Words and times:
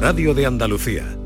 Radio 0.00 0.32
de 0.32 0.46
Andalucía. 0.46 1.18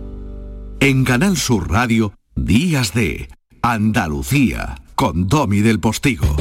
En 0.81 1.05
Canal 1.05 1.37
Sur 1.37 1.71
Radio, 1.71 2.15
Días 2.35 2.95
de 2.95 3.29
Andalucía, 3.61 4.77
con 4.95 5.29
Domi 5.29 5.61
del 5.61 5.79
Postigo. 5.79 6.37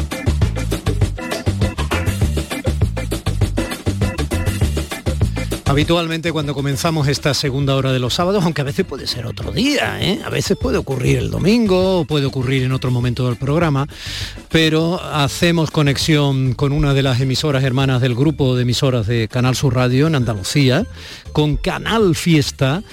Habitualmente 5.66 6.32
cuando 6.32 6.54
comenzamos 6.54 7.10
esta 7.10 7.34
segunda 7.34 7.76
hora 7.76 7.92
de 7.92 8.00
los 8.00 8.14
sábados, 8.14 8.44
aunque 8.44 8.62
a 8.62 8.66
veces 8.66 8.86
puede 8.86 9.08
ser 9.08 9.26
otro 9.26 9.52
día, 9.52 10.02
¿eh? 10.02 10.22
a 10.24 10.30
veces 10.30 10.58
puede 10.58 10.78
ocurrir 10.78 11.18
el 11.18 11.32
domingo 11.32 12.00
o 12.00 12.06
puede 12.06 12.26
ocurrir 12.26 12.64
en 12.64 12.72
otro 12.72 12.92
momento 12.92 13.26
del 13.26 13.38
programa, 13.38 13.88
pero 14.52 15.02
hacemos 15.02 15.72
conexión 15.72 16.54
con 16.54 16.74
una 16.74 16.94
de 16.94 17.04
las 17.04 17.22
emisoras 17.22 17.64
hermanas 17.64 18.02
del 18.02 18.16
grupo 18.16 18.56
de 18.56 18.64
emisoras 18.64 19.08
de 19.08 19.30
Canal 19.30 19.56
Sur 19.56 19.76
Radio 19.76 20.08
en 20.08 20.16
Andalucía, 20.16 20.86
con 21.32 21.56
Canal 21.56 22.16
Fiesta 22.16 22.84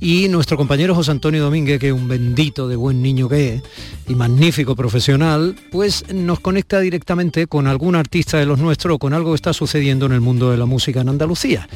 y 0.00 0.28
nuestro 0.28 0.56
compañero 0.56 0.94
José 0.94 1.10
Antonio 1.10 1.42
Domínguez, 1.42 1.80
que 1.80 1.88
es 1.88 1.92
un 1.92 2.06
bendito 2.06 2.68
de 2.68 2.76
buen 2.76 3.02
niño 3.02 3.28
que 3.28 3.54
es 3.54 3.62
y 4.06 4.14
magnífico 4.14 4.76
profesional, 4.76 5.56
pues 5.72 6.04
nos 6.14 6.38
conecta 6.38 6.78
directamente 6.78 7.48
con 7.48 7.66
algún 7.66 7.96
artista 7.96 8.38
de 8.38 8.46
los 8.46 8.60
nuestros 8.60 8.94
o 8.94 8.98
con 8.98 9.12
algo 9.12 9.32
que 9.32 9.36
está 9.36 9.52
sucediendo 9.52 10.06
en 10.06 10.12
el 10.12 10.20
mundo 10.20 10.52
de 10.52 10.56
la 10.56 10.66
música 10.66 11.00
en 11.00 11.08
Andalucía. 11.08 11.68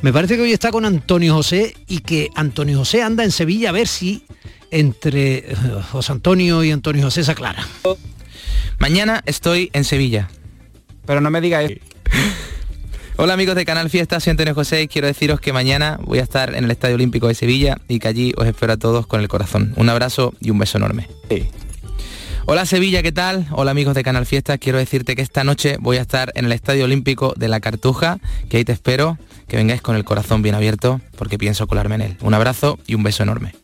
Me 0.00 0.12
parece 0.12 0.36
que 0.36 0.42
hoy 0.42 0.52
está 0.52 0.70
con 0.70 0.86
Antonio 0.86 1.34
José 1.34 1.74
y 1.86 1.98
que 1.98 2.30
Antonio 2.34 2.78
José 2.78 3.02
anda 3.02 3.24
en 3.24 3.30
Sevilla 3.30 3.68
a 3.68 3.72
ver 3.72 3.88
si 3.88 4.24
entre 4.70 5.38
eh, 5.38 5.56
José 5.92 6.12
Antonio 6.12 6.64
y 6.64 6.70
Antonio 6.70 7.04
José 7.04 7.22
se 7.22 7.30
aclara. 7.30 7.66
Mañana 8.78 9.22
estoy 9.26 9.70
en 9.72 9.84
Sevilla. 9.84 10.28
Pero 11.06 11.20
no 11.20 11.30
me 11.30 11.40
digas 11.40 11.70
eso. 11.70 11.80
Hola 13.18 13.32
amigos 13.32 13.56
de 13.56 13.64
Canal 13.64 13.88
Fiesta, 13.88 14.20
soy 14.20 14.32
Antonio 14.32 14.54
José 14.54 14.82
y 14.82 14.88
quiero 14.88 15.06
deciros 15.06 15.40
que 15.40 15.50
mañana 15.50 15.98
voy 16.02 16.18
a 16.18 16.22
estar 16.22 16.54
en 16.54 16.64
el 16.64 16.70
Estadio 16.70 16.96
Olímpico 16.96 17.28
de 17.28 17.34
Sevilla 17.34 17.78
y 17.88 17.98
que 17.98 18.08
allí 18.08 18.34
os 18.36 18.46
espero 18.46 18.74
a 18.74 18.76
todos 18.76 19.06
con 19.06 19.22
el 19.22 19.28
corazón. 19.28 19.72
Un 19.76 19.88
abrazo 19.88 20.34
y 20.38 20.50
un 20.50 20.58
beso 20.58 20.76
enorme. 20.76 21.08
Hola 22.44 22.66
Sevilla, 22.66 23.02
¿qué 23.02 23.12
tal? 23.12 23.46
Hola 23.52 23.70
amigos 23.70 23.94
de 23.94 24.02
Canal 24.02 24.26
Fiesta, 24.26 24.58
quiero 24.58 24.76
decirte 24.76 25.16
que 25.16 25.22
esta 25.22 25.44
noche 25.44 25.78
voy 25.80 25.96
a 25.96 26.02
estar 26.02 26.30
en 26.34 26.44
el 26.44 26.52
Estadio 26.52 26.84
Olímpico 26.84 27.32
de 27.36 27.48
la 27.48 27.60
Cartuja, 27.60 28.18
que 28.50 28.58
ahí 28.58 28.64
te 28.66 28.72
espero, 28.72 29.18
que 29.48 29.56
vengáis 29.56 29.80
con 29.80 29.96
el 29.96 30.04
corazón 30.04 30.42
bien 30.42 30.54
abierto, 30.54 31.00
porque 31.16 31.38
pienso 31.38 31.66
colarme 31.66 31.94
en 31.94 32.02
él. 32.02 32.16
Un 32.20 32.34
abrazo 32.34 32.78
y 32.86 32.94
un 32.94 33.02
beso 33.02 33.22
enorme. 33.22 33.54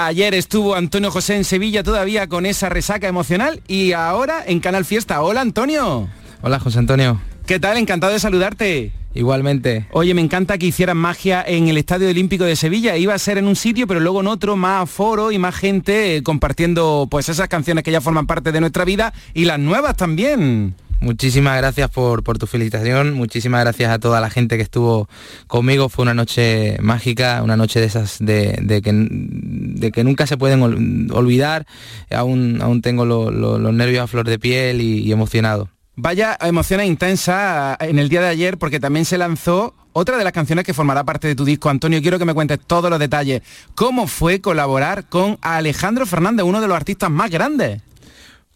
Ayer 0.00 0.32
estuvo 0.34 0.76
Antonio 0.76 1.10
José 1.10 1.34
en 1.34 1.42
Sevilla 1.42 1.82
todavía 1.82 2.28
con 2.28 2.46
esa 2.46 2.68
resaca 2.68 3.08
emocional 3.08 3.62
y 3.66 3.94
ahora 3.94 4.44
en 4.46 4.60
Canal 4.60 4.84
Fiesta. 4.84 5.20
Hola 5.22 5.40
Antonio. 5.40 6.08
Hola 6.40 6.60
José 6.60 6.78
Antonio. 6.78 7.20
¿Qué 7.46 7.58
tal? 7.58 7.78
Encantado 7.78 8.12
de 8.12 8.20
saludarte. 8.20 8.92
Igualmente. 9.12 9.88
Oye, 9.90 10.14
me 10.14 10.20
encanta 10.20 10.56
que 10.56 10.66
hicieran 10.66 10.98
magia 10.98 11.42
en 11.44 11.66
el 11.66 11.76
Estadio 11.76 12.08
Olímpico 12.08 12.44
de 12.44 12.54
Sevilla. 12.54 12.96
Iba 12.96 13.14
a 13.14 13.18
ser 13.18 13.38
en 13.38 13.48
un 13.48 13.56
sitio, 13.56 13.88
pero 13.88 13.98
luego 13.98 14.20
en 14.20 14.28
otro, 14.28 14.54
más 14.54 14.88
foro 14.88 15.32
y 15.32 15.38
más 15.40 15.56
gente 15.56 16.14
eh, 16.14 16.22
compartiendo 16.22 17.08
pues 17.10 17.28
esas 17.28 17.48
canciones 17.48 17.82
que 17.82 17.90
ya 17.90 18.00
forman 18.00 18.28
parte 18.28 18.52
de 18.52 18.60
nuestra 18.60 18.84
vida 18.84 19.12
y 19.34 19.46
las 19.46 19.58
nuevas 19.58 19.96
también. 19.96 20.76
Muchísimas 21.00 21.56
gracias 21.56 21.90
por, 21.90 22.24
por, 22.24 22.38
tu 22.38 22.48
felicitación, 22.48 23.12
muchísimas 23.12 23.60
gracias 23.62 23.90
a 23.90 24.00
toda 24.00 24.20
la 24.20 24.30
gente 24.30 24.56
que 24.56 24.64
estuvo 24.64 25.08
conmigo. 25.46 25.88
Fue 25.88 26.02
una 26.02 26.14
noche 26.14 26.76
mágica, 26.80 27.40
una 27.44 27.56
noche 27.56 27.78
de 27.78 27.86
esas 27.86 28.18
de, 28.18 28.80
que, 28.82 28.90
de 28.92 29.92
que, 29.92 30.02
nunca 30.02 30.26
se 30.26 30.36
pueden 30.36 31.08
olvidar. 31.12 31.66
Aún, 32.10 32.60
aún 32.60 32.82
tengo 32.82 33.04
lo, 33.04 33.30
lo, 33.30 33.58
los 33.58 33.72
nervios 33.72 34.02
a 34.02 34.06
flor 34.08 34.28
de 34.28 34.40
piel 34.40 34.80
y, 34.80 35.12
emocionado. 35.12 35.68
Vaya 35.94 36.36
emoción 36.40 36.82
intensa 36.84 37.76
en 37.80 37.98
el 37.98 38.08
día 38.08 38.20
de 38.20 38.28
ayer 38.28 38.58
porque 38.58 38.80
también 38.80 39.04
se 39.04 39.18
lanzó 39.18 39.74
otra 39.92 40.16
de 40.16 40.24
las 40.24 40.32
canciones 40.32 40.64
que 40.64 40.74
formará 40.74 41.04
parte 41.04 41.28
de 41.28 41.34
tu 41.34 41.44
disco. 41.44 41.70
Antonio, 41.70 42.00
quiero 42.02 42.18
que 42.18 42.24
me 42.24 42.34
cuentes 42.34 42.58
todos 42.66 42.90
los 42.90 42.98
detalles. 42.98 43.42
¿Cómo 43.74 44.06
fue 44.06 44.40
colaborar 44.40 45.08
con 45.08 45.38
Alejandro 45.42 46.06
Fernández, 46.06 46.44
uno 46.44 46.60
de 46.60 46.68
los 46.68 46.76
artistas 46.76 47.10
más 47.10 47.30
grandes? 47.30 47.82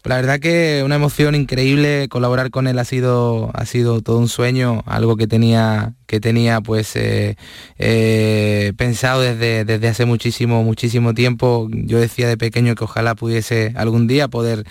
La 0.03 0.17
verdad 0.17 0.39
que 0.39 0.81
una 0.83 0.95
emoción 0.95 1.33
increíble, 1.33 2.09
colaborar 2.09 2.49
con 2.51 2.67
él 2.67 2.77
ha 2.77 2.83
sido, 2.83 3.51
ha 3.53 3.65
sido 3.65 4.01
todo 4.01 4.17
un 4.19 4.27
sueño, 4.27 4.83
algo 4.85 5.15
que 5.15 5.27
tenía, 5.27 5.93
que 6.13 6.19
tenía 6.19 6.61
pues 6.61 6.95
eh, 6.95 7.37
eh, 7.79 8.71
pensado 8.77 9.21
desde, 9.21 9.65
desde 9.65 9.87
hace 9.87 10.05
muchísimo, 10.05 10.61
muchísimo 10.61 11.15
tiempo. 11.15 11.67
Yo 11.71 11.99
decía 11.99 12.27
de 12.27 12.37
pequeño 12.37 12.75
que 12.75 12.83
ojalá 12.83 13.15
pudiese 13.15 13.73
algún 13.75 14.05
día 14.05 14.27
poder 14.27 14.63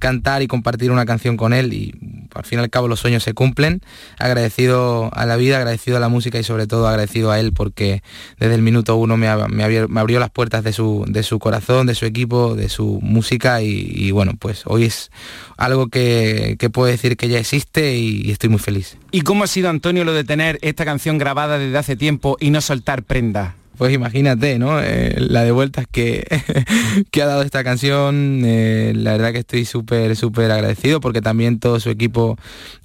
cantar 0.00 0.42
y 0.42 0.48
compartir 0.48 0.90
una 0.90 1.06
canción 1.06 1.36
con 1.36 1.52
él 1.52 1.72
y 1.72 1.94
al 2.34 2.44
fin 2.44 2.58
y 2.58 2.62
al 2.62 2.70
cabo 2.70 2.88
los 2.88 2.98
sueños 2.98 3.22
se 3.22 3.32
cumplen. 3.32 3.80
Agradecido 4.18 5.10
a 5.14 5.24
la 5.24 5.36
vida, 5.36 5.58
agradecido 5.58 5.96
a 5.96 6.00
la 6.00 6.08
música 6.08 6.40
y 6.40 6.42
sobre 6.42 6.66
todo 6.66 6.88
agradecido 6.88 7.30
a 7.30 7.38
él 7.38 7.52
porque 7.52 8.02
desde 8.40 8.56
el 8.56 8.62
minuto 8.62 8.96
uno 8.96 9.16
me, 9.16 9.28
me, 9.48 9.62
abrió, 9.62 10.18
las 10.18 10.30
puertas 10.30 10.64
de 10.64 10.72
su, 10.72 11.04
de 11.06 11.22
su, 11.22 11.38
corazón, 11.38 11.86
de 11.86 11.94
su 11.94 12.06
equipo, 12.06 12.56
de 12.56 12.68
su 12.68 12.98
música 13.02 13.62
y, 13.62 13.88
y 13.94 14.10
bueno, 14.10 14.32
pues 14.36 14.62
hoy 14.66 14.84
es 14.84 15.12
algo 15.56 15.88
que, 15.88 16.56
que, 16.58 16.70
puedo 16.70 16.88
decir 16.88 17.16
que 17.16 17.28
ya 17.28 17.38
existe 17.38 17.96
y, 17.96 18.22
y 18.24 18.32
estoy 18.32 18.50
muy 18.50 18.58
feliz. 18.58 18.96
¿Y 19.12 19.22
cómo 19.22 19.44
ha 19.44 19.46
sido 19.46 19.68
Antonio 19.68 20.04
lo 20.04 20.12
de 20.12 20.24
tener 20.24 20.58
esta 20.62 20.84
canción 20.88 21.18
grabada 21.18 21.58
desde 21.58 21.76
hace 21.76 21.96
tiempo 21.96 22.38
y 22.40 22.48
no 22.48 22.62
soltar 22.62 23.02
prenda? 23.02 23.56
Pues 23.78 23.94
imagínate, 23.94 24.58
¿no? 24.58 24.80
Eh, 24.82 25.14
la 25.20 25.44
de 25.44 25.52
vueltas 25.52 25.86
que, 25.88 26.26
que, 27.12 27.22
ha 27.22 27.26
dado 27.26 27.42
esta 27.42 27.62
canción, 27.62 28.42
eh, 28.44 28.92
la 28.96 29.12
verdad 29.12 29.32
que 29.32 29.38
estoy 29.38 29.64
súper, 29.66 30.16
súper 30.16 30.50
agradecido 30.50 31.00
porque 31.00 31.22
también 31.22 31.60
todo 31.60 31.78
su 31.78 31.88
equipo 31.88 32.36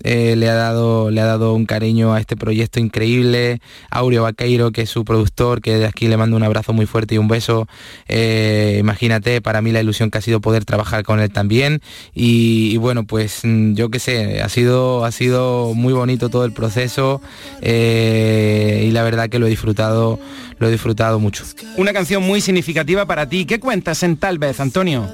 eh, 0.03 0.35
le, 0.37 0.47
ha 0.49 0.53
dado, 0.53 1.09
le 1.09 1.19
ha 1.19 1.25
dado 1.25 1.55
un 1.55 1.65
cariño 1.65 2.13
a 2.13 2.19
este 2.19 2.37
proyecto 2.37 2.79
increíble. 2.79 3.59
Aureo 3.89 4.21
Vaqueiro, 4.21 4.71
que 4.71 4.83
es 4.83 4.89
su 4.91 5.03
productor, 5.03 5.61
que 5.61 5.79
de 5.79 5.87
aquí 5.87 6.07
le 6.07 6.15
mando 6.15 6.37
un 6.37 6.43
abrazo 6.43 6.73
muy 6.73 6.85
fuerte 6.85 7.15
y 7.15 7.17
un 7.17 7.27
beso. 7.27 7.67
imagínate, 8.07 9.41
para 9.41 9.63
mí 9.63 9.71
la 9.71 9.81
ilusión 9.81 10.11
que 10.11 10.19
ha 10.19 10.21
sido 10.21 10.41
poder 10.41 10.63
trabajar 10.63 11.03
con 11.03 11.19
él 11.19 11.31
también. 11.31 11.81
Y, 12.13 12.69
y 12.71 12.77
bueno, 12.77 13.03
pues 13.03 13.41
yo 13.43 13.89
qué 13.89 13.97
sé, 13.97 14.43
ha 14.43 14.49
sido, 14.49 15.05
ha 15.05 15.11
sido 15.11 15.73
muy 15.73 15.93
bonito 15.93 16.29
todo 16.29 16.45
el 16.45 16.53
proceso 16.53 17.19
y 17.63 18.91
la 18.91 19.01
verdad 19.01 19.29
que 19.29 19.39
lo 19.39 19.47
he 19.47 19.49
disfrutado 19.49 20.19
lo 20.58 20.68
he 20.68 20.72
disfrutado 20.72 21.19
mucho. 21.19 21.44
Una 21.78 21.94
canción 21.94 22.24
muy 22.24 22.41
significativa 22.41 23.06
para 23.06 23.28
ti. 23.28 23.46
¿Qué 23.46 23.59
cuentas 23.59 24.03
en 24.03 24.18
Tal 24.18 24.40
vez, 24.40 24.59
Antonio? 24.59 25.14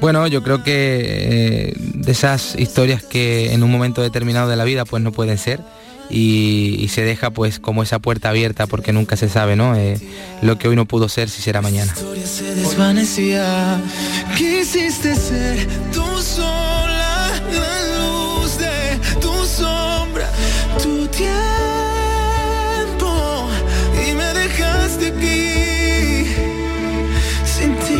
Bueno, 0.00 0.26
yo 0.26 0.42
creo 0.42 0.62
que 0.62 1.70
eh, 1.70 1.72
de 1.76 2.12
esas 2.12 2.54
historias 2.58 3.02
que 3.02 3.52
en 3.52 3.62
un 3.62 3.70
momento 3.70 4.02
determinado 4.02 4.48
de 4.48 4.56
la 4.56 4.64
vida 4.64 4.84
pues 4.84 5.02
no 5.02 5.10
pueden 5.12 5.38
ser 5.38 5.60
y, 6.10 6.76
y 6.78 6.88
se 6.88 7.02
deja 7.02 7.30
pues 7.30 7.58
como 7.58 7.82
esa 7.82 7.98
puerta 7.98 8.28
abierta 8.28 8.66
porque 8.66 8.92
nunca 8.92 9.16
se 9.16 9.28
sabe, 9.28 9.56
¿no? 9.56 9.74
Eh, 9.74 9.98
lo 10.42 10.58
que 10.58 10.68
hoy 10.68 10.76
no 10.76 10.84
pudo 10.86 11.08
ser 11.08 11.30
si 11.30 11.42
será 11.42 11.62
mañana. 11.62 11.94
Se 11.94 12.04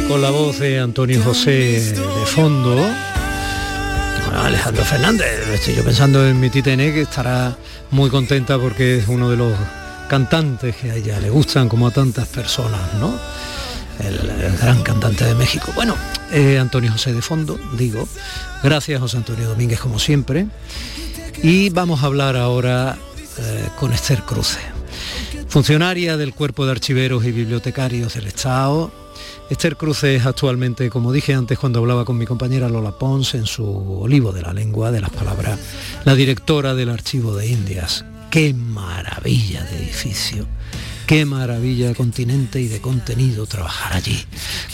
con 0.08 0.22
la 0.22 0.30
voz 0.30 0.58
de 0.60 0.78
Antonio 0.78 1.22
José 1.22 1.94
de 1.94 2.26
fondo. 2.26 2.76
Alejandro 4.34 4.84
Fernández, 4.84 5.48
estoy 5.52 5.74
yo 5.74 5.84
pensando 5.84 6.26
en 6.26 6.38
mi 6.38 6.50
titene 6.50 6.92
que 6.92 7.02
estará 7.02 7.56
muy 7.90 8.10
contenta 8.10 8.58
porque 8.58 8.98
es 8.98 9.08
uno 9.08 9.30
de 9.30 9.36
los 9.36 9.52
cantantes 10.08 10.76
que 10.76 10.90
a 10.90 10.94
ella 10.94 11.18
le 11.18 11.30
gustan 11.30 11.68
como 11.68 11.88
a 11.88 11.90
tantas 11.90 12.28
personas, 12.28 12.94
¿no? 13.00 13.18
El, 13.98 14.30
el 14.42 14.56
gran 14.58 14.82
cantante 14.82 15.24
de 15.24 15.34
México. 15.34 15.72
Bueno, 15.74 15.96
eh, 16.30 16.58
Antonio 16.58 16.92
José 16.92 17.12
de 17.12 17.22
fondo, 17.22 17.58
digo. 17.76 18.06
Gracias 18.62 19.00
José 19.00 19.16
Antonio 19.16 19.48
Domínguez 19.48 19.80
como 19.80 19.98
siempre. 19.98 20.46
Y 21.42 21.70
vamos 21.70 22.02
a 22.02 22.06
hablar 22.06 22.36
ahora 22.36 22.96
eh, 23.38 23.68
con 23.78 23.92
Esther 23.92 24.22
Cruce, 24.22 24.60
funcionaria 25.48 26.16
del 26.16 26.34
Cuerpo 26.34 26.64
de 26.66 26.72
Archiveros 26.72 27.24
y 27.24 27.32
Bibliotecarios 27.32 28.14
del 28.14 28.26
Estado, 28.26 28.92
Esther 29.48 29.76
Cruz 29.76 30.02
es 30.02 30.26
actualmente, 30.26 30.90
como 30.90 31.12
dije 31.12 31.32
antes 31.32 31.56
cuando 31.58 31.78
hablaba 31.78 32.04
con 32.04 32.18
mi 32.18 32.26
compañera 32.26 32.68
Lola 32.68 32.90
Pons, 32.90 33.34
en 33.34 33.46
su 33.46 33.64
olivo 33.64 34.32
de 34.32 34.42
la 34.42 34.52
lengua, 34.52 34.90
de 34.90 35.00
las 35.00 35.10
palabras, 35.10 35.58
la 36.04 36.16
directora 36.16 36.74
del 36.74 36.90
Archivo 36.90 37.36
de 37.36 37.46
Indias. 37.46 38.04
¡Qué 38.30 38.52
maravilla 38.54 39.62
de 39.62 39.76
edificio! 39.76 40.46
Qué 41.06 41.24
maravilla 41.24 41.86
de 41.86 41.94
continente 41.94 42.60
y 42.60 42.66
de 42.66 42.80
contenido 42.80 43.46
trabajar 43.46 43.92
allí. 43.92 44.24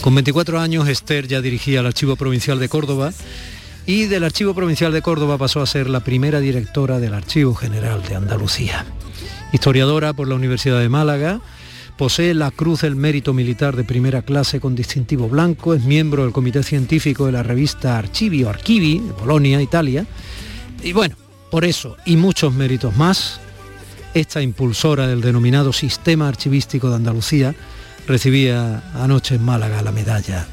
Con 0.01 0.15
24 0.15 0.59
años, 0.59 0.87
Esther 0.87 1.27
ya 1.27 1.41
dirigía 1.41 1.81
el 1.81 1.85
Archivo 1.85 2.15
Provincial 2.15 2.59
de 2.59 2.69
Córdoba 2.69 3.13
y 3.85 4.05
del 4.05 4.23
Archivo 4.23 4.55
Provincial 4.55 4.91
de 4.91 5.03
Córdoba 5.03 5.37
pasó 5.37 5.61
a 5.61 5.67
ser 5.67 5.87
la 5.87 5.99
primera 5.99 6.39
directora 6.39 6.99
del 6.99 7.13
Archivo 7.13 7.53
General 7.53 8.01
de 8.01 8.15
Andalucía. 8.15 8.85
Historiadora 9.51 10.13
por 10.13 10.27
la 10.27 10.33
Universidad 10.33 10.79
de 10.79 10.89
Málaga, 10.89 11.41
Posee 11.97 12.33
la 12.33 12.49
Cruz 12.49 12.81
del 12.81 12.95
Mérito 12.95 13.33
Militar 13.33 13.75
de 13.75 13.83
primera 13.83 14.23
clase 14.23 14.59
con 14.59 14.75
distintivo 14.75 15.29
blanco, 15.29 15.75
es 15.75 15.83
miembro 15.83 16.23
del 16.23 16.33
Comité 16.33 16.63
Científico 16.63 17.27
de 17.27 17.31
la 17.31 17.43
revista 17.43 17.97
Archivio 17.99 18.49
Archivi 18.49 18.99
de 18.99 19.13
Polonia, 19.13 19.61
Italia. 19.61 20.05
Y 20.81 20.91
bueno, 20.91 21.15
por 21.51 21.65
eso 21.65 21.95
y 22.05 22.17
muchos 22.17 22.51
méritos 22.53 22.95
más, 22.97 23.39
esta 24.15 24.41
impulsora 24.41 25.07
del 25.07 25.21
denominado 25.21 25.71
Sistema 25.71 26.27
Archivístico 26.27 26.89
de 26.89 26.95
Andalucía, 26.95 27.53
recibía 28.07 28.83
anoche 28.95 29.35
en 29.35 29.43
Málaga 29.43 29.81
la 29.83 29.91
medalla 29.91 30.47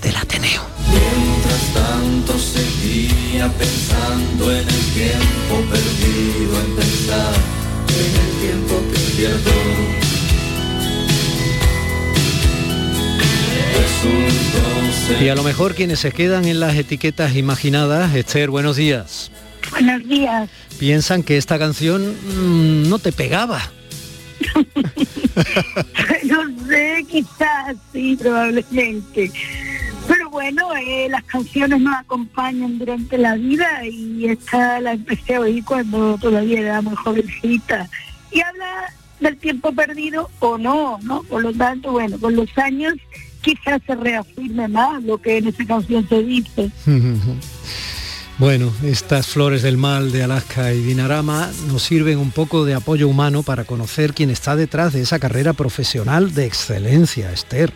del 0.00 0.16
Ateneo. 0.16 0.62
Mientras 0.88 1.74
tanto 1.74 2.38
seguía 2.38 3.48
pensando 3.52 4.52
en 4.52 4.68
el 4.68 4.84
tiempo 4.94 5.70
perdido, 5.70 6.60
Y 15.22 15.28
a 15.28 15.36
lo 15.36 15.44
mejor 15.44 15.76
quienes 15.76 16.00
se 16.00 16.10
quedan 16.10 16.46
en 16.46 16.58
las 16.58 16.74
etiquetas 16.74 17.36
imaginadas, 17.36 18.12
Esther, 18.12 18.50
buenos 18.50 18.74
días. 18.74 19.30
Buenos 19.70 20.02
días. 20.08 20.50
Piensan 20.80 21.22
que 21.22 21.36
esta 21.36 21.60
canción 21.60 22.10
mm, 22.10 22.88
no 22.88 22.98
te 22.98 23.12
pegaba. 23.12 23.62
no 26.24 26.66
sé, 26.66 27.06
quizás 27.08 27.76
sí, 27.92 28.16
probablemente. 28.16 29.30
Pero 30.08 30.28
bueno, 30.30 30.74
eh, 30.74 31.06
las 31.08 31.22
canciones 31.22 31.80
nos 31.80 31.94
acompañan 31.94 32.80
durante 32.80 33.16
la 33.16 33.36
vida 33.36 33.86
y 33.86 34.26
esta 34.26 34.80
la 34.80 34.94
empecé 34.94 35.36
a 35.36 35.40
oír 35.42 35.64
cuando 35.64 36.18
todavía 36.18 36.58
era 36.58 36.82
muy 36.82 36.96
jovencita. 36.96 37.88
Y 38.32 38.40
habla 38.40 38.92
del 39.20 39.36
tiempo 39.36 39.72
perdido 39.72 40.28
o 40.40 40.58
no, 40.58 40.98
¿no? 41.02 41.22
Por 41.22 41.42
lo 41.42 41.52
tanto, 41.52 41.92
bueno, 41.92 42.18
con 42.18 42.34
los 42.34 42.58
años 42.58 42.94
quizás 43.42 43.82
se 43.86 43.94
reafirme 43.94 44.68
más 44.68 45.02
lo 45.02 45.18
que 45.18 45.38
en 45.38 45.48
esa 45.48 45.64
canción 45.66 46.08
se 46.08 46.22
dice. 46.22 46.70
Bueno, 48.38 48.72
estas 48.82 49.28
flores 49.28 49.62
del 49.62 49.76
mal 49.76 50.10
de 50.10 50.24
Alaska 50.24 50.72
y 50.72 50.82
Dinarama 50.82 51.50
nos 51.68 51.82
sirven 51.82 52.18
un 52.18 52.30
poco 52.30 52.64
de 52.64 52.74
apoyo 52.74 53.06
humano 53.06 53.42
para 53.42 53.64
conocer 53.64 54.14
quién 54.14 54.30
está 54.30 54.56
detrás 54.56 54.94
de 54.94 55.02
esa 55.02 55.18
carrera 55.20 55.52
profesional 55.52 56.34
de 56.34 56.46
excelencia, 56.46 57.30
Esther. 57.30 57.72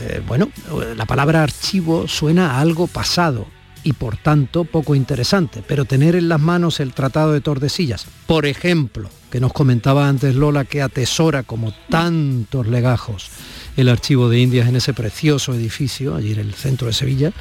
Eh, 0.00 0.22
bueno, 0.26 0.50
la 0.96 1.06
palabra 1.06 1.42
archivo 1.42 2.08
suena 2.08 2.50
a 2.56 2.60
algo 2.60 2.88
pasado 2.88 3.46
y 3.82 3.92
por 3.92 4.16
tanto 4.16 4.64
poco 4.64 4.94
interesante, 4.94 5.62
pero 5.66 5.84
tener 5.84 6.14
en 6.14 6.28
las 6.28 6.40
manos 6.40 6.80
el 6.80 6.92
Tratado 6.92 7.32
de 7.32 7.40
Tordesillas, 7.40 8.06
por 8.26 8.46
ejemplo, 8.46 9.08
que 9.30 9.40
nos 9.40 9.52
comentaba 9.52 10.08
antes 10.08 10.34
Lola 10.34 10.64
que 10.64 10.82
atesora 10.82 11.44
como 11.44 11.72
tantos 11.88 12.66
legajos 12.66 13.30
el 13.76 13.88
archivo 13.88 14.28
de 14.28 14.40
Indias 14.40 14.68
en 14.68 14.76
ese 14.76 14.94
precioso 14.94 15.54
edificio, 15.54 16.14
allí 16.14 16.32
en 16.32 16.40
el 16.40 16.54
centro 16.54 16.86
de 16.86 16.92
Sevilla, 16.92 17.32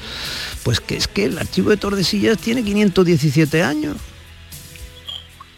pues 0.63 0.79
que 0.79 0.95
es 0.95 1.07
que 1.07 1.25
el 1.25 1.37
archivo 1.37 1.69
de 1.69 1.77
Tordesillas 1.77 2.37
tiene 2.37 2.63
517 2.63 3.63
años. 3.63 3.97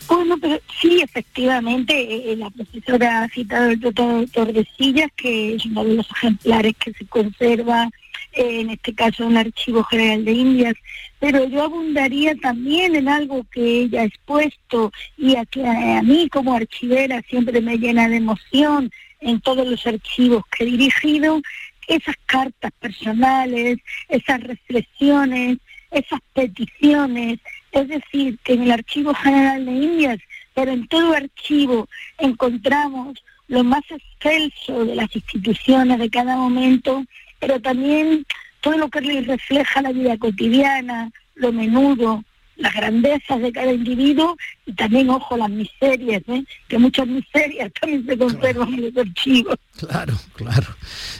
Bueno, 0.08 0.38
pero 0.38 0.60
sí, 0.82 1.02
efectivamente, 1.02 1.94
eh, 2.32 2.36
la 2.36 2.50
profesora 2.50 3.24
ha 3.24 3.30
citado 3.30 3.70
el 3.70 3.80
de 3.80 3.94
Tordesillas, 3.94 5.10
que 5.16 5.56
es 5.56 5.66
uno 5.66 5.86
de 5.86 5.96
los 5.96 6.12
ejemplares 6.12 6.74
que 6.78 6.92
se 6.92 7.06
conserva, 7.06 7.90
eh, 8.34 8.62
en 8.62 8.72
este 8.72 8.94
caso, 8.94 9.24
en 9.24 9.32
el 9.32 9.38
Archivo 9.38 9.84
General 9.86 10.26
de 10.26 10.32
Indias, 10.34 10.76
pero 11.20 11.48
yo 11.48 11.64
abundaría 11.64 12.36
también 12.36 12.96
en 12.96 13.08
algo 13.08 13.46
que 13.52 13.82
ella 13.82 14.02
ha 14.02 14.06
expuesto 14.06 14.92
y 15.18 15.36
a 15.36 15.46
que 15.46 15.66
a 15.66 16.02
mí 16.02 16.28
como 16.30 16.56
archivera 16.56 17.22
siempre 17.30 17.62
me 17.62 17.78
llena 17.78 18.10
de 18.10 18.18
emoción, 18.18 18.92
en 19.22 19.40
todos 19.40 19.68
los 19.68 19.86
archivos 19.88 20.44
que 20.52 20.64
he 20.64 20.68
dirigido, 20.68 21.42
esas 21.88 22.16
cartas 22.26 22.72
personales, 22.80 23.80
esas 24.10 24.42
reflexiones, 24.42 25.58
esas 25.92 26.20
peticiones, 26.34 27.40
es 27.72 27.88
decir, 27.88 28.38
que 28.44 28.54
en 28.54 28.64
el 28.64 28.72
Archivo 28.72 29.14
General 29.14 29.66
de 29.66 29.72
Indias, 29.72 30.20
pero 30.54 30.72
en 30.72 30.88
todo 30.88 31.14
archivo 31.14 31.88
encontramos 32.18 33.24
lo 33.48 33.64
más 33.64 33.84
excelso 33.90 34.86
de 34.86 34.96
las 34.96 35.14
instituciones 35.16 36.00
de 36.00 36.10
cada 36.10 36.38
momento, 36.38 37.04
pero 37.40 37.60
también 37.60 38.26
todo 38.62 38.78
lo 38.78 38.90
que 38.90 39.02
les 39.02 39.28
refleja 39.28 39.82
la 39.82 39.92
vida 39.92 40.18
cotidiana, 40.18 41.12
lo 41.36 41.52
menudo, 41.52 42.24
las 42.62 42.74
grandezas 42.74 43.42
de 43.42 43.52
cada 43.52 43.74
individuo 43.74 44.38
y 44.66 44.74
también, 44.74 45.10
ojo, 45.10 45.38
las 45.38 45.50
miserias, 45.50 46.22
¿eh? 46.28 46.44
que 46.68 46.78
muchas 46.78 47.08
miserias 47.08 47.72
también 47.80 48.06
se 48.06 48.18
conservan 48.18 48.74
en 48.74 48.82
los 48.82 48.98
archivos. 48.98 49.56
Claro, 49.78 50.14
claro. 50.36 50.68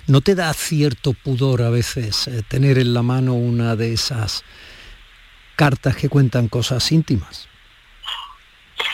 ¿No 0.08 0.22
te 0.22 0.36
da 0.36 0.54
cierto 0.54 1.14
pudor 1.14 1.62
a 1.62 1.70
veces 1.70 2.28
eh, 2.28 2.44
tener 2.48 2.78
en 2.78 2.94
la 2.94 3.02
mano 3.02 3.36
una 3.36 3.76
de 3.76 3.94
esas 3.94 4.44
cartas 5.56 5.96
que 5.96 6.10
cuentan 6.10 6.48
cosas 6.48 6.92
íntimas? 6.92 7.48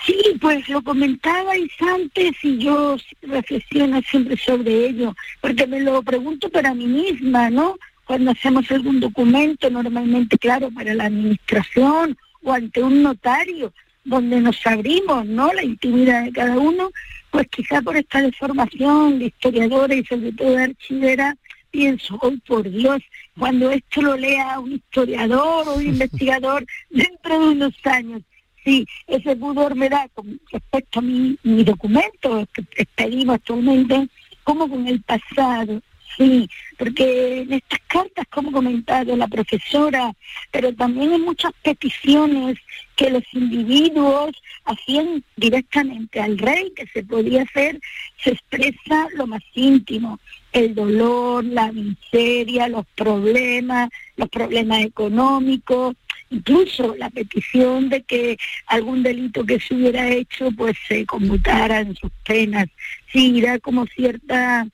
Sí, 0.05 0.17
pues 0.39 0.67
lo 0.69 0.81
comentabais 0.81 1.71
antes 1.81 2.33
y 2.43 2.57
yo 2.59 2.97
reflexiono 3.21 4.01
siempre 4.01 4.37
sobre 4.37 4.87
ello, 4.87 5.15
porque 5.41 5.67
me 5.67 5.81
lo 5.81 6.01
pregunto 6.01 6.49
para 6.49 6.73
mí 6.73 6.87
misma, 6.87 7.49
¿no? 7.49 7.77
Cuando 8.05 8.31
hacemos 8.31 8.69
algún 8.71 9.01
documento, 9.01 9.69
normalmente, 9.69 10.37
claro, 10.37 10.71
para 10.71 10.93
la 10.93 11.05
administración 11.05 12.17
o 12.43 12.53
ante 12.53 12.83
un 12.83 13.03
notario 13.03 13.73
donde 14.03 14.39
nos 14.39 14.65
abrimos, 14.65 15.25
¿no? 15.25 15.51
La 15.53 15.63
intimidad 15.63 16.23
de 16.23 16.31
cada 16.31 16.57
uno, 16.57 16.91
pues 17.29 17.47
quizá 17.49 17.81
por 17.81 17.97
esta 17.97 18.21
deformación 18.21 19.19
de 19.19 19.25
historiadora 19.25 19.93
y 19.93 20.05
sobre 20.05 20.31
todo 20.31 20.51
de 20.51 20.63
archivera, 20.63 21.35
pienso, 21.71 22.17
hoy 22.21 22.37
por 22.47 22.69
Dios, 22.69 23.01
cuando 23.37 23.69
esto 23.69 24.01
lo 24.01 24.15
lea 24.15 24.59
un 24.59 24.73
historiador 24.73 25.67
o 25.67 25.75
un 25.75 25.85
investigador 25.93 26.65
dentro 26.89 27.39
de 27.39 27.47
unos 27.49 27.73
años, 27.83 28.21
sí, 28.63 28.87
ese 29.07 29.35
pudor 29.35 29.75
me 29.75 29.89
da 29.89 30.07
con 30.13 30.39
respecto 30.51 30.99
a 30.99 31.01
mi, 31.01 31.37
mi 31.43 31.63
documento 31.63 32.47
que 32.53 32.85
pedimos 32.95 33.35
actualmente, 33.35 34.07
como 34.43 34.69
con 34.69 34.87
el 34.87 35.01
pasado, 35.01 35.81
Sí, 36.15 36.49
porque 36.77 37.41
en 37.41 37.53
estas 37.53 37.79
cartas, 37.87 38.25
como 38.29 38.51
comentado 38.51 39.15
la 39.15 39.27
profesora, 39.27 40.13
pero 40.51 40.73
también 40.73 41.13
en 41.13 41.21
muchas 41.21 41.51
peticiones 41.61 42.57
que 42.95 43.09
los 43.09 43.23
individuos 43.33 44.31
hacían 44.65 45.23
directamente 45.35 46.19
al 46.19 46.37
rey, 46.37 46.71
que 46.75 46.87
se 46.87 47.03
podía 47.03 47.43
hacer, 47.43 47.79
se 48.23 48.31
expresa 48.31 49.07
lo 49.15 49.27
más 49.27 49.43
íntimo, 49.53 50.19
el 50.53 50.73
dolor, 50.73 51.43
la 51.45 51.71
miseria, 51.71 52.67
los 52.67 52.85
problemas, 52.95 53.89
los 54.15 54.29
problemas 54.29 54.83
económicos, 54.83 55.95
incluso 56.29 56.95
la 56.95 57.09
petición 57.09 57.89
de 57.89 58.01
que 58.01 58.37
algún 58.65 59.03
delito 59.03 59.45
que 59.45 59.59
se 59.59 59.75
hubiera 59.75 60.09
hecho 60.09 60.51
pues 60.51 60.75
se 60.87 61.05
conmutara 61.05 61.81
en 61.81 61.95
sus 61.95 62.11
penas. 62.25 62.67
Sí, 63.11 63.39
era 63.39 63.59
como 63.59 63.85
cierta 63.85 64.67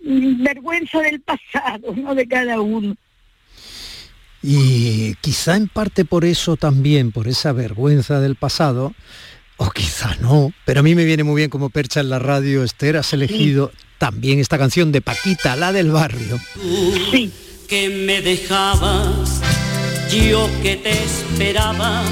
vergüenza 0.00 1.00
del 1.00 1.20
pasado, 1.20 1.94
no 1.94 2.14
de 2.14 2.26
cada 2.26 2.60
uno. 2.60 2.96
Y 4.42 5.14
quizá 5.16 5.56
en 5.56 5.68
parte 5.68 6.04
por 6.04 6.24
eso 6.24 6.56
también, 6.56 7.10
por 7.10 7.26
esa 7.26 7.52
vergüenza 7.52 8.20
del 8.20 8.36
pasado, 8.36 8.94
o 9.56 9.70
quizá 9.70 10.14
no, 10.20 10.52
pero 10.64 10.80
a 10.80 10.82
mí 10.82 10.94
me 10.94 11.04
viene 11.04 11.24
muy 11.24 11.36
bien 11.36 11.50
como 11.50 11.70
percha 11.70 12.00
en 12.00 12.10
la 12.10 12.20
radio, 12.20 12.62
Esther, 12.62 12.96
has 12.96 13.12
elegido 13.12 13.72
también 13.98 14.38
esta 14.38 14.56
canción 14.56 14.92
de 14.92 15.00
Paquita, 15.00 15.56
la 15.56 15.72
del 15.72 15.90
barrio. 15.90 16.38
Sí. 17.10 17.32
Que 17.68 17.88
me 18.06 18.22
dejabas, 18.22 19.42
yo 20.10 20.48
que 20.62 20.76
te 20.76 20.90
esperaba, 20.90 22.02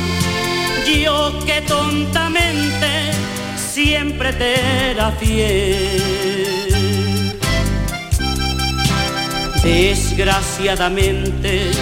yo 0.85 1.39
que 1.47 1.63
tontamente 1.63 3.13
siempre 3.57 4.33
te 4.33 4.91
era 4.91 5.13
fiel 5.13 6.56
Desgraciadamente, 9.67 11.73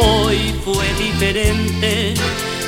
hoy 0.00 0.52
fue 0.64 0.92
diferente. 0.94 2.14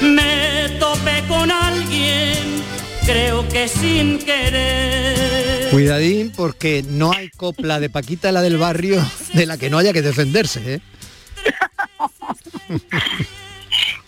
Me 0.00 0.68
topé 0.78 1.25
con 1.26 1.50
alguien, 1.50 2.62
creo 3.04 3.49
que 3.49 3.66
sin 3.66 4.20
querer. 4.20 5.70
Cuidadín, 5.73 6.30
porque 6.30 6.84
no 6.88 7.11
hay 7.11 7.30
copla 7.30 7.80
de 7.80 7.90
Paquita 7.90 8.30
la 8.30 8.42
del 8.42 8.56
barrio 8.56 9.04
de 9.32 9.44
la 9.44 9.58
que 9.58 9.70
no 9.70 9.78
haya 9.78 9.92
que 9.92 10.02
defenderse, 10.02 10.75
¿eh? 10.75 10.80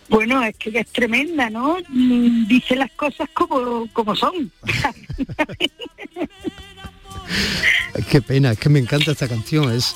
Bueno, 0.08 0.40
es 0.44 0.56
que 0.56 0.78
es 0.78 0.86
tremenda, 0.92 1.50
¿no? 1.50 1.78
Mm, 1.88 2.46
dice 2.46 2.76
las 2.76 2.92
cosas 2.92 3.28
como, 3.34 3.88
como 3.92 4.14
son. 4.14 4.52
Qué 8.10 8.20
pena, 8.20 8.52
es 8.52 8.58
que 8.58 8.68
me 8.68 8.78
encanta 8.78 9.12
esta 9.12 9.28
canción. 9.28 9.72
Es 9.72 9.94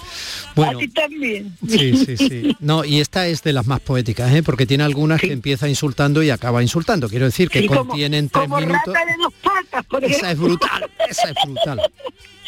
bueno. 0.55 0.79
A 0.79 0.81
ti 0.81 0.89
también. 0.89 1.57
Sí, 1.69 2.05
sí, 2.05 2.17
sí. 2.17 2.57
No, 2.61 2.85
y 2.85 3.01
esta 3.01 3.27
es 3.27 3.43
de 3.43 3.53
las 3.53 3.67
más 3.67 3.81
poéticas, 3.81 4.33
¿eh? 4.35 4.43
porque 4.43 4.67
tiene 4.67 4.85
algunas 4.85 5.21
que 5.21 5.33
empieza 5.33 5.69
insultando 5.69 6.23
y 6.23 6.31
acaba 6.31 6.63
insultando. 6.63 7.09
Quiero 7.09 7.27
decir 7.27 7.49
que 7.49 7.67
contienen 7.67 8.29
tres 8.29 8.49
minutos. 8.49 8.95
esa 10.03 10.31
es 10.31 10.39
brutal, 10.39 10.91
esa 11.09 11.29
es 11.31 11.37
brutal. 11.45 11.81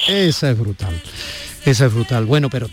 Esa 0.09 0.51
es 0.51 0.59
brutal. 0.59 1.03
Esa 1.65 1.87
es 1.87 1.95
brutal. 1.95 2.27
Bueno, 2.27 2.51
pero 2.51 2.69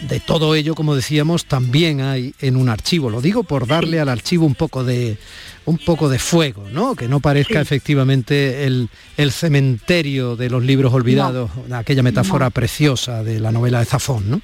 de 0.00 0.20
todo 0.20 0.54
ello, 0.54 0.74
como 0.74 0.94
decíamos, 0.94 1.46
también 1.46 2.00
hay 2.00 2.34
en 2.40 2.56
un 2.56 2.68
archivo. 2.68 3.10
Lo 3.10 3.20
digo 3.20 3.44
por 3.44 3.66
darle 3.66 4.00
al 4.00 4.08
archivo 4.08 4.46
un 4.46 4.54
poco 4.54 4.84
de 4.84 5.18
un 5.66 5.78
poco 5.78 6.08
de 6.08 6.18
fuego, 6.18 6.68
¿no? 6.70 6.94
Que 6.94 7.08
no 7.08 7.20
parezca 7.20 7.60
efectivamente 7.60 8.64
el, 8.64 8.90
el, 9.16 9.32
cementerio 9.32 10.36
de 10.36 10.50
los 10.50 10.62
libros 10.62 10.92
olvidados, 10.92 11.50
aquella 11.72 12.02
metáfora 12.02 12.50
preciosa 12.50 13.24
de 13.24 13.40
la 13.40 13.50
novela 13.50 13.78
de 13.78 13.86
Zafón, 13.86 14.30
¿no? 14.30 14.40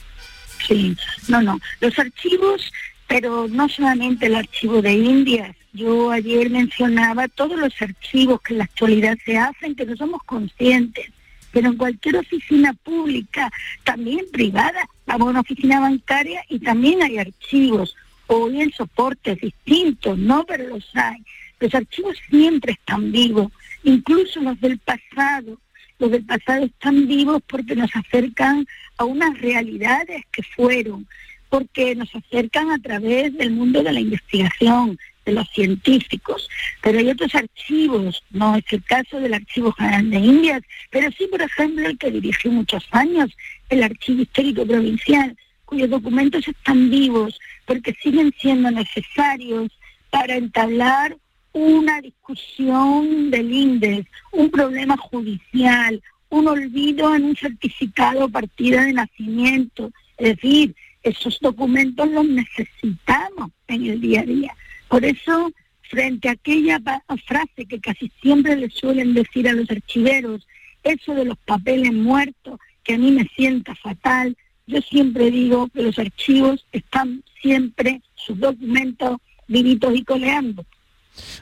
Sí, 0.67 0.97
no, 1.29 1.43
no. 1.43 1.59
Los 1.81 1.99
archivos, 1.99 2.73
pero 3.07 3.49
no 3.49 3.69
solamente 3.69 4.27
el 4.27 4.37
archivo 4.37 4.81
de 4.81 4.93
Indias. 4.93 5.55
Yo 5.73 6.11
ayer 6.11 6.49
mencionaba 6.49 7.29
todos 7.29 7.59
los 7.59 7.73
archivos 7.81 8.41
que 8.41 8.55
en 8.55 8.59
la 8.59 8.65
actualidad 8.65 9.19
se 9.25 9.37
hacen, 9.37 9.75
que 9.75 9.85
no 9.85 9.97
somos 9.97 10.23
conscientes 10.25 11.11
pero 11.53 11.69
en 11.69 11.77
cualquier 11.77 12.17
oficina 12.17 12.73
pública, 12.85 13.51
también 13.85 14.27
privada, 14.33 14.89
vamos 15.07 15.29
a 15.29 15.31
una 15.31 15.41
oficina 15.41 15.81
bancaria 15.81 16.45
y 16.49 16.59
también 16.61 17.03
hay 17.03 17.19
archivos, 17.19 17.97
hoy 18.27 18.61
en 18.61 18.73
soportes 18.73 19.41
distintos, 19.41 20.17
¿no? 20.17 20.45
Pero 20.47 20.69
los 20.69 20.89
hay. 20.95 21.23
Los 21.59 21.75
archivos 21.75 22.17
siempre 22.29 22.73
están 22.73 23.13
vivos, 23.13 23.53
incluso 23.83 24.41
los 24.41 24.61
del 24.61 24.79
pasado. 24.79 25.59
Los 25.99 26.11
del 26.11 26.25
pasado 26.25 26.65
están 26.65 27.07
vivos 27.07 27.43
porque 27.47 27.77
nos 27.77 27.95
acercan 27.95 28.67
a 28.97 29.05
unas 29.05 29.39
realidades 29.39 30.25
que 30.33 30.43
fueron, 30.43 31.07
porque 31.51 31.95
nos 31.95 32.15
acercan 32.15 32.71
a 32.71 32.79
través 32.79 33.37
del 33.37 33.51
mundo 33.51 33.83
de 33.83 33.93
la 33.93 34.01
investigación, 34.01 34.99
de 35.25 35.33
los 35.33 35.49
científicos, 35.51 36.49
pero 36.83 36.99
hay 36.99 37.11
otros 37.11 37.35
archivos, 37.35 38.23
no 38.31 38.57
es 38.57 38.65
el 38.71 38.83
caso 38.85 39.21
del 39.21 39.35
Archivo 39.35 39.73
General 39.73 40.11
de 40.11 40.19
Indias, 40.19 40.63
pero 40.91 41.11
sí, 41.13 41.27
por 41.27 41.43
ejemplo, 41.43 41.87
el 41.87 41.99
que 41.99 42.11
dirigió 42.11 42.51
muchos 42.51 42.87
años, 42.91 43.31
el 43.69 43.83
Archivo 43.83 44.23
Histórico 44.23 44.67
Provincial, 44.67 45.37
cuyos 45.65 45.91
documentos 45.91 46.47
están 46.49 46.91
vivos 46.91 47.39
porque 47.65 47.95
siguen 48.03 48.35
siendo 48.41 48.71
necesarios 48.71 49.71
para 50.11 50.35
entablar 50.37 51.17
una 51.53 52.01
discusión 52.01 53.31
del 53.31 53.53
INDES, 53.53 54.07
un 54.33 54.51
problema 54.51 54.97
judicial, 54.97 56.03
un 56.29 56.49
olvido 56.49 57.15
en 57.15 57.25
un 57.25 57.37
certificado 57.37 58.29
partida 58.29 58.85
de 58.85 58.93
nacimiento. 58.93 59.91
Es 60.17 60.37
decir, 60.37 60.75
esos 61.03 61.39
documentos 61.41 62.09
los 62.09 62.27
necesitamos 62.27 63.51
en 63.69 63.87
el 63.87 64.01
día 64.01 64.21
a 64.21 64.25
día. 64.25 64.57
Por 64.91 65.05
eso, 65.05 65.53
frente 65.83 66.29
a 66.29 66.33
aquella 66.33 66.81
frase 67.25 67.65
que 67.65 67.81
casi 67.81 68.11
siempre 68.21 68.57
le 68.57 68.69
suelen 68.71 69.15
decir 69.15 69.49
a 69.49 69.53
los 69.53 69.71
archiveros, 69.71 70.49
eso 70.83 71.15
de 71.15 71.27
los 71.27 71.39
papeles 71.39 71.93
muertos, 71.93 72.59
que 72.83 72.95
a 72.95 72.99
mí 72.99 73.13
me 73.13 73.25
sienta 73.37 73.77
fatal, 73.77 74.37
yo 74.67 74.81
siempre 74.83 75.31
digo 75.31 75.69
que 75.69 75.85
los 75.85 75.97
archivos 75.97 76.67
están 76.73 77.23
siempre, 77.41 78.03
sus 78.17 78.37
documentos, 78.41 79.19
vivitos 79.47 79.95
y 79.95 80.03
coleando. 80.03 80.67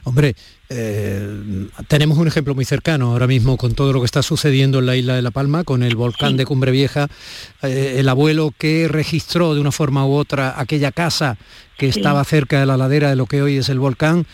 Hombre, 0.03 0.35
eh, 0.69 1.67
tenemos 1.87 2.17
un 2.17 2.27
ejemplo 2.27 2.53
muy 2.53 2.65
cercano 2.65 3.11
ahora 3.11 3.27
mismo 3.27 3.57
con 3.57 3.73
todo 3.73 3.91
lo 3.93 3.99
que 3.99 4.05
está 4.05 4.21
sucediendo 4.21 4.79
en 4.79 4.85
la 4.85 4.95
isla 4.95 5.15
de 5.15 5.21
La 5.21 5.31
Palma, 5.31 5.63
con 5.63 5.83
el 5.83 5.95
volcán 5.95 6.37
de 6.37 6.45
Cumbre 6.45 6.71
Vieja, 6.71 7.07
eh, 7.63 7.95
el 7.97 8.07
abuelo 8.09 8.53
que 8.57 8.87
registró 8.87 9.55
de 9.55 9.61
una 9.61 9.71
forma 9.71 10.05
u 10.05 10.13
otra 10.13 10.59
aquella 10.59 10.91
casa 10.91 11.37
que 11.77 11.87
estaba 11.87 12.23
cerca 12.23 12.59
de 12.59 12.65
la 12.65 12.77
ladera 12.77 13.09
de 13.09 13.15
lo 13.15 13.25
que 13.25 13.41
hoy 13.41 13.57
es 13.57 13.69
el 13.69 13.79
volcán, 13.79 14.27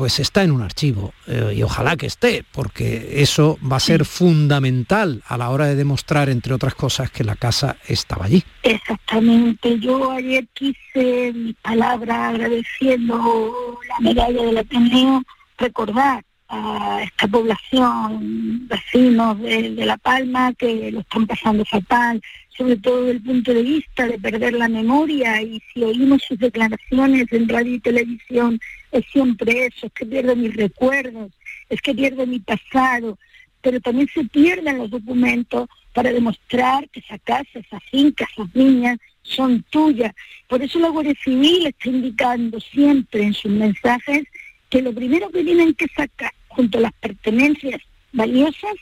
pues 0.00 0.18
está 0.18 0.42
en 0.42 0.50
un 0.50 0.62
archivo 0.62 1.12
eh, 1.26 1.52
y 1.54 1.62
ojalá 1.62 1.94
que 1.94 2.06
esté, 2.06 2.42
porque 2.52 3.20
eso 3.20 3.58
va 3.70 3.76
a 3.76 3.80
ser 3.80 4.06
fundamental 4.06 5.22
a 5.26 5.36
la 5.36 5.50
hora 5.50 5.66
de 5.66 5.76
demostrar, 5.76 6.30
entre 6.30 6.54
otras 6.54 6.74
cosas, 6.74 7.10
que 7.10 7.22
la 7.22 7.36
casa 7.36 7.76
estaba 7.86 8.24
allí. 8.24 8.42
Exactamente. 8.62 9.78
Yo 9.78 10.10
ayer 10.10 10.48
quise 10.54 11.34
mi 11.34 11.52
palabra 11.52 12.30
agradeciendo 12.30 13.78
la 13.90 13.98
medalla 14.00 14.42
del 14.42 14.56
Ateneo, 14.56 15.22
recordar 15.58 16.24
a 16.48 17.02
esta 17.02 17.28
población, 17.28 18.66
vecinos 18.68 19.38
de, 19.38 19.72
de 19.72 19.84
La 19.84 19.98
Palma, 19.98 20.54
que 20.54 20.90
lo 20.92 21.00
están 21.00 21.26
pasando 21.26 21.62
fatal, 21.66 22.22
sobre 22.60 22.76
todo 22.76 23.04
desde 23.04 23.12
el 23.12 23.22
punto 23.22 23.54
de 23.54 23.62
vista 23.62 24.06
de 24.06 24.18
perder 24.18 24.52
la 24.52 24.68
memoria 24.68 25.40
y 25.40 25.62
si 25.72 25.82
oímos 25.82 26.22
sus 26.28 26.38
declaraciones 26.38 27.26
en 27.32 27.48
radio 27.48 27.76
y 27.76 27.80
televisión, 27.80 28.60
es 28.92 29.02
siempre 29.10 29.64
eso, 29.64 29.86
es 29.86 29.92
que 29.94 30.04
pierdo 30.04 30.36
mis 30.36 30.54
recuerdos, 30.54 31.32
es 31.70 31.80
que 31.80 31.94
pierdo 31.94 32.26
mi 32.26 32.38
pasado, 32.38 33.18
pero 33.62 33.80
también 33.80 34.10
se 34.12 34.26
pierden 34.26 34.76
los 34.76 34.90
documentos 34.90 35.70
para 35.94 36.12
demostrar 36.12 36.86
que 36.90 37.00
esa 37.00 37.18
casa, 37.20 37.48
esa 37.54 37.80
finca, 37.90 38.28
esas 38.30 38.54
niñas 38.54 38.98
son 39.22 39.64
tuyas. 39.70 40.12
Por 40.46 40.60
eso 40.60 40.78
la 40.80 40.90
Guardia 40.90 41.14
Civil 41.24 41.66
está 41.66 41.88
indicando 41.88 42.60
siempre 42.60 43.22
en 43.22 43.32
sus 43.32 43.50
mensajes 43.50 44.24
que 44.68 44.82
lo 44.82 44.92
primero 44.92 45.30
que 45.30 45.42
tienen 45.42 45.72
que 45.72 45.86
sacar 45.96 46.34
junto 46.48 46.76
a 46.76 46.82
las 46.82 46.92
pertenencias 46.92 47.80
valiosas 48.12 48.74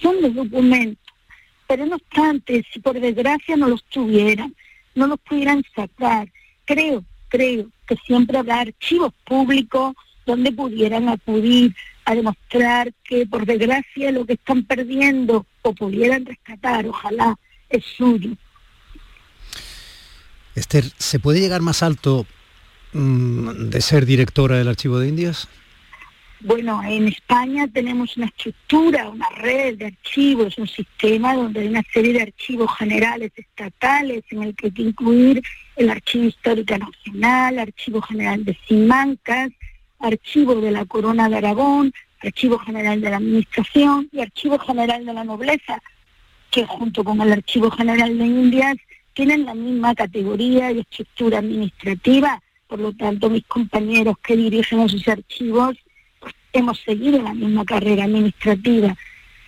son 0.00 0.22
los 0.22 0.32
documentos 0.36 1.03
pero 1.66 1.86
no 1.86 1.96
obstante, 1.96 2.64
si 2.72 2.80
por 2.80 2.98
desgracia 2.98 3.56
no 3.56 3.68
los 3.68 3.84
tuvieran, 3.84 4.54
no 4.94 5.06
los 5.06 5.18
pudieran 5.20 5.62
sacar, 5.74 6.30
creo, 6.64 7.04
creo 7.28 7.68
que 7.86 7.96
siempre 8.06 8.38
habrá 8.38 8.60
archivos 8.60 9.12
públicos 9.24 9.94
donde 10.26 10.52
pudieran 10.52 11.08
acudir 11.08 11.74
a 12.04 12.14
demostrar 12.14 12.92
que 13.02 13.26
por 13.26 13.46
desgracia 13.46 14.12
lo 14.12 14.26
que 14.26 14.34
están 14.34 14.64
perdiendo 14.64 15.46
o 15.62 15.74
pudieran 15.74 16.24
rescatar, 16.26 16.86
ojalá, 16.86 17.38
es 17.68 17.84
suyo. 17.96 18.30
Esther, 20.54 20.84
¿se 20.98 21.18
puede 21.18 21.40
llegar 21.40 21.62
más 21.62 21.82
alto 21.82 22.26
mm, 22.92 23.70
de 23.70 23.80
ser 23.80 24.06
directora 24.06 24.58
del 24.58 24.68
Archivo 24.68 24.98
de 24.98 25.08
Indias? 25.08 25.48
Bueno, 26.46 26.82
en 26.84 27.08
España 27.08 27.66
tenemos 27.72 28.18
una 28.18 28.26
estructura, 28.26 29.08
una 29.08 29.30
red 29.30 29.78
de 29.78 29.86
archivos, 29.86 30.58
un 30.58 30.68
sistema 30.68 31.34
donde 31.34 31.60
hay 31.60 31.68
una 31.68 31.82
serie 31.90 32.12
de 32.12 32.20
archivos 32.20 32.70
generales 32.76 33.32
estatales 33.34 34.24
en 34.28 34.42
el 34.42 34.54
que 34.54 34.66
hay 34.66 34.72
que 34.72 34.82
incluir 34.82 35.42
el 35.74 35.88
Archivo 35.88 36.26
Histórico 36.26 36.76
Nacional, 36.76 37.60
Archivo 37.60 38.02
General 38.02 38.44
de 38.44 38.58
Simancas, 38.68 39.52
Archivo 39.98 40.56
de 40.56 40.70
la 40.70 40.84
Corona 40.84 41.30
de 41.30 41.36
Aragón, 41.36 41.94
Archivo 42.20 42.58
General 42.58 43.00
de 43.00 43.08
la 43.08 43.16
Administración 43.16 44.10
y 44.12 44.20
Archivo 44.20 44.58
General 44.58 45.02
de 45.02 45.14
la 45.14 45.24
Nobleza, 45.24 45.80
que 46.50 46.66
junto 46.66 47.04
con 47.04 47.22
el 47.22 47.32
Archivo 47.32 47.70
General 47.70 48.18
de 48.18 48.26
Indias 48.26 48.76
tienen 49.14 49.46
la 49.46 49.54
misma 49.54 49.94
categoría 49.94 50.70
y 50.72 50.80
estructura 50.80 51.38
administrativa. 51.38 52.42
Por 52.66 52.80
lo 52.80 52.92
tanto, 52.92 53.30
mis 53.30 53.46
compañeros 53.46 54.16
que 54.22 54.36
dirigen 54.36 54.80
esos 54.80 55.08
archivos 55.08 55.78
hemos 56.52 56.80
seguido 56.80 57.20
la 57.22 57.34
misma 57.34 57.64
carrera 57.64 58.04
administrativa. 58.04 58.96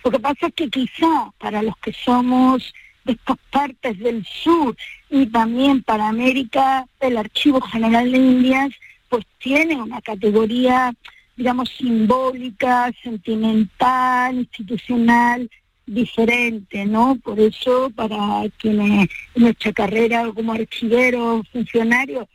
Lo 0.03 0.11
que 0.11 0.19
pasa 0.19 0.47
es 0.47 0.53
que 0.53 0.69
quizá 0.69 1.31
para 1.37 1.61
los 1.61 1.77
que 1.77 1.93
somos 1.93 2.73
de 3.03 3.13
estas 3.13 3.37
partes 3.51 3.97
del 3.99 4.25
sur 4.25 4.75
y 5.09 5.25
también 5.27 5.81
para 5.83 6.09
América, 6.09 6.85
el 6.99 7.17
Archivo 7.17 7.61
General 7.61 8.11
de 8.11 8.17
Indias 8.17 8.69
pues 9.09 9.25
tiene 9.39 9.75
una 9.81 10.01
categoría, 10.01 10.93
digamos, 11.37 11.69
simbólica, 11.69 12.91
sentimental, 13.01 14.35
institucional, 14.35 15.49
diferente, 15.85 16.85
¿no? 16.85 17.17
Por 17.23 17.39
eso, 17.39 17.89
para 17.95 18.43
quienes 18.57 19.09
en 19.35 19.43
nuestra 19.43 19.71
carrera 19.71 20.29
como 20.35 20.51
archiveros, 20.51 21.47
funcionarios, 21.49 22.27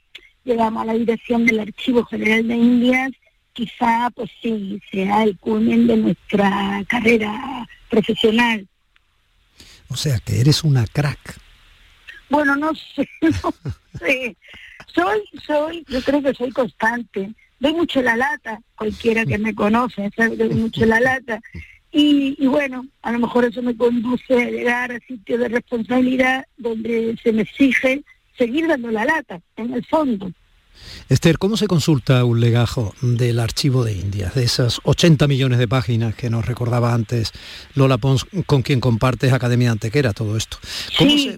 llegamos 0.44 0.82
a 0.82 0.86
la 0.86 0.94
dirección 0.94 1.44
del 1.44 1.60
Archivo 1.60 2.04
General 2.04 2.48
de 2.48 2.56
Indias, 2.56 3.12
quizá 3.52 4.10
pues 4.14 4.30
sí 4.40 4.80
sea 4.90 5.24
el 5.24 5.38
culmen 5.38 5.86
de 5.86 5.96
nuestra 5.96 6.84
carrera 6.88 7.66
profesional. 7.88 8.66
O 9.88 9.96
sea 9.96 10.18
que 10.20 10.40
eres 10.40 10.64
una 10.64 10.86
crack. 10.86 11.38
Bueno, 12.30 12.56
no 12.56 12.72
sé, 12.74 13.08
no 13.20 13.54
sé. 13.98 14.36
Soy, 14.94 15.22
soy, 15.46 15.84
yo 15.88 16.02
creo 16.02 16.22
que 16.22 16.34
soy 16.34 16.50
constante. 16.50 17.32
Doy 17.60 17.74
mucho 17.74 18.02
la 18.02 18.16
lata, 18.16 18.60
cualquiera 18.74 19.24
que 19.24 19.38
me 19.38 19.54
conoce 19.54 20.10
sabe 20.16 20.36
que 20.36 20.44
doy 20.48 20.54
mucho 20.54 20.84
la 20.84 20.98
lata. 20.98 21.40
Y, 21.92 22.34
y, 22.38 22.46
bueno, 22.46 22.86
a 23.02 23.12
lo 23.12 23.18
mejor 23.18 23.44
eso 23.44 23.60
me 23.60 23.76
conduce 23.76 24.34
a 24.34 24.50
llegar 24.50 24.92
a 24.92 24.98
sitios 25.00 25.40
de 25.40 25.48
responsabilidad 25.48 26.46
donde 26.56 27.18
se 27.22 27.32
me 27.32 27.42
exige 27.42 28.02
seguir 28.36 28.66
dando 28.66 28.90
la 28.90 29.04
lata, 29.04 29.40
en 29.56 29.74
el 29.74 29.84
fondo. 29.84 30.32
Esther, 31.08 31.38
¿cómo 31.38 31.56
se 31.56 31.66
consulta 31.66 32.24
un 32.24 32.40
legajo 32.40 32.94
del 33.02 33.38
archivo 33.38 33.84
de 33.84 33.92
Indias, 33.92 34.34
de 34.34 34.44
esas 34.44 34.80
80 34.84 35.28
millones 35.28 35.58
de 35.58 35.68
páginas 35.68 36.14
que 36.14 36.30
nos 36.30 36.46
recordaba 36.46 36.94
antes 36.94 37.32
Lola 37.74 37.98
Pons, 37.98 38.26
con 38.46 38.62
quien 38.62 38.80
compartes 38.80 39.32
Academia 39.32 39.70
Antequera, 39.70 40.12
todo 40.12 40.36
esto? 40.36 40.58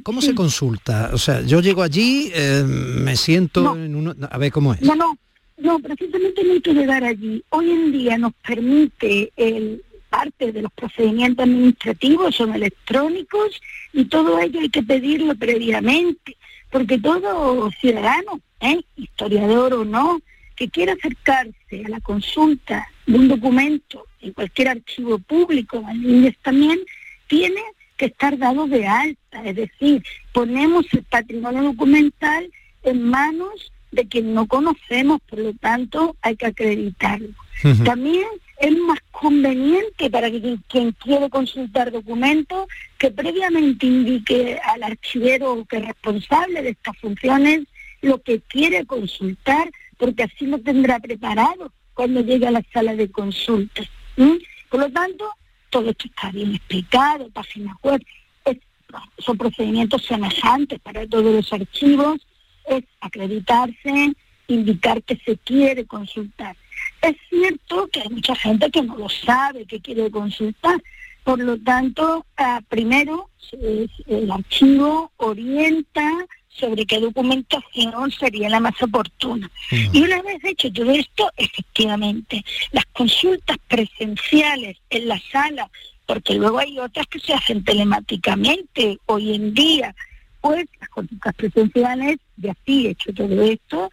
¿Cómo, 0.02 0.20
se, 0.22 0.34
consulta? 0.34 1.10
O 1.12 1.18
sea, 1.18 1.42
yo 1.42 1.60
llego 1.60 1.82
allí, 1.82 2.30
eh, 2.34 2.62
me 2.64 3.16
siento 3.16 3.76
en 3.76 3.94
uno... 3.96 4.14
A 4.30 4.38
ver, 4.38 4.52
¿cómo 4.52 4.74
es? 4.74 4.80
No, 4.82 4.94
no, 4.94 5.18
no, 5.58 5.78
precisamente 5.78 6.44
no 6.44 6.52
hay 6.52 6.60
que 6.60 6.74
llegar 6.74 7.04
allí. 7.04 7.42
Hoy 7.50 7.70
en 7.70 7.92
día 7.92 8.18
nos 8.18 8.32
permite 8.46 9.32
el 9.36 9.82
parte 10.14 10.52
de 10.52 10.62
los 10.62 10.72
procedimientos 10.72 11.42
administrativos 11.42 12.36
son 12.36 12.54
electrónicos 12.54 13.60
y 13.92 14.04
todo 14.04 14.38
ello 14.38 14.60
hay 14.60 14.68
que 14.68 14.84
pedirlo 14.84 15.34
previamente 15.34 16.36
porque 16.74 16.98
todo 16.98 17.70
ciudadano, 17.80 18.40
¿eh? 18.58 18.80
historiador 18.96 19.74
o 19.74 19.84
no, 19.84 20.20
que 20.56 20.68
quiera 20.68 20.94
acercarse 20.94 21.84
a 21.86 21.88
la 21.88 22.00
consulta 22.00 22.88
de 23.06 23.16
un 23.16 23.28
documento 23.28 24.04
en 24.20 24.32
cualquier 24.32 24.70
archivo 24.70 25.20
público, 25.20 25.84
en 25.88 26.34
también, 26.42 26.80
tiene 27.28 27.60
que 27.96 28.06
estar 28.06 28.36
dado 28.36 28.66
de 28.66 28.88
alta, 28.88 29.44
es 29.44 29.54
decir, 29.54 30.02
ponemos 30.32 30.86
el 30.92 31.04
patrimonio 31.04 31.62
documental 31.62 32.50
en 32.82 33.08
manos 33.08 33.70
de 33.92 34.08
quien 34.08 34.34
no 34.34 34.48
conocemos, 34.48 35.20
por 35.30 35.38
lo 35.38 35.52
tanto 35.52 36.16
hay 36.22 36.34
que 36.34 36.46
acreditarlo. 36.46 37.28
También 37.84 38.26
es 38.58 38.78
más 38.78 38.98
conveniente 39.10 40.10
para 40.10 40.30
que 40.30 40.58
quien 40.68 40.92
quiere 40.92 41.28
consultar 41.30 41.90
documentos 41.90 42.66
que 42.98 43.10
previamente 43.10 43.86
indique 43.86 44.58
al 44.62 44.82
archivero 44.82 45.64
que 45.68 45.78
es 45.78 45.86
responsable 45.86 46.62
de 46.62 46.70
estas 46.70 46.96
funciones 46.98 47.62
lo 48.02 48.22
que 48.22 48.40
quiere 48.40 48.84
consultar, 48.84 49.70
porque 49.96 50.24
así 50.24 50.46
lo 50.46 50.58
tendrá 50.58 51.00
preparado 51.00 51.72
cuando 51.94 52.20
llegue 52.20 52.46
a 52.46 52.50
la 52.50 52.62
sala 52.72 52.94
de 52.94 53.10
consultas. 53.10 53.88
Por 54.68 54.80
lo 54.80 54.90
tanto, 54.90 55.30
todo 55.70 55.90
esto 55.90 56.06
está 56.06 56.30
bien 56.30 56.54
explicado, 56.54 57.30
páginas 57.30 57.76
web, 57.82 58.04
son 59.18 59.38
procedimientos 59.38 60.04
semejantes 60.04 60.78
para 60.80 61.06
todos 61.06 61.34
los 61.34 61.52
archivos, 61.52 62.24
es 62.66 62.84
acreditarse, 63.00 64.12
indicar 64.46 65.02
que 65.02 65.16
se 65.16 65.36
quiere 65.38 65.84
consultar. 65.86 66.56
Es 67.04 67.16
cierto 67.28 67.86
que 67.92 68.00
hay 68.00 68.08
mucha 68.08 68.34
gente 68.34 68.70
que 68.70 68.82
no 68.82 68.96
lo 68.96 69.10
sabe, 69.10 69.66
que 69.66 69.78
quiere 69.78 70.10
consultar. 70.10 70.82
Por 71.22 71.38
lo 71.38 71.58
tanto, 71.58 72.24
ah, 72.38 72.62
primero 72.68 73.28
el 74.06 74.30
archivo 74.30 75.12
orienta 75.18 76.10
sobre 76.48 76.86
qué 76.86 77.00
documentación 77.00 78.10
sería 78.10 78.48
la 78.48 78.60
más 78.60 78.80
oportuna. 78.82 79.50
Y 79.70 80.02
una 80.02 80.22
vez 80.22 80.38
hecho 80.44 80.72
todo 80.72 80.92
esto, 80.92 81.30
efectivamente, 81.36 82.42
las 82.72 82.86
consultas 82.86 83.58
presenciales 83.68 84.78
en 84.88 85.08
la 85.08 85.20
sala, 85.30 85.70
porque 86.06 86.34
luego 86.34 86.58
hay 86.58 86.78
otras 86.78 87.06
que 87.08 87.20
se 87.20 87.34
hacen 87.34 87.64
telemáticamente 87.64 88.98
hoy 89.06 89.34
en 89.34 89.52
día, 89.52 89.94
pues 90.40 90.64
las 90.80 90.88
consultas 90.88 91.34
presenciales, 91.34 92.16
de 92.36 92.50
así 92.50 92.86
hecho 92.86 93.12
todo 93.12 93.42
esto, 93.42 93.90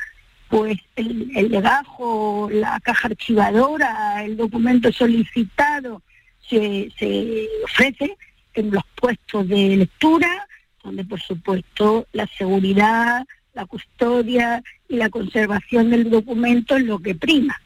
pues 0.51 0.77
el, 0.97 1.31
el 1.33 1.49
legajo, 1.49 2.49
la 2.51 2.77
caja 2.81 3.07
archivadora, 3.07 4.21
el 4.25 4.35
documento 4.35 4.91
solicitado 4.91 6.01
se, 6.41 6.91
se 6.99 7.47
ofrece 7.63 8.17
en 8.53 8.69
los 8.69 8.83
puestos 8.95 9.47
de 9.47 9.77
lectura, 9.77 10.45
donde 10.83 11.05
por 11.05 11.21
supuesto 11.21 12.05
la 12.11 12.27
seguridad, 12.37 13.25
la 13.53 13.65
custodia 13.65 14.61
y 14.89 14.97
la 14.97 15.09
conservación 15.09 15.89
del 15.89 16.09
documento 16.09 16.75
es 16.75 16.83
lo 16.83 16.99
que 16.99 17.15
prima. 17.15 17.57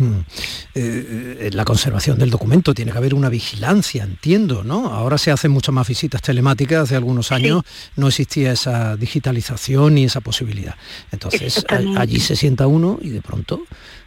Hmm. 0.00 0.20
Eh, 0.74 1.36
eh, 1.40 1.50
la 1.52 1.66
conservación 1.66 2.18
del 2.18 2.30
documento, 2.30 2.72
tiene 2.72 2.90
que 2.90 2.96
haber 2.96 3.12
una 3.12 3.28
vigilancia, 3.28 4.02
entiendo, 4.02 4.64
¿no? 4.64 4.86
Ahora 4.86 5.18
se 5.18 5.30
hacen 5.30 5.50
muchas 5.50 5.74
más 5.74 5.86
visitas 5.86 6.22
telemáticas, 6.22 6.84
hace 6.84 6.96
algunos 6.96 7.32
años 7.32 7.62
no 7.96 8.08
existía 8.08 8.52
esa 8.52 8.96
digitalización 8.96 9.96
ni 9.96 10.04
esa 10.04 10.22
posibilidad. 10.22 10.74
Entonces 11.12 11.66
allí 11.98 12.18
se 12.18 12.34
sienta 12.34 12.66
uno 12.66 12.98
y 13.02 13.10
de 13.10 13.20
pronto 13.20 13.62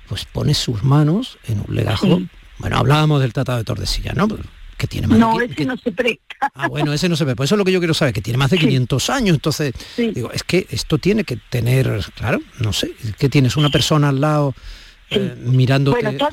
pues 0.09 0.25
pone 0.25 0.55
sus 0.55 0.83
manos 0.83 1.37
en 1.45 1.63
un 1.67 1.75
legajo. 1.75 2.21
Bueno, 2.57 2.77
hablábamos 2.77 3.21
del 3.21 3.31
Tratado 3.31 3.59
de 3.59 3.63
Tordesillas, 3.63 4.15
¿no? 4.15 4.27
Que 4.77 4.87
tiene 4.87 5.05
más 5.05 5.19
no, 5.19 5.39
ese 5.39 5.65
no 5.65 5.77
se 5.77 5.91
presta. 5.91 6.23
Ah, 6.55 6.67
bueno, 6.69 6.91
ese 6.91 7.07
no 7.07 7.15
se 7.15 7.23
ve. 7.23 7.35
Pues 7.35 7.49
eso 7.49 7.55
es 7.55 7.59
lo 7.59 7.65
que 7.65 7.71
yo 7.71 7.79
quiero 7.79 7.93
saber, 7.93 8.15
que 8.15 8.21
tiene 8.21 8.37
más 8.37 8.49
de 8.49 8.57
500 8.57 9.09
años. 9.11 9.35
Entonces, 9.35 9.73
digo, 9.95 10.31
es 10.31 10.43
que 10.43 10.65
esto 10.71 10.97
tiene 10.97 11.23
que 11.23 11.37
tener, 11.37 12.03
claro, 12.15 12.39
no 12.59 12.73
sé, 12.73 12.93
que 13.19 13.29
tienes 13.29 13.55
una 13.57 13.69
persona 13.69 14.09
al 14.09 14.19
lado 14.19 14.55
eh, 15.15 15.35
mirándote... 15.37 16.01
Bueno, 16.01 16.29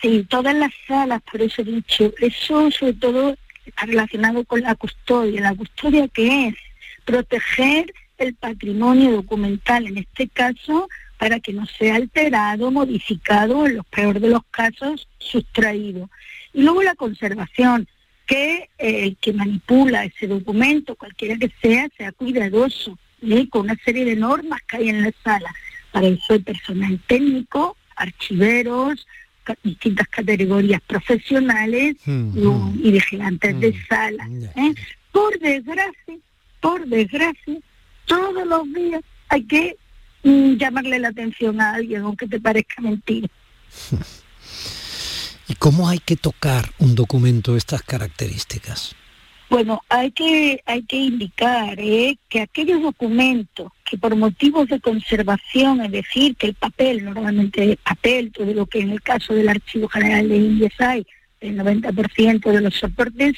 sí, 0.00 0.26
todas 0.28 0.54
las 0.54 0.72
salas, 0.86 1.22
por 1.30 1.42
eso 1.42 1.62
he 1.62 1.64
dicho, 1.64 2.12
eso 2.20 2.70
sobre 2.70 2.94
todo 2.94 3.36
relacionado 3.76 4.44
con 4.44 4.60
la 4.62 4.74
custodia. 4.74 5.40
¿La 5.40 5.54
custodia 5.54 6.08
qué 6.08 6.48
es? 6.48 6.54
Proteger 7.04 7.92
el 8.18 8.34
patrimonio 8.34 9.12
documental, 9.12 9.86
en 9.86 9.98
este 9.98 10.28
caso, 10.28 10.88
para 11.18 11.40
que 11.40 11.52
no 11.52 11.66
sea 11.66 11.96
alterado, 11.96 12.70
modificado, 12.70 13.66
en 13.66 13.76
los 13.76 13.86
peores 13.86 14.22
de 14.22 14.28
los 14.28 14.44
casos, 14.50 15.08
sustraído. 15.18 16.10
Y 16.52 16.62
luego 16.62 16.82
la 16.82 16.94
conservación, 16.94 17.88
que 18.26 18.70
eh, 18.78 19.04
el 19.04 19.16
que 19.16 19.32
manipula 19.32 20.04
ese 20.04 20.26
documento, 20.26 20.94
cualquiera 20.94 21.36
que 21.36 21.50
sea, 21.60 21.88
sea 21.96 22.12
cuidadoso, 22.12 22.98
¿eh? 23.22 23.48
con 23.48 23.62
una 23.62 23.76
serie 23.84 24.04
de 24.04 24.16
normas 24.16 24.60
que 24.62 24.78
hay 24.78 24.88
en 24.88 25.02
la 25.02 25.12
sala. 25.22 25.52
Para 25.92 26.08
eso 26.08 26.34
el 26.34 26.42
personal 26.42 27.00
técnico, 27.06 27.76
archiveros, 27.96 29.06
distintas 29.62 30.08
categorías 30.08 30.80
profesionales 30.82 31.96
hmm, 32.04 32.30
hmm. 32.30 32.80
y, 32.82 32.90
vigilantes 32.92 33.60
de 33.60 33.70
hmm. 33.70 33.86
sala. 33.88 34.28
¿eh? 34.56 34.74
Por 35.12 35.38
desgracia, 35.38 36.18
por 36.60 36.86
desgracia, 36.86 37.58
todos 38.06 38.46
los 38.46 38.72
días 38.72 39.02
hay 39.28 39.44
que 39.44 39.76
mm, 40.22 40.54
llamarle 40.54 40.98
la 40.98 41.08
atención 41.08 41.60
a 41.60 41.74
alguien, 41.74 42.02
aunque 42.02 42.26
te 42.26 42.40
parezca 42.40 42.80
mentira. 42.82 43.28
¿Y 45.48 45.54
cómo 45.56 45.88
hay 45.88 45.98
que 45.98 46.16
tocar 46.16 46.70
un 46.78 46.94
documento 46.94 47.52
de 47.52 47.58
estas 47.58 47.82
características? 47.82 48.96
Bueno, 49.54 49.84
hay 49.88 50.10
que, 50.10 50.60
hay 50.66 50.82
que 50.82 50.96
indicar 50.96 51.78
¿eh? 51.78 52.18
que 52.28 52.40
aquellos 52.40 52.82
documentos 52.82 53.70
que 53.84 53.96
por 53.96 54.16
motivos 54.16 54.66
de 54.66 54.80
conservación, 54.80 55.80
es 55.80 55.92
decir, 55.92 56.34
que 56.34 56.48
el 56.48 56.54
papel, 56.54 57.04
normalmente 57.04 57.70
es 57.70 57.76
papel, 57.76 58.32
todo 58.32 58.52
lo 58.52 58.66
que 58.66 58.80
en 58.80 58.90
el 58.90 59.00
caso 59.00 59.32
del 59.32 59.48
Archivo 59.48 59.86
General 59.86 60.28
de 60.28 60.36
Indias 60.38 60.72
hay, 60.80 61.06
el 61.40 61.56
90% 61.56 62.50
de 62.50 62.60
los 62.62 62.74
soportes, 62.74 63.36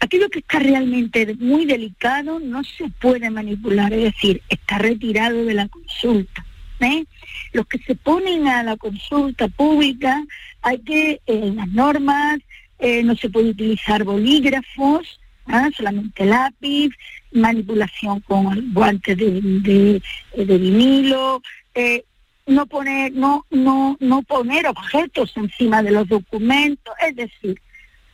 aquello 0.00 0.30
que 0.30 0.38
está 0.38 0.60
realmente 0.60 1.36
muy 1.38 1.66
delicado 1.66 2.40
no 2.40 2.64
se 2.64 2.88
puede 2.98 3.28
manipular, 3.28 3.92
es 3.92 4.14
decir, 4.14 4.40
está 4.48 4.78
retirado 4.78 5.44
de 5.44 5.52
la 5.52 5.68
consulta. 5.68 6.42
¿eh? 6.80 7.04
Los 7.52 7.66
que 7.66 7.76
se 7.80 7.96
ponen 7.96 8.48
a 8.48 8.62
la 8.62 8.78
consulta 8.78 9.48
pública, 9.48 10.24
hay 10.62 10.78
que, 10.78 11.10
eh, 11.10 11.20
en 11.26 11.56
las 11.56 11.68
normas, 11.68 12.38
eh, 12.78 13.02
no 13.02 13.14
se 13.14 13.28
puede 13.28 13.50
utilizar 13.50 14.04
bolígrafos, 14.04 15.19
¿ah? 15.50 15.68
solamente 15.76 16.24
lápiz, 16.24 16.90
manipulación 17.32 18.20
con 18.20 18.72
guantes 18.72 19.16
de, 19.16 20.00
de, 20.34 20.58
vinilo, 20.58 21.42
eh, 21.74 22.04
no 22.46 22.66
poner, 22.66 23.12
no, 23.12 23.46
no, 23.50 23.96
no 24.00 24.22
poner 24.22 24.66
objetos 24.66 25.32
encima 25.36 25.82
de 25.82 25.92
los 25.92 26.08
documentos, 26.08 26.94
es 27.06 27.16
decir, 27.16 27.60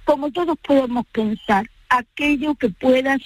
como 0.05 0.31
todos 0.31 0.57
podemos 0.59 1.07
pensar, 1.07 1.69
aquello 1.89 2.55
que 2.55 2.69
pueda 2.69 3.17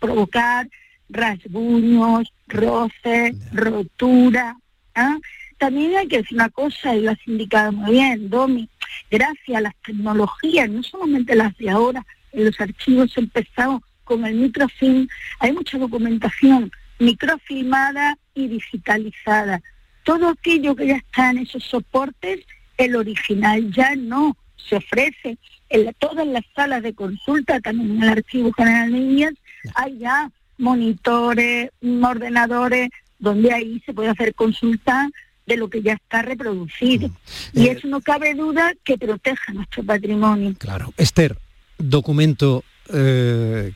provocar 0.00 0.68
rasguños, 1.08 2.32
roces, 2.46 3.34
rotura. 3.52 4.56
¿ah? 4.94 5.16
También 5.58 5.96
hay 5.96 6.08
que 6.08 6.18
decir 6.18 6.36
una 6.36 6.50
cosa, 6.50 6.94
y 6.94 7.02
lo 7.02 7.12
has 7.12 7.26
indicado 7.26 7.72
muy 7.72 7.92
bien, 7.92 8.28
Domi, 8.28 8.68
gracias 9.10 9.56
a 9.56 9.60
las 9.60 9.74
tecnologías, 9.84 10.68
no 10.68 10.82
solamente 10.82 11.34
las 11.34 11.56
de 11.56 11.70
ahora, 11.70 12.04
los 12.32 12.60
archivos 12.60 13.16
empezados 13.16 13.82
con 14.04 14.24
el 14.24 14.34
microfilm, 14.34 15.08
hay 15.38 15.52
mucha 15.52 15.78
documentación 15.78 16.70
microfilmada 16.98 18.18
y 18.34 18.48
digitalizada. 18.48 19.60
Todo 20.04 20.30
aquello 20.30 20.74
que 20.74 20.88
ya 20.88 20.96
está 20.96 21.30
en 21.30 21.38
esos 21.38 21.64
soportes, 21.64 22.40
el 22.76 22.96
original 22.96 23.72
ya 23.72 23.94
no 23.96 24.36
se 24.56 24.76
ofrece. 24.76 25.38
En 25.68 25.92
todas 25.98 26.26
las 26.26 26.44
salas 26.54 26.82
de 26.82 26.94
consulta, 26.94 27.60
también 27.60 27.96
en 27.96 28.02
el 28.02 28.08
Archivo 28.08 28.52
General 28.52 28.90
de 28.90 28.98
Niñas, 28.98 29.34
hay 29.74 29.98
ya 29.98 30.30
monitores, 30.56 31.70
ordenadores, 32.02 32.90
donde 33.18 33.52
ahí 33.52 33.82
se 33.84 33.92
puede 33.92 34.08
hacer 34.08 34.34
consulta 34.34 35.10
de 35.46 35.56
lo 35.56 35.68
que 35.68 35.82
ya 35.82 35.94
está 35.94 36.22
reproducido. 36.22 37.10
Y 37.52 37.66
eh, 37.66 37.72
eso 37.72 37.88
no 37.88 38.00
cabe 38.00 38.34
duda 38.34 38.72
que 38.84 38.98
proteja 38.98 39.52
nuestro 39.52 39.82
patrimonio. 39.82 40.54
Claro. 40.58 40.92
Esther, 40.96 41.38
documento, 41.78 42.64
eh, 42.92 43.72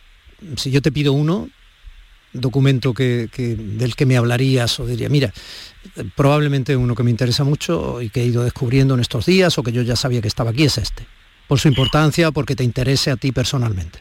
si 0.57 0.71
yo 0.71 0.83
te 0.83 0.93
pido 0.93 1.13
uno, 1.13 1.49
documento 2.33 2.95
que, 2.95 3.29
del 3.29 3.95
que 3.95 4.07
me 4.07 4.17
hablarías 4.17 4.81
o 4.81 4.87
diría, 4.87 5.09
mira, 5.09 5.33
probablemente 6.17 6.77
uno 6.77 6.95
que 6.95 7.03
me 7.03 7.11
interesa 7.11 7.45
mucho 7.45 8.01
y 8.01 8.11
que 8.11 8.23
he 8.23 8.27
ido 8.27 8.45
descubriendo 8.45 8.95
en 8.95 9.01
estos 9.01 9.27
días 9.27 9.57
o 9.59 9.63
que 9.63 9.73
yo 9.73 9.83
ya 9.83 9.97
sabía 9.97 10.23
que 10.23 10.29
estaba 10.29 10.51
aquí 10.51 10.65
es 10.65 10.79
este, 10.79 11.07
por 11.47 11.59
su 11.59 11.69
importancia, 11.69 12.31
porque 12.31 12.57
te 12.57 12.65
interese 12.65 13.11
a 13.11 13.17
ti 13.17 13.33
personalmente. 13.33 13.99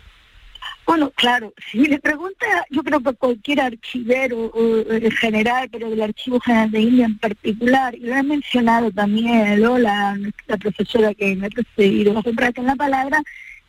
Bueno, 0.85 1.11
claro, 1.11 1.53
si 1.71 1.85
le 1.85 1.99
pregunta, 1.99 2.45
yo 2.69 2.83
creo 2.83 3.01
que 3.01 3.13
cualquier 3.13 3.61
archivero 3.61 4.51
en 4.89 5.11
general, 5.11 5.69
pero 5.71 5.89
del 5.89 6.01
Archivo 6.01 6.39
General 6.39 6.71
de 6.71 6.81
India 6.81 7.05
en 7.05 7.17
particular, 7.17 7.95
y 7.95 7.99
lo 7.99 8.15
he 8.15 8.23
mencionado 8.23 8.91
también 8.91 9.61
Lola, 9.61 10.17
la 10.47 10.57
profesora 10.57 11.13
que 11.13 11.35
me 11.35 11.47
ha 11.47 11.49
precedido, 11.49 12.17
a 12.17 12.23
en 12.25 12.65
la 12.65 12.75
palabra, 12.75 13.23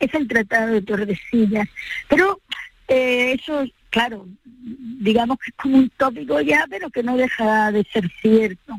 es 0.05 0.13
el 0.13 0.27
Tratado 0.27 0.73
de 0.73 0.81
Tordesillas. 0.81 1.67
Pero 2.07 2.41
eh, 2.87 3.33
eso 3.33 3.65
claro, 3.93 4.27
digamos 4.45 5.37
que 5.37 5.51
es 5.51 5.55
como 5.55 5.77
un 5.77 5.89
tópico 5.91 6.41
ya, 6.41 6.65
pero 6.67 6.89
que 6.89 7.03
no 7.03 7.15
deja 7.15 7.71
de 7.71 7.85
ser 7.93 8.09
cierto. 8.21 8.75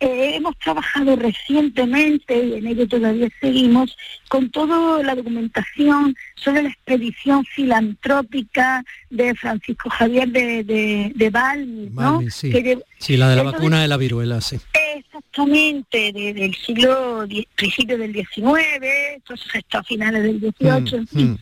Eh, 0.00 0.36
hemos 0.36 0.56
trabajado 0.58 1.14
recientemente, 1.14 2.34
y 2.42 2.54
en 2.54 2.66
ello 2.66 2.88
todavía 2.88 3.28
seguimos, 3.38 3.96
con 4.28 4.48
toda 4.48 5.02
la 5.02 5.14
documentación 5.14 6.16
sobre 6.36 6.62
la 6.62 6.70
expedición 6.70 7.44
filantrópica 7.44 8.82
de 9.10 9.34
Francisco 9.34 9.90
Javier 9.90 10.28
de, 10.28 10.64
de, 10.64 11.12
de 11.14 11.90
¿no? 11.92 12.22
sí. 12.30 13.16
la 13.18 13.28
de 13.28 13.36
la 13.36 13.42
vacuna 13.42 13.82
de 13.82 13.88
la 13.88 13.98
viruela, 13.98 14.40
sí. 14.40 14.58
Exactamente, 14.96 16.12
del 16.12 16.54
siglo, 16.54 17.26
principio 17.54 17.98
del 17.98 18.14
XIX, 18.14 19.22
hasta 19.54 19.78
a 19.80 19.82
finales 19.82 20.22
del 20.22 20.40
XVIII, 20.40 21.06
mm, 21.12 21.30
mm. 21.30 21.38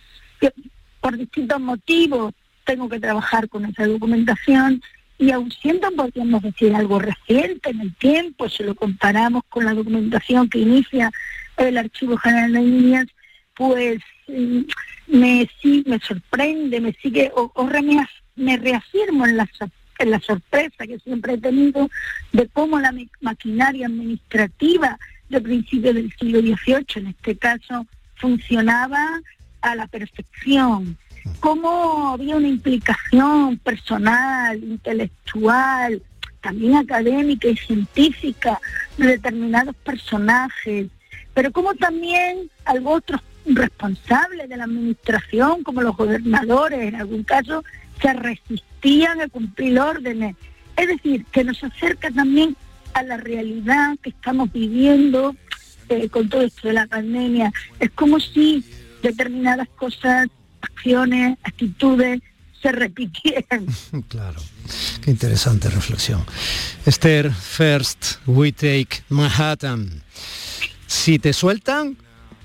por 1.01 1.17
distintos 1.17 1.61
motivos 1.61 2.35
tengo 2.65 2.89
que 2.89 3.01
trabajar 3.01 3.49
con 3.49 3.65
esa 3.65 3.87
documentación 3.87 4.83
y 5.19 5.33
aun 5.33 5.51
siendo, 5.51 5.91
podríamos 5.91 6.43
decir, 6.43 6.75
algo 6.75 7.01
reciente 7.01 7.71
en 7.71 7.81
el 7.81 7.95
tiempo, 7.97 8.49
si 8.49 8.63
lo 8.63 8.77
comparamos 8.77 9.43
con 9.49 9.65
la 9.65 9.75
documentación 9.75 10.49
que 10.49 10.61
inicia 10.61 11.11
el 11.57 11.77
Archivo 11.77 12.17
General 12.17 12.53
de 12.53 12.61
Indias, 12.61 13.07
pues 13.55 13.99
mm, 14.29 14.61
me, 15.09 15.51
sí, 15.61 15.83
me 15.87 15.99
sorprende, 15.99 16.81
me 16.81 16.93
sigue, 16.93 17.33
o, 17.35 17.53
me, 18.37 18.57
reafirmo 18.57 19.27
en 19.27 19.37
la, 19.37 19.49
en 19.99 20.11
la 20.13 20.21
sorpresa 20.21 20.87
que 20.87 21.01
siempre 21.01 21.35
he 21.35 21.39
tenido 21.39 21.91
de 22.33 22.47
cómo 22.49 22.79
la 22.79 22.95
maquinaria 23.21 23.87
administrativa 23.87 24.97
de 25.29 25.41
principios 25.41 25.97
del 25.97 26.15
siglo 26.17 26.41
XVIII, 26.41 26.87
en 26.95 27.07
este 27.09 27.37
caso, 27.37 27.87
funcionaba 28.15 29.21
a 29.63 29.75
la 29.75 29.89
perfección 29.89 30.97
cómo 31.41 32.11
había 32.11 32.37
una 32.37 32.49
implicación 32.49 33.59
personal, 33.59 34.63
intelectual, 34.63 36.03
también 36.41 36.77
académica 36.77 37.49
y 37.49 37.57
científica 37.57 38.61
de 38.97 39.07
determinados 39.07 39.75
personajes, 39.77 40.89
pero 41.35 41.53
como 41.53 41.75
también 41.75 42.51
otros 42.85 43.21
responsables 43.45 44.49
de 44.49 44.57
la 44.57 44.65
administración, 44.65 45.63
como 45.63 45.83
los 45.83 45.97
gobernadores, 45.97 46.81
en 46.81 46.97
algún 46.97 47.25
caso, 47.25 47.65
se 48.01 48.13
resistían 48.13 49.21
a 49.21 49.29
cumplir 49.29 49.79
órdenes. 49.79 50.37
Es 50.77 50.89
decir, 50.89 51.25
que 51.27 51.45
nos 51.45 51.63
acerca 51.65 52.11
también 52.11 52.57
a 52.95 53.03
la 53.03 53.17
realidad 53.17 53.97
que 54.03 54.11
estamos 54.11 54.53
viviendo 54.53 55.35
eh, 55.89 56.09
con 56.09 56.29
todo 56.29 56.43
esto 56.43 56.69
de 56.69 56.75
la 56.75 56.87
pandemia. 56.87 57.53
Es 57.81 57.91
como 57.91 58.21
si 58.21 58.65
determinadas 59.03 59.69
cosas 59.77 60.29
acciones, 60.61 61.39
actitudes 61.43 62.21
se 62.61 62.73
repitieran. 62.73 63.67
Claro, 64.09 64.41
qué 65.03 65.11
interesante 65.11 65.69
reflexión. 65.71 66.25
Esther, 66.87 67.33
first 67.33 68.17
we 68.27 68.53
take 68.53 69.03
Manhattan. 69.09 70.03
Si 70.87 71.19
te 71.19 71.33
sueltan, 71.33 71.97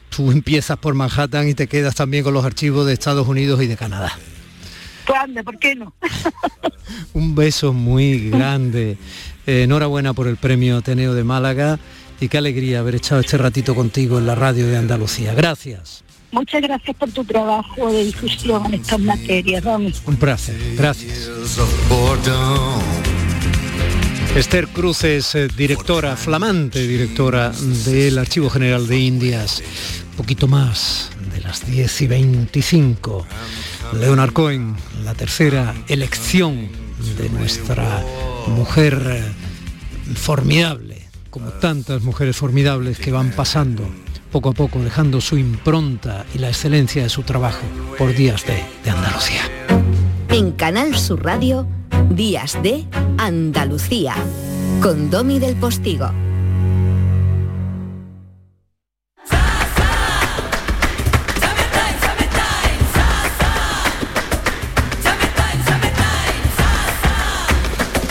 tú 0.09 0.31
empiezas 0.31 0.77
por 0.77 0.93
Manhattan 0.93 1.47
y 1.47 1.53
te 1.53 1.67
quedas 1.67 1.95
también 1.95 2.23
con 2.23 2.33
los 2.33 2.45
archivos 2.45 2.85
de 2.85 2.93
Estados 2.93 3.27
Unidos 3.27 3.61
y 3.61 3.67
de 3.67 3.77
Canadá. 3.77 4.13
¿Cuándo? 5.05 5.43
¿Por 5.43 5.59
qué 5.59 5.75
no? 5.75 5.93
Un 7.13 7.35
beso 7.35 7.73
muy 7.73 8.29
grande. 8.29 8.97
Eh, 9.45 9.63
enhorabuena 9.63 10.13
por 10.13 10.27
el 10.27 10.37
premio 10.37 10.77
Ateneo 10.77 11.13
de 11.13 11.23
Málaga 11.23 11.79
y 12.19 12.29
qué 12.29 12.37
alegría 12.37 12.79
haber 12.79 12.95
echado 12.95 13.21
este 13.21 13.37
ratito 13.37 13.75
contigo 13.75 14.17
en 14.17 14.25
la 14.25 14.35
radio 14.35 14.67
de 14.67 14.77
Andalucía. 14.77 15.33
Gracias. 15.33 16.03
Muchas 16.33 16.63
gracias 16.63 16.97
por 16.97 17.11
tu 17.11 17.23
trabajo 17.23 17.91
de 17.91 18.05
difusión 18.05 18.65
en 18.65 18.73
estas 18.73 18.99
materias, 18.99 19.63
Romy. 19.63 19.93
Un 20.07 20.15
placer, 20.15 20.57
gracias. 20.75 21.29
Esther 24.35 24.67
Cruz 24.69 25.03
es 25.03 25.35
eh, 25.35 25.47
directora, 25.55 26.17
flamante 26.17 26.87
directora 26.87 27.51
del 27.85 28.17
Archivo 28.17 28.49
General 28.49 28.87
de 28.87 28.97
Indias. 28.97 29.61
Un 30.09 30.17
poquito 30.17 30.47
más 30.47 31.11
de 31.35 31.41
las 31.41 31.67
10 31.67 32.01
y 32.01 32.07
25. 32.07 33.27
Leonard 33.99 34.33
Cohen, 34.33 34.75
la 35.03 35.13
tercera 35.13 35.75
elección 35.87 36.67
de 37.15 37.29
nuestra 37.29 38.03
mujer 38.47 39.21
formidable, 40.15 41.07
como 41.29 41.51
tantas 41.51 42.01
mujeres 42.01 42.35
formidables 42.35 42.97
que 42.97 43.11
van 43.11 43.29
pasando 43.33 43.87
poco 44.33 44.49
a 44.49 44.53
poco 44.53 44.79
dejando 44.79 45.21
su 45.21 45.37
impronta 45.37 46.25
y 46.33 46.39
la 46.39 46.47
excelencia 46.47 47.03
de 47.03 47.09
su 47.09 47.21
trabajo 47.21 47.61
por 47.99 48.15
Días 48.15 48.43
de, 48.47 48.63
de 48.83 48.89
Andalucía. 48.89 49.41
En 50.29 50.53
Canal 50.53 50.97
Sur 50.97 51.23
Radio, 51.23 51.67
Días 52.09 52.57
de 52.63 52.83
Andalucía, 53.19 54.15
con 54.81 55.11
Domi 55.11 55.37
del 55.37 55.55
Postigo. 55.55 56.09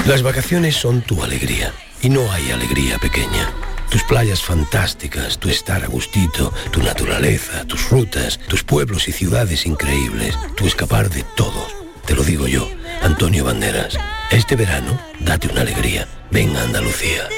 Las 0.06 0.22
vacaciones 0.22 0.76
son 0.76 1.02
tu 1.02 1.24
alegría 1.24 1.72
y 2.00 2.08
no 2.10 2.30
hay 2.30 2.52
alegría 2.52 2.98
pequeña. 2.98 3.71
Tus 3.92 4.04
playas 4.04 4.42
fantásticas, 4.42 5.38
tu 5.38 5.50
estar 5.50 5.84
a 5.84 5.86
gustito, 5.86 6.50
tu 6.70 6.82
naturaleza, 6.82 7.66
tus 7.66 7.90
rutas, 7.90 8.40
tus 8.48 8.64
pueblos 8.64 9.06
y 9.06 9.12
ciudades 9.12 9.66
increíbles, 9.66 10.34
tu 10.56 10.66
escapar 10.66 11.10
de 11.10 11.24
todo. 11.36 11.66
Te 12.06 12.14
lo 12.14 12.24
digo 12.24 12.48
yo, 12.48 12.70
Antonio 13.02 13.44
Banderas. 13.44 13.98
Este 14.30 14.56
verano, 14.56 14.98
date 15.20 15.48
una 15.48 15.60
alegría. 15.60 16.08
Ven 16.30 16.56
a 16.56 16.62
Andalucía. 16.62 17.28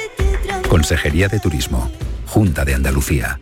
Consejería 0.69 1.27
de 1.27 1.41
Turismo. 1.41 1.91
Junta 2.25 2.63
de 2.63 2.75
Andalucía. 2.75 3.41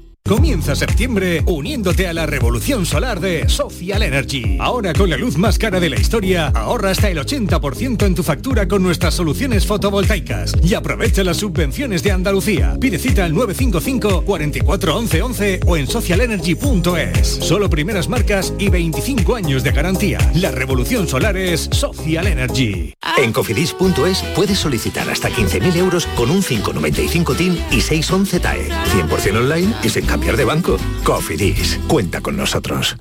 Comienza 0.27 0.75
septiembre 0.75 1.43
uniéndote 1.45 2.07
a 2.07 2.13
la 2.13 2.25
revolución 2.25 2.85
solar 2.85 3.19
de 3.19 3.49
Social 3.49 4.01
Energy. 4.01 4.57
Ahora 4.61 4.93
con 4.93 5.09
la 5.09 5.17
luz 5.17 5.37
más 5.37 5.57
cara 5.57 5.79
de 5.79 5.89
la 5.89 5.99
historia, 5.99 6.47
ahorra 6.55 6.91
hasta 6.91 7.09
el 7.09 7.17
80% 7.17 8.05
en 8.05 8.15
tu 8.15 8.23
factura 8.23 8.67
con 8.67 8.81
nuestras 8.81 9.15
soluciones 9.15 9.65
fotovoltaicas 9.65 10.53
y 10.63 10.73
aprovecha 10.75 11.23
las 11.25 11.37
subvenciones 11.37 12.01
de 12.03 12.11
Andalucía. 12.11 12.77
Pide 12.79 12.97
cita 12.97 13.25
al 13.25 13.33
955 13.33 14.23
44 14.23 14.95
11 14.95 15.21
11 15.21 15.59
o 15.65 15.75
en 15.75 15.87
socialenergy.es. 15.87 17.27
Solo 17.27 17.69
primeras 17.69 18.07
marcas 18.07 18.53
y 18.57 18.69
25 18.69 19.35
años 19.35 19.63
de 19.63 19.71
garantía. 19.71 20.19
La 20.35 20.51
revolución 20.51 21.09
solar 21.09 21.35
es 21.35 21.67
Social 21.73 22.27
Energy. 22.27 22.93
En 23.17 23.33
cofidis.es 23.33 24.23
puedes 24.35 24.59
solicitar 24.59 25.09
hasta 25.09 25.29
15.000 25.29 25.75
euros 25.75 26.05
con 26.15 26.29
un 26.31 26.41
595 26.41 27.35
TIN 27.35 27.59
y 27.71 27.81
611 27.81 28.39
TAE. 28.39 28.69
100% 28.69 29.37
online 29.37 29.73
y 29.83 29.89
sin 29.89 30.10
cambiar 30.11 30.35
de 30.35 30.43
banco. 30.43 30.77
Cofidis, 31.05 31.79
cuenta 31.87 32.19
con 32.19 32.35
nosotros. 32.35 32.97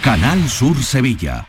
Canal 0.00 0.48
Sur 0.48 0.80
Sevilla. 0.84 1.48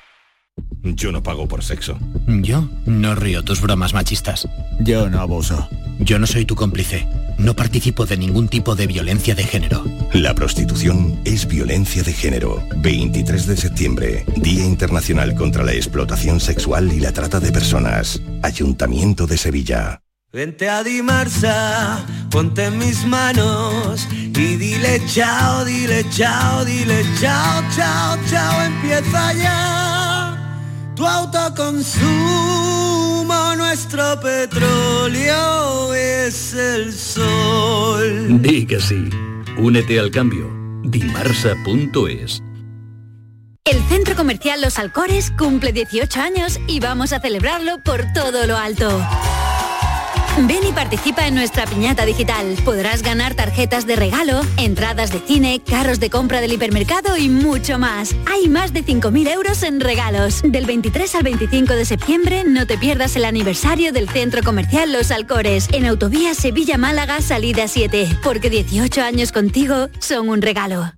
Yo 0.82 1.12
no 1.12 1.22
pago 1.22 1.48
por 1.48 1.64
sexo. 1.64 2.00
Yo 2.26 2.68
no 2.88 3.14
río 3.14 3.44
tus 3.44 3.62
bromas 3.62 3.94
machistas. 3.94 4.48
Yo 4.80 5.12
no 5.12 5.20
abuso. 5.20 5.70
Yo 6.00 6.18
no 6.18 6.26
soy 6.26 6.46
tu 6.46 6.56
cómplice. 6.56 7.08
No 7.38 7.56
participo 7.56 8.08
de 8.08 8.18
ningún 8.18 8.48
tipo 8.48 8.76
de 8.76 8.88
violencia 8.88 9.36
de 9.36 9.44
género. 9.44 9.84
La 10.14 10.34
prostitución 10.34 11.20
es 11.24 11.48
violencia 11.48 12.02
de 12.02 12.14
género. 12.14 12.64
23 12.78 13.46
de 13.46 13.58
septiembre, 13.58 14.26
Día 14.38 14.66
Internacional 14.66 15.36
contra 15.36 15.64
la 15.64 15.74
Explotación 15.74 16.40
Sexual 16.40 16.92
y 16.92 17.00
la 17.00 17.12
Trata 17.12 17.40
de 17.40 17.52
Personas. 17.52 18.22
Ayuntamiento 18.42 19.28
de 19.28 19.38
Sevilla. 19.38 20.02
Vente 20.36 20.68
a 20.68 20.84
Dimarsa, 20.84 22.06
ponte 22.30 22.66
en 22.66 22.78
mis 22.78 23.06
manos 23.06 24.06
y 24.12 24.58
dile 24.58 25.02
chao, 25.08 25.64
dile 25.64 26.04
chao, 26.10 26.66
dile 26.66 27.06
chao, 27.22 27.64
chao, 27.74 28.18
chao, 28.30 28.62
empieza 28.66 29.32
ya. 29.32 30.92
Tu 30.94 31.08
autoconsumo, 31.08 31.96
nuestro 33.56 34.20
petróleo 34.20 35.94
es 35.94 36.54
el 36.54 36.92
sol. 36.92 38.42
Di 38.42 38.66
que 38.66 38.82
sí, 38.82 39.10
únete 39.58 40.02
al 40.02 40.12
cambio. 40.12 40.54
Dimarsa.es 40.84 42.44
el 43.66 43.82
Centro 43.90 44.16
Comercial 44.16 44.62
Los 44.62 44.78
Alcores 44.78 45.32
cumple 45.32 45.74
18 45.74 46.22
años 46.22 46.60
y 46.68 46.80
vamos 46.80 47.14
a 47.14 47.20
celebrarlo 47.20 47.82
por 47.84 48.06
todo 48.14 48.46
lo 48.46 48.58
alto. 48.58 49.02
Ven 50.38 50.66
y 50.68 50.74
participa 50.74 51.28
en 51.28 51.34
nuestra 51.34 51.66
piñata 51.66 52.06
digital. 52.06 52.58
Podrás 52.66 53.02
ganar 53.02 53.36
tarjetas 53.36 53.88
de 53.88 53.96
regalo, 53.96 54.42
entradas 54.58 55.12
de 55.14 55.20
cine, 55.20 55.62
carros 55.66 56.02
de 56.02 56.10
compra 56.10 56.42
del 56.42 56.52
hipermercado 56.52 57.16
y 57.18 57.30
mucho 57.30 57.80
más. 57.80 58.14
Hay 58.30 58.50
más 58.50 58.74
de 58.74 58.84
5.000 58.84 59.30
euros 59.32 59.64
en 59.64 59.80
regalos. 59.80 60.42
Del 60.44 60.66
23 60.66 61.16
al 61.16 61.24
25 61.24 61.74
de 61.74 61.86
septiembre 61.86 62.44
no 62.46 62.68
te 62.68 62.78
pierdas 62.78 63.16
el 63.16 63.24
aniversario 63.24 63.94
del 63.94 64.10
Centro 64.10 64.44
Comercial 64.44 64.92
Los 64.92 65.10
Alcores 65.12 65.70
en 65.72 65.86
Autovía 65.86 66.34
Sevilla-Málaga, 66.34 67.22
salida 67.22 67.70
7. 67.70 68.20
Porque 68.22 68.50
18 68.50 69.04
años 69.04 69.32
contigo 69.32 69.88
son 70.00 70.28
un 70.28 70.42
regalo. 70.42 70.95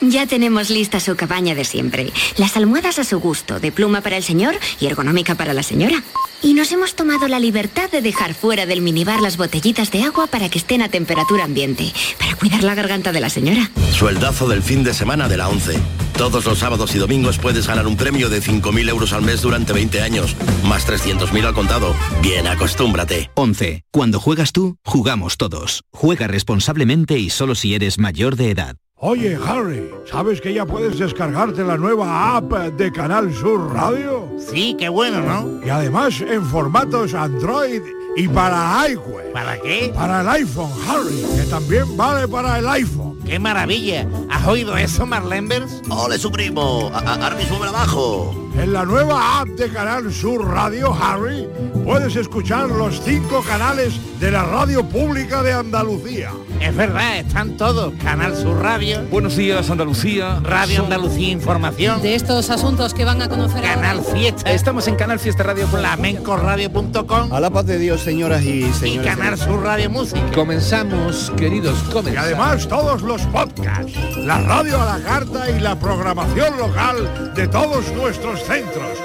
Ya 0.00 0.26
tenemos 0.26 0.68
lista 0.68 1.00
su 1.00 1.16
cabaña 1.16 1.54
de 1.54 1.64
siempre. 1.64 2.12
Las 2.36 2.56
almohadas 2.56 2.98
a 2.98 3.04
su 3.04 3.18
gusto, 3.18 3.60
de 3.60 3.72
pluma 3.72 4.02
para 4.02 4.16
el 4.16 4.22
señor 4.22 4.54
y 4.78 4.86
ergonómica 4.86 5.34
para 5.34 5.54
la 5.54 5.62
señora. 5.62 6.02
Y 6.42 6.52
nos 6.52 6.70
hemos 6.70 6.94
tomado 6.94 7.28
la 7.28 7.40
libertad 7.40 7.90
de 7.90 8.02
dejar 8.02 8.34
fuera 8.34 8.66
del 8.66 8.82
minibar 8.82 9.20
las 9.20 9.38
botellitas 9.38 9.90
de 9.90 10.02
agua 10.02 10.26
para 10.26 10.50
que 10.50 10.58
estén 10.58 10.82
a 10.82 10.90
temperatura 10.90 11.44
ambiente, 11.44 11.92
para 12.18 12.36
cuidar 12.36 12.62
la 12.62 12.74
garganta 12.74 13.10
de 13.10 13.20
la 13.20 13.30
señora. 13.30 13.70
Sueldazo 13.90 14.46
del 14.48 14.62
fin 14.62 14.84
de 14.84 14.92
semana 14.92 15.28
de 15.28 15.38
la 15.38 15.48
11. 15.48 15.80
Todos 16.16 16.44
los 16.44 16.58
sábados 16.58 16.94
y 16.94 16.98
domingos 16.98 17.38
puedes 17.38 17.66
ganar 17.66 17.86
un 17.86 17.96
premio 17.96 18.28
de 18.28 18.42
5.000 18.42 18.88
euros 18.90 19.12
al 19.12 19.22
mes 19.22 19.40
durante 19.40 19.72
20 19.72 20.02
años, 20.02 20.36
más 20.64 20.86
300.000 20.86 21.46
al 21.46 21.54
contado. 21.54 21.96
Bien, 22.22 22.46
acostúmbrate. 22.46 23.30
11. 23.34 23.82
Cuando 23.90 24.20
juegas 24.20 24.52
tú, 24.52 24.76
jugamos 24.84 25.36
todos. 25.38 25.84
Juega 25.92 26.26
responsablemente 26.26 27.18
y 27.18 27.30
solo 27.30 27.54
si 27.54 27.74
eres 27.74 27.98
mayor 27.98 28.36
de 28.36 28.50
edad. 28.50 28.76
Oye, 28.98 29.36
Harry, 29.46 29.90
¿sabes 30.10 30.40
que 30.40 30.54
ya 30.54 30.64
puedes 30.64 30.98
descargarte 30.98 31.62
la 31.62 31.76
nueva 31.76 32.34
app 32.34 32.50
de 32.78 32.90
Canal 32.90 33.30
Sur 33.34 33.70
Radio? 33.74 34.26
Sí, 34.38 34.74
qué 34.78 34.88
bueno, 34.88 35.20
¿no? 35.20 35.62
Y 35.62 35.68
además 35.68 36.22
en 36.22 36.42
formatos 36.42 37.12
Android 37.12 37.82
y 38.16 38.28
para 38.28 38.88
iWeb. 38.90 39.32
¿Para 39.32 39.60
qué? 39.60 39.92
Para 39.94 40.22
el 40.22 40.28
iPhone, 40.28 40.70
Harry, 40.88 41.22
que 41.36 41.42
también 41.50 41.96
vale 41.96 42.26
para 42.26 42.58
el 42.58 42.66
iPhone. 42.68 43.18
¡Qué 43.26 43.38
maravilla! 43.38 44.06
¿Has 44.30 44.46
oído 44.46 44.76
eso, 44.76 45.04
Marlenbers? 45.04 45.82
¡Ole, 45.90 46.16
su 46.18 46.30
primo! 46.30 46.90
A- 46.94 46.98
a- 47.00 47.14
Ahora 47.24 47.36
mismo 47.36 47.58
me 47.58 47.66
la 47.66 47.72
bajo. 47.72 48.42
En 48.56 48.72
la 48.72 48.84
nueva 48.86 49.40
app 49.40 49.48
de 49.48 49.68
Canal 49.68 50.10
Sur 50.12 50.46
Radio, 50.48 50.94
Harry, 50.94 51.46
puedes 51.84 52.16
escuchar 52.16 52.70
los 52.70 53.02
cinco 53.02 53.42
canales 53.46 53.94
de 54.18 54.30
la 54.30 54.44
radio 54.44 54.82
pública 54.88 55.42
de 55.42 55.52
Andalucía. 55.52 56.30
Es 56.60 56.74
verdad, 56.74 57.18
están 57.18 57.58
todos. 57.58 57.92
Canal 58.02 58.34
Sur 58.34 58.62
Radio. 58.62 59.02
Buenos 59.10 59.36
días, 59.36 59.68
Andalucía. 59.68 60.40
Radio 60.42 60.84
Andalucía 60.84 61.28
Información. 61.32 62.00
De 62.00 62.14
estos 62.14 62.48
asuntos 62.48 62.94
que 62.94 63.04
van 63.04 63.20
a 63.20 63.28
conocer 63.28 63.60
Canal 63.60 64.00
Fiesta. 64.02 64.50
Estamos 64.50 64.88
en 64.88 64.94
Canal 64.96 65.18
Fiesta 65.18 65.42
Radio. 65.42 65.66
Flamencoradio.com 65.68 67.32
A 67.34 67.40
la 67.40 67.50
paz 67.50 67.66
de 67.66 67.78
Dios, 67.78 68.05
señoras 68.06 68.44
y 68.44 68.64
y 68.64 68.72
señores. 68.72 69.16
Canal 69.16 69.36
Sur 69.36 69.64
Radio 69.64 69.90
Música. 69.90 70.22
Comenzamos, 70.32 71.32
queridos, 71.36 71.76
Y 71.88 71.92
comenzamos. 71.92 72.24
además 72.24 72.68
todos 72.68 73.02
los 73.02 73.20
podcasts, 73.22 73.92
la 74.18 74.38
radio 74.42 74.80
a 74.80 74.96
la 74.96 75.04
carta 75.04 75.50
y 75.50 75.58
la 75.58 75.76
programación 75.76 76.56
local 76.56 77.34
de 77.34 77.48
todos 77.48 77.92
nuestros 77.94 78.44
centros. 78.44 78.96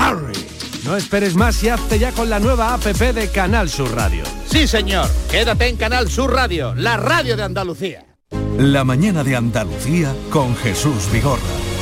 Harry. 0.00 0.32
No 0.84 0.96
esperes 0.96 1.36
más 1.36 1.62
y 1.62 1.68
hazte 1.68 2.00
ya 2.00 2.10
con 2.10 2.28
la 2.28 2.40
nueva 2.40 2.74
APP 2.74 3.12
de 3.14 3.28
Canal 3.30 3.68
Sur 3.68 3.94
Radio. 3.94 4.24
Sí, 4.50 4.66
señor. 4.66 5.08
Quédate 5.30 5.68
en 5.68 5.76
Canal 5.76 6.10
Sur 6.10 6.32
Radio, 6.32 6.74
la 6.74 6.96
radio 6.96 7.36
de 7.36 7.44
Andalucía. 7.44 8.06
La 8.58 8.82
mañana 8.82 9.22
de 9.22 9.36
Andalucía 9.36 10.12
con 10.30 10.56
Jesús 10.56 11.08
Vigorra. 11.12 11.67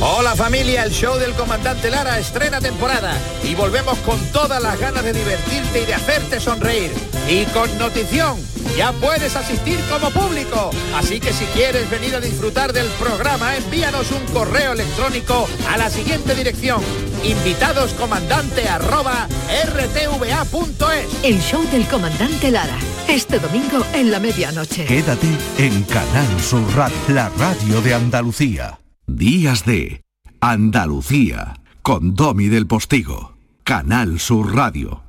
Hola 0.00 0.36
familia, 0.36 0.84
el 0.84 0.90
show 0.90 1.18
del 1.18 1.32
comandante 1.32 1.90
Lara 1.90 2.18
estrena 2.18 2.60
temporada 2.60 3.16
y 3.42 3.54
volvemos 3.54 3.98
con 3.98 4.18
todas 4.32 4.62
las 4.62 4.78
ganas 4.78 5.02
de 5.02 5.12
divertirte 5.12 5.82
y 5.82 5.86
de 5.86 5.94
hacerte 5.94 6.40
sonreír. 6.40 6.92
Y 7.28 7.44
con 7.46 7.78
notición, 7.78 8.36
ya 8.76 8.92
puedes 8.92 9.34
asistir 9.36 9.78
como 9.90 10.10
público. 10.10 10.70
Así 10.94 11.20
que 11.20 11.32
si 11.32 11.44
quieres 11.46 11.88
venir 11.90 12.14
a 12.14 12.20
disfrutar 12.20 12.72
del 12.72 12.86
programa, 13.00 13.56
envíanos 13.56 14.10
un 14.10 14.24
correo 14.32 14.72
electrónico 14.72 15.48
a 15.70 15.76
la 15.76 15.88
siguiente 15.88 16.34
dirección. 16.34 16.82
Invitadoscomandante 17.22 18.68
arroba 18.68 19.28
rtva.es. 19.66 21.24
El 21.24 21.40
show 21.40 21.62
del 21.70 21.86
comandante 21.86 22.50
Lara. 22.50 22.76
Este 23.08 23.38
domingo 23.38 23.84
en 23.92 24.10
la 24.10 24.18
medianoche. 24.18 24.84
Quédate 24.84 25.28
en 25.58 25.82
Canal 25.84 26.40
Sur 26.40 26.62
Radio, 26.74 26.96
la 27.08 27.30
radio 27.38 27.80
de 27.80 27.94
Andalucía. 27.94 28.83
Días 29.06 29.66
de 29.66 30.02
Andalucía 30.40 31.60
con 31.82 32.14
Domi 32.14 32.48
del 32.48 32.66
Postigo. 32.66 33.36
Canal 33.62 34.18
Sur 34.18 34.56
Radio. 34.56 35.02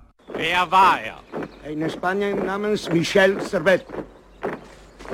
En 1.63 1.81
España 1.81 2.35
namens 2.35 2.89
Michel 2.91 3.39
Servet. 3.41 3.85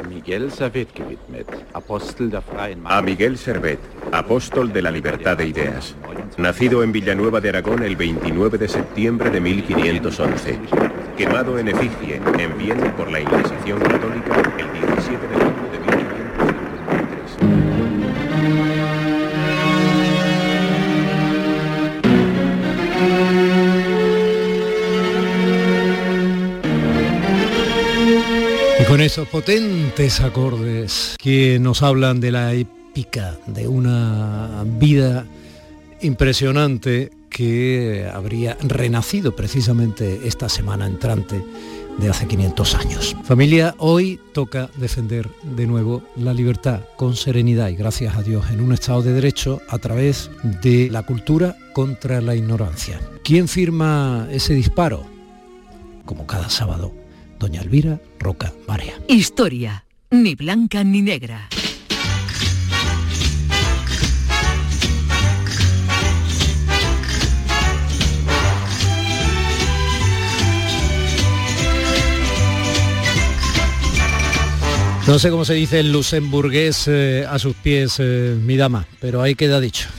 Miguel 0.09 0.51
Servet 0.51 0.89
gewidmet, 0.95 1.47
Apostel 1.73 2.31
der 2.31 2.41
Freien 2.41 2.81
A 2.85 3.03
Miguel 3.03 3.37
Servet, 3.37 3.79
apóstol 4.11 4.73
de 4.73 4.81
la 4.81 4.89
libertad 4.89 5.37
de 5.37 5.45
ideas, 5.45 5.95
nacido 6.37 6.81
en 6.81 6.91
Villanueva 6.91 7.39
de 7.39 7.49
Aragón 7.49 7.83
el 7.83 7.95
29 7.95 8.57
de 8.57 8.67
septiembre 8.67 9.29
de 9.29 9.41
1511, 9.41 10.59
quemado 11.17 11.59
en 11.59 11.67
efigie 11.67 12.19
en 12.39 12.57
Viena 12.57 12.95
por 12.95 13.11
la 13.11 13.19
Inquisición 13.19 13.79
católica 13.79 14.41
el 14.57 14.95
17 14.95 15.27
de 15.27 15.50
con 29.01 29.07
esos 29.07 29.27
potentes 29.29 30.21
acordes 30.21 31.15
que 31.17 31.57
nos 31.57 31.81
hablan 31.81 32.19
de 32.19 32.29
la 32.29 32.53
épica, 32.53 33.35
de 33.47 33.67
una 33.67 34.63
vida 34.63 35.25
impresionante 36.01 37.09
que 37.27 38.07
habría 38.13 38.59
renacido 38.61 39.35
precisamente 39.35 40.19
esta 40.25 40.49
semana 40.49 40.85
entrante 40.85 41.43
de 41.97 42.09
hace 42.09 42.27
500 42.27 42.75
años. 42.75 43.15
Familia, 43.23 43.73
hoy 43.79 44.19
toca 44.33 44.69
defender 44.77 45.27
de 45.41 45.65
nuevo 45.65 46.03
la 46.15 46.35
libertad 46.35 46.81
con 46.95 47.15
serenidad 47.15 47.69
y 47.69 47.75
gracias 47.77 48.15
a 48.15 48.21
Dios 48.21 48.51
en 48.51 48.61
un 48.61 48.71
Estado 48.71 49.01
de 49.01 49.13
Derecho 49.13 49.63
a 49.67 49.79
través 49.79 50.29
de 50.61 50.91
la 50.91 51.01
cultura 51.01 51.57
contra 51.73 52.21
la 52.21 52.35
ignorancia. 52.35 53.01
¿Quién 53.23 53.47
firma 53.47 54.27
ese 54.29 54.53
disparo? 54.53 55.07
Como 56.05 56.27
cada 56.27 56.51
sábado, 56.51 57.00
doña 57.41 57.61
Elvira 57.61 57.99
Roca 58.19 58.53
Marea. 58.67 58.93
Historia. 59.07 59.83
Ni 60.11 60.35
blanca 60.35 60.83
ni 60.83 61.01
negra. 61.01 61.49
No 75.07 75.17
sé 75.17 75.31
cómo 75.31 75.43
se 75.43 75.55
dice 75.55 75.79
el 75.79 75.91
luxemburgués 75.91 76.87
eh, 76.87 77.25
a 77.27 77.39
sus 77.39 77.55
pies, 77.55 77.97
eh, 77.99 78.35
mi 78.39 78.55
dama, 78.55 78.85
pero 78.99 79.23
ahí 79.23 79.33
queda 79.33 79.59
dicho. 79.59 79.89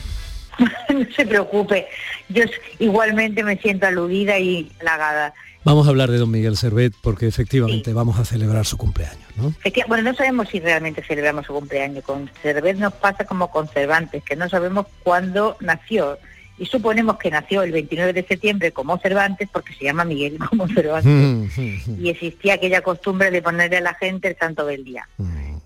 no 0.90 1.04
se 1.16 1.26
preocupe, 1.26 1.88
yo 2.28 2.44
igualmente 2.78 3.42
me 3.42 3.56
siento 3.56 3.88
aludida 3.88 4.38
y 4.38 4.70
halagada. 4.80 5.34
Vamos 5.64 5.86
a 5.86 5.90
hablar 5.90 6.10
de 6.10 6.18
don 6.18 6.30
Miguel 6.30 6.56
Servet 6.56 6.92
porque 7.00 7.26
efectivamente 7.28 7.92
vamos 7.92 8.18
a 8.18 8.24
celebrar 8.24 8.66
su 8.66 8.76
cumpleaños, 8.76 9.28
¿no? 9.36 9.54
Bueno, 9.86 10.10
no 10.10 10.14
sabemos 10.16 10.48
si 10.48 10.58
realmente 10.58 11.02
celebramos 11.06 11.46
su 11.46 11.52
cumpleaños. 11.54 12.04
Con 12.04 12.28
Cervet 12.42 12.78
nos 12.78 12.92
pasa 12.94 13.24
como 13.24 13.50
con 13.50 13.68
Cervantes, 13.68 14.24
que 14.24 14.34
no 14.34 14.48
sabemos 14.48 14.86
cuándo 15.04 15.56
nació. 15.60 16.18
Y 16.58 16.66
suponemos 16.66 17.16
que 17.16 17.30
nació 17.30 17.62
el 17.62 17.72
29 17.72 18.12
de 18.12 18.24
septiembre 18.24 18.72
como 18.72 18.98
Cervantes 18.98 19.48
porque 19.52 19.72
se 19.74 19.84
llama 19.84 20.04
Miguel 20.04 20.38
como 20.50 20.66
Cervantes. 20.68 21.56
y 21.56 22.08
existía 22.08 22.54
aquella 22.54 22.82
costumbre 22.82 23.30
de 23.30 23.40
ponerle 23.40 23.78
a 23.78 23.80
la 23.82 23.94
gente 23.94 24.28
el 24.28 24.36
santo 24.36 24.66
del 24.66 24.84
día. 24.84 25.08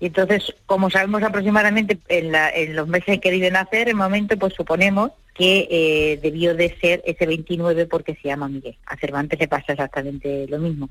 Y 0.00 0.06
entonces, 0.06 0.54
como 0.66 0.90
sabemos 0.90 1.22
aproximadamente 1.22 1.98
en, 2.08 2.32
la- 2.32 2.50
en 2.50 2.76
los 2.76 2.86
meses 2.88 3.18
que 3.20 3.30
debe 3.30 3.50
nacer, 3.50 3.88
el 3.88 3.94
momento, 3.94 4.36
pues 4.38 4.52
suponemos 4.54 5.10
que 5.34 5.68
eh, 5.70 6.18
debió 6.22 6.54
de 6.54 6.74
ser 6.80 7.02
ese 7.04 7.26
29 7.26 7.86
porque 7.86 8.14
se 8.14 8.28
llama 8.28 8.48
Miguel. 8.48 8.76
A 8.86 8.96
Cervantes 8.96 9.38
le 9.38 9.48
pasa 9.48 9.72
exactamente 9.72 10.46
lo 10.48 10.58
mismo. 10.58 10.88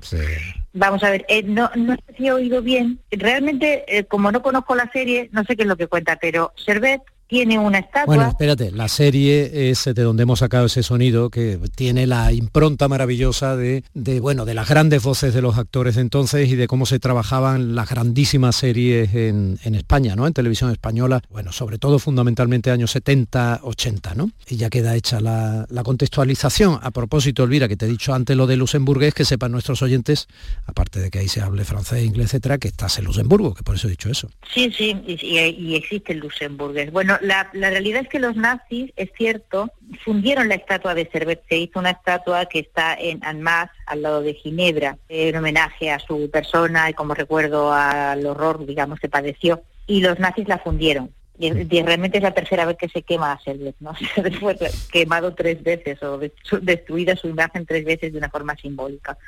Vamos 0.72 1.02
a 1.02 1.10
ver, 1.10 1.24
eh, 1.28 1.42
no, 1.42 1.68
no 1.74 1.94
sé 1.96 2.14
si 2.16 2.26
he 2.28 2.32
oído 2.32 2.62
bien. 2.62 3.00
Realmente, 3.10 3.84
eh, 3.88 4.04
como 4.04 4.30
no 4.30 4.42
conozco 4.42 4.74
la 4.76 4.90
serie, 4.92 5.28
no 5.32 5.42
sé 5.44 5.56
qué 5.56 5.62
es 5.62 5.68
lo 5.68 5.76
que 5.76 5.88
cuenta, 5.88 6.16
pero 6.20 6.52
Servet 6.56 7.00
tiene 7.28 7.58
una 7.58 7.78
estatua. 7.78 8.06
Bueno, 8.06 8.28
espérate, 8.28 8.70
la 8.70 8.88
serie 8.88 9.70
es 9.70 9.84
de 9.84 10.02
donde 10.02 10.22
hemos 10.24 10.38
sacado 10.40 10.66
ese 10.66 10.82
sonido 10.82 11.30
que 11.30 11.58
tiene 11.74 12.06
la 12.06 12.32
impronta 12.32 12.88
maravillosa 12.88 13.56
de, 13.56 13.82
de, 13.94 14.20
bueno, 14.20 14.44
de 14.44 14.54
las 14.54 14.68
grandes 14.68 15.02
voces 15.02 15.34
de 15.34 15.42
los 15.42 15.58
actores 15.58 15.96
de 15.96 16.02
entonces 16.02 16.48
y 16.48 16.56
de 16.56 16.66
cómo 16.68 16.86
se 16.86 16.98
trabajaban 16.98 17.74
las 17.74 17.88
grandísimas 17.90 18.56
series 18.56 19.14
en, 19.14 19.58
en 19.64 19.74
España, 19.74 20.14
¿no? 20.16 20.26
En 20.26 20.32
televisión 20.32 20.70
española, 20.70 21.20
bueno, 21.30 21.52
sobre 21.52 21.78
todo 21.78 21.98
fundamentalmente 21.98 22.70
años 22.70 22.90
70, 22.92 23.60
80, 23.62 24.14
¿no? 24.14 24.30
Y 24.48 24.56
ya 24.56 24.70
queda 24.70 24.94
hecha 24.94 25.20
la, 25.20 25.66
la 25.68 25.82
contextualización. 25.82 26.78
A 26.82 26.90
propósito, 26.90 27.44
Elvira, 27.44 27.68
que 27.68 27.76
te 27.76 27.86
he 27.86 27.88
dicho 27.88 28.14
antes 28.14 28.36
lo 28.36 28.46
de 28.46 28.56
luxemburgués, 28.56 29.14
que 29.14 29.24
sepan 29.24 29.52
nuestros 29.52 29.82
oyentes, 29.82 30.28
aparte 30.66 31.00
de 31.00 31.10
que 31.10 31.18
ahí 31.18 31.28
se 31.28 31.40
hable 31.40 31.64
francés, 31.64 32.04
inglés, 32.04 32.26
etcétera, 32.26 32.58
que 32.58 32.68
estás 32.68 32.98
en 32.98 33.04
Luxemburgo, 33.06 33.54
que 33.54 33.62
por 33.62 33.74
eso 33.74 33.86
he 33.88 33.90
dicho 33.90 34.08
eso. 34.10 34.28
Sí, 34.54 34.70
sí, 34.76 34.96
y, 35.06 35.12
y- 35.26 35.56
y 35.66 35.74
existe 35.74 36.12
el 36.12 36.20
luxemburgués. 36.20 36.90
Bueno, 36.92 37.15
la, 37.22 37.48
la 37.52 37.70
realidad 37.70 38.02
es 38.02 38.08
que 38.08 38.18
los 38.18 38.36
nazis, 38.36 38.92
es 38.96 39.10
cierto, 39.16 39.70
fundieron 40.04 40.48
la 40.48 40.54
estatua 40.56 40.94
de 40.94 41.08
Servet. 41.10 41.42
Se 41.48 41.56
hizo 41.56 41.78
una 41.78 41.90
estatua 41.90 42.46
que 42.46 42.60
está 42.60 42.94
en 42.94 43.24
Annemasse, 43.24 43.72
al 43.86 44.02
lado 44.02 44.22
de 44.22 44.34
Ginebra, 44.34 44.98
en 45.08 45.36
homenaje 45.36 45.90
a 45.90 45.98
su 45.98 46.30
persona 46.30 46.90
y 46.90 46.94
como 46.94 47.14
recuerdo 47.14 47.72
al 47.72 48.24
horror, 48.26 48.64
digamos, 48.66 49.00
que 49.00 49.08
padeció. 49.08 49.62
Y 49.86 50.00
los 50.00 50.18
nazis 50.18 50.48
la 50.48 50.58
fundieron. 50.58 51.10
Y, 51.38 51.50
realmente 51.82 52.16
es 52.16 52.22
la 52.22 52.32
tercera 52.32 52.64
vez 52.64 52.76
que 52.78 52.88
se 52.88 53.02
quema 53.02 53.32
a 53.32 53.40
Servet, 53.40 53.76
¿no? 53.80 53.94
Servet 54.14 54.38
fue 54.38 54.56
quemado 54.90 55.34
tres 55.34 55.62
veces 55.62 56.02
o 56.02 56.18
destruida 56.60 57.14
su 57.14 57.28
imagen 57.28 57.66
tres 57.66 57.84
veces 57.84 58.12
de 58.12 58.18
una 58.18 58.30
forma 58.30 58.56
simbólica. 58.56 59.18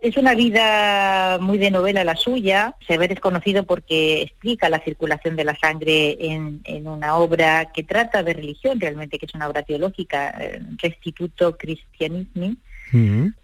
Es 0.00 0.16
una 0.16 0.34
vida 0.34 1.38
muy 1.40 1.58
de 1.58 1.70
novela 1.70 2.04
la 2.04 2.16
suya. 2.16 2.74
Sever 2.86 3.12
es 3.12 3.20
conocido 3.20 3.64
porque 3.64 4.22
explica 4.22 4.70
la 4.70 4.80
circulación 4.80 5.36
de 5.36 5.44
la 5.44 5.54
sangre 5.56 6.16
en, 6.18 6.62
en 6.64 6.88
una 6.88 7.16
obra 7.16 7.70
que 7.70 7.82
trata 7.82 8.22
de 8.22 8.32
religión 8.32 8.80
realmente, 8.80 9.18
que 9.18 9.26
es 9.26 9.34
una 9.34 9.46
obra 9.48 9.62
teológica, 9.62 10.30
eh, 10.40 10.62
Restituto 10.78 11.58
Christianismi. 11.58 12.56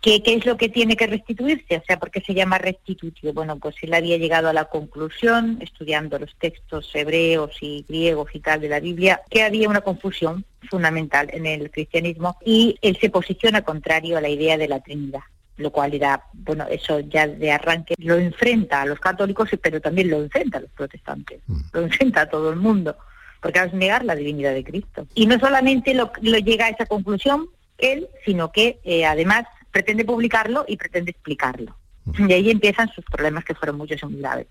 ¿Qué, 0.00 0.24
¿Qué 0.24 0.34
es 0.34 0.44
lo 0.44 0.56
que 0.56 0.68
tiene 0.68 0.96
que 0.96 1.06
restituirse? 1.06 1.76
O 1.76 1.82
sea, 1.86 2.00
¿por 2.00 2.10
qué 2.10 2.20
se 2.20 2.34
llama 2.34 2.58
restitutio? 2.58 3.32
Bueno, 3.32 3.56
pues 3.58 3.76
él 3.82 3.94
había 3.94 4.16
llegado 4.16 4.48
a 4.48 4.52
la 4.52 4.64
conclusión, 4.64 5.58
estudiando 5.60 6.18
los 6.18 6.34
textos 6.36 6.90
hebreos 6.94 7.52
y 7.60 7.84
griegos 7.88 8.34
y 8.34 8.40
tal 8.40 8.60
de 8.60 8.70
la 8.70 8.80
Biblia, 8.80 9.20
que 9.30 9.44
había 9.44 9.68
una 9.68 9.82
confusión 9.82 10.44
fundamental 10.68 11.28
en 11.32 11.46
el 11.46 11.70
cristianismo 11.70 12.36
y 12.44 12.76
él 12.82 12.98
se 13.00 13.08
posiciona 13.08 13.62
contrario 13.62 14.16
a 14.16 14.20
la 14.20 14.30
idea 14.30 14.58
de 14.58 14.66
la 14.66 14.80
Trinidad 14.80 15.22
lo 15.56 15.70
cual 15.70 15.94
era, 15.94 16.22
bueno, 16.32 16.66
eso 16.70 17.00
ya 17.00 17.26
de 17.26 17.50
arranque 17.50 17.94
lo 17.98 18.16
enfrenta 18.16 18.82
a 18.82 18.86
los 18.86 19.00
católicos, 19.00 19.48
pero 19.62 19.80
también 19.80 20.10
lo 20.10 20.22
enfrenta 20.22 20.58
a 20.58 20.62
los 20.62 20.70
protestantes, 20.70 21.40
lo 21.72 21.82
enfrenta 21.82 22.22
a 22.22 22.28
todo 22.28 22.50
el 22.50 22.56
mundo, 22.56 22.96
porque 23.40 23.60
es 23.60 23.72
negar 23.72 24.04
la 24.04 24.14
divinidad 24.14 24.52
de 24.52 24.64
Cristo. 24.64 25.06
Y 25.14 25.26
no 25.26 25.38
solamente 25.38 25.94
lo, 25.94 26.12
lo 26.20 26.38
llega 26.38 26.66
a 26.66 26.70
esa 26.70 26.86
conclusión 26.86 27.48
él, 27.78 28.08
sino 28.24 28.52
que 28.52 28.80
eh, 28.84 29.04
además 29.04 29.44
pretende 29.70 30.04
publicarlo 30.04 30.64
y 30.66 30.76
pretende 30.76 31.10
explicarlo. 31.10 31.76
Y 32.18 32.32
ahí 32.32 32.50
empiezan 32.50 32.88
sus 32.94 33.04
problemas 33.04 33.44
que 33.44 33.54
fueron 33.54 33.76
muchos 33.76 34.02
y 34.02 34.06
muy 34.06 34.20
graves. 34.20 34.46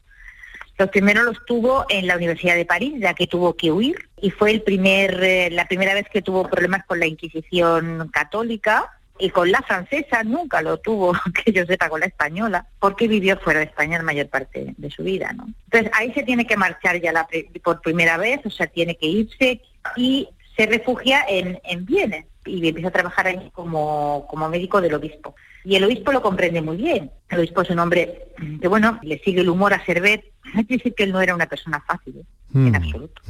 Los 0.78 0.89
primeros 0.89 1.24
los 1.24 1.46
tuvo 1.46 1.86
en 1.88 2.06
la 2.06 2.18
Universidad 2.18 2.56
de 2.56 2.65
París, 2.65 2.96
ya 3.00 3.13
que 3.13 3.28
tuvo 3.28 3.56
que 3.56 3.72
huir, 3.72 4.10
y 4.20 4.30
fue 4.30 4.52
el 4.52 4.62
primer, 4.62 5.24
eh, 5.24 5.50
la 5.50 5.68
primera 5.68 5.94
vez 5.94 6.06
que 6.12 6.22
tuvo 6.22 6.50
problemas 6.50 6.86
con 6.86 7.00
la 7.00 7.06
Inquisición 7.06 8.10
católica, 8.12 8.94
y 9.17 9.30
con 9.30 9.51
la 9.51 9.62
francesa 9.62 10.23
nunca 10.23 10.62
lo 10.62 10.78
tuvo, 10.78 11.13
que 11.45 11.51
yo 11.51 11.65
sepa, 11.65 11.89
con 11.89 11.99
la 11.99 12.08
española, 12.08 12.67
porque 12.80 13.08
vivió 13.08 13.38
fuera 13.39 13.60
de 13.60 13.65
España 13.65 13.97
la 13.97 14.04
mayor 14.04 14.28
parte 14.28 14.73
de 14.78 14.91
su 14.91 15.04
vida, 15.04 15.32
¿no? 15.34 15.47
Entonces 15.65 15.91
ahí 15.93 16.13
se 16.13 16.23
tiene 16.23 16.45
que 16.45 16.58
marchar 16.58 17.01
ya 17.01 17.12
la 17.12 17.28
por 17.63 17.82
primera 17.82 18.17
vez, 18.17 18.41
o 18.45 18.49
sea, 18.49 18.67
tiene 18.67 18.95
que 18.95 19.08
irse 19.08 19.62
y 19.95 20.30
se 20.56 20.65
refugia 20.65 21.25
en, 21.28 21.60
en 21.63 21.86
Viena 21.86 22.23
y 22.45 22.67
empieza 22.67 22.89
a 22.89 22.91
trabajar 22.91 23.28
ahí 23.28 23.49
como, 23.54 24.28
como 24.30 24.49
médico 24.49 24.82
del 24.82 24.93
obispo. 24.93 25.36
Y 25.63 25.75
el 25.75 25.84
obispo 25.84 26.12
lo 26.12 26.21
comprende 26.21 26.62
muy 26.62 26.78
bien. 26.78 27.12
El 27.30 27.39
obispo 27.39 27.62
es 27.62 27.69
un 27.71 27.80
hombre 27.80 28.28
que, 28.62 28.67
bueno, 28.67 28.99
le 29.01 29.19
sigue 29.19 29.41
el 29.41 29.49
humor 29.49 29.73
a 29.73 29.84
Servet. 29.84 30.23
Hay 30.54 30.65
que 30.65 30.78
decir 30.78 30.93
que 30.93 31.04
él 31.04 31.12
no 31.12 31.21
era 31.21 31.34
una 31.34 31.47
persona 31.47 31.84
fácil, 31.86 32.17
¿eh? 32.17 32.23
en 32.54 32.75
absoluto. 32.75 33.21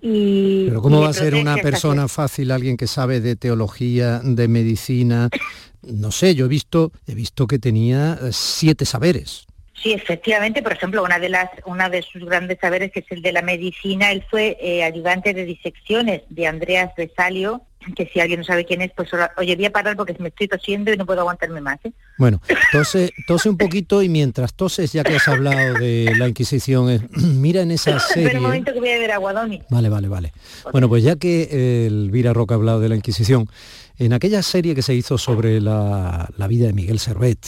Y, 0.00 0.66
Pero 0.66 0.82
¿cómo 0.82 0.98
y 0.98 1.02
va 1.02 1.10
a 1.10 1.12
ser 1.12 1.34
una 1.34 1.56
persona 1.56 2.08
fácil, 2.08 2.50
alguien 2.50 2.76
que 2.76 2.86
sabe 2.86 3.20
de 3.20 3.36
teología, 3.36 4.20
de 4.24 4.48
medicina? 4.48 5.28
No 5.82 6.10
sé, 6.10 6.34
yo 6.34 6.46
he 6.46 6.48
visto, 6.48 6.92
he 7.06 7.14
visto 7.14 7.46
que 7.46 7.58
tenía 7.58 8.18
siete 8.32 8.84
saberes. 8.84 9.46
Sí, 9.74 9.92
efectivamente, 9.92 10.62
por 10.62 10.72
ejemplo, 10.72 11.02
una 11.02 11.18
de 11.18 11.28
las, 11.28 11.48
una 11.64 11.88
de 11.88 12.02
sus 12.02 12.24
grandes 12.24 12.58
saberes, 12.60 12.92
que 12.92 13.00
es 13.00 13.06
el 13.10 13.22
de 13.22 13.32
la 13.32 13.42
medicina, 13.42 14.12
él 14.12 14.24
fue 14.28 14.56
eh, 14.60 14.84
ayudante 14.84 15.32
de 15.34 15.44
disecciones 15.44 16.22
de 16.28 16.46
Andreas 16.46 16.92
Vesalio, 16.96 17.62
que 17.96 18.08
si 18.12 18.20
alguien 18.20 18.40
no 18.40 18.44
sabe 18.44 18.64
quién 18.64 18.80
es, 18.80 18.92
pues 18.94 19.08
oye, 19.38 19.56
voy 19.56 19.64
a 19.64 19.72
parar 19.72 19.96
porque 19.96 20.14
me 20.20 20.28
estoy 20.28 20.46
tosiendo 20.46 20.92
y 20.92 20.96
no 20.96 21.04
puedo 21.04 21.20
aguantarme 21.20 21.60
más. 21.60 21.80
¿eh? 21.84 21.92
Bueno, 22.16 22.40
tose, 22.70 23.12
tose 23.26 23.48
un 23.48 23.56
poquito 23.56 24.02
y 24.02 24.08
mientras 24.08 24.54
toses, 24.54 24.92
ya 24.92 25.02
que 25.02 25.16
has 25.16 25.26
hablado 25.26 25.74
de 25.74 26.14
la 26.16 26.28
Inquisición, 26.28 26.90
eh, 26.90 27.00
mira 27.16 27.62
en 27.62 27.72
esa 27.72 27.98
serie... 28.14 28.36
un 28.36 28.42
momento 28.44 28.72
que 28.72 28.78
voy 28.78 28.90
a 28.90 28.94
beber 28.94 29.12
agua, 29.12 29.32
Domi. 29.32 29.62
Vale, 29.68 29.88
vale, 29.88 30.06
vale. 30.06 30.32
Bueno, 30.70 30.88
pues 30.88 31.02
ya 31.02 31.16
que 31.16 31.86
Elvira 31.86 32.32
Roca 32.32 32.54
ha 32.54 32.58
hablado 32.58 32.78
de 32.78 32.88
la 32.88 32.94
Inquisición, 32.94 33.48
en 33.98 34.12
aquella 34.12 34.42
serie 34.42 34.74
que 34.74 34.82
se 34.82 34.94
hizo 34.94 35.18
sobre 35.18 35.60
la, 35.60 36.28
la 36.36 36.46
vida 36.46 36.66
de 36.66 36.72
Miguel 36.72 37.00
Servet, 37.00 37.46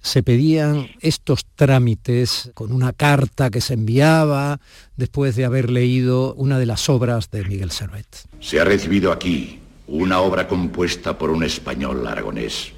se 0.00 0.22
pedían 0.22 0.88
estos 1.00 1.44
trámites 1.54 2.50
con 2.54 2.72
una 2.72 2.92
carta 2.92 3.50
que 3.50 3.60
se 3.60 3.74
enviaba 3.74 4.60
después 4.96 5.36
de 5.36 5.44
haber 5.44 5.70
leído 5.70 6.34
una 6.34 6.58
de 6.58 6.66
las 6.66 6.88
obras 6.88 7.30
de 7.30 7.44
Miguel 7.44 7.70
Servet. 7.70 8.06
Se 8.40 8.60
ha 8.60 8.64
recibido 8.64 9.12
aquí 9.12 9.60
una 9.86 10.20
obra 10.20 10.46
compuesta 10.46 11.16
por 11.16 11.30
un 11.30 11.44
español 11.44 12.06
aragonés 12.06 12.72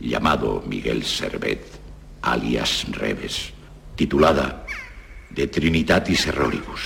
llamado 0.00 0.62
Miguel 0.66 1.04
Servet, 1.04 1.62
alias 2.22 2.86
Reves, 2.90 3.52
titulada 3.96 4.66
De 5.30 5.46
Trinitatis 5.46 6.26
Erroribus. 6.26 6.80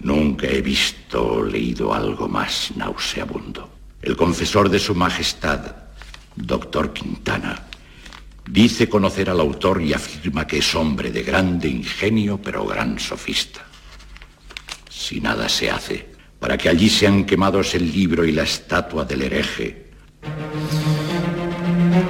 Nunca 0.00 0.48
he 0.48 0.60
visto 0.60 1.34
o 1.34 1.42
leído 1.44 1.94
algo 1.94 2.28
más 2.28 2.72
nauseabundo. 2.76 3.70
El 4.02 4.16
confesor 4.16 4.68
de 4.68 4.80
su 4.80 4.94
majestad, 4.96 5.76
doctor 6.34 6.92
Quintana, 6.92 7.66
dice 8.46 8.88
conocer 8.88 9.30
al 9.30 9.40
autor 9.40 9.80
y 9.82 9.92
afirma 9.92 10.46
que 10.46 10.58
es 10.58 10.74
hombre 10.74 11.10
de 11.10 11.22
grande 11.22 11.68
ingenio 11.68 12.40
pero 12.40 12.66
gran 12.66 12.98
sofista. 12.98 13.64
Si 14.88 15.20
nada 15.20 15.48
se 15.48 15.70
hace 15.70 16.06
para 16.38 16.58
que 16.58 16.68
allí 16.68 16.88
sean 16.88 17.24
quemados 17.24 17.74
el 17.74 17.92
libro 17.92 18.24
y 18.24 18.32
la 18.32 18.42
estatua 18.42 19.04
del 19.04 19.22
hereje, 19.22 19.90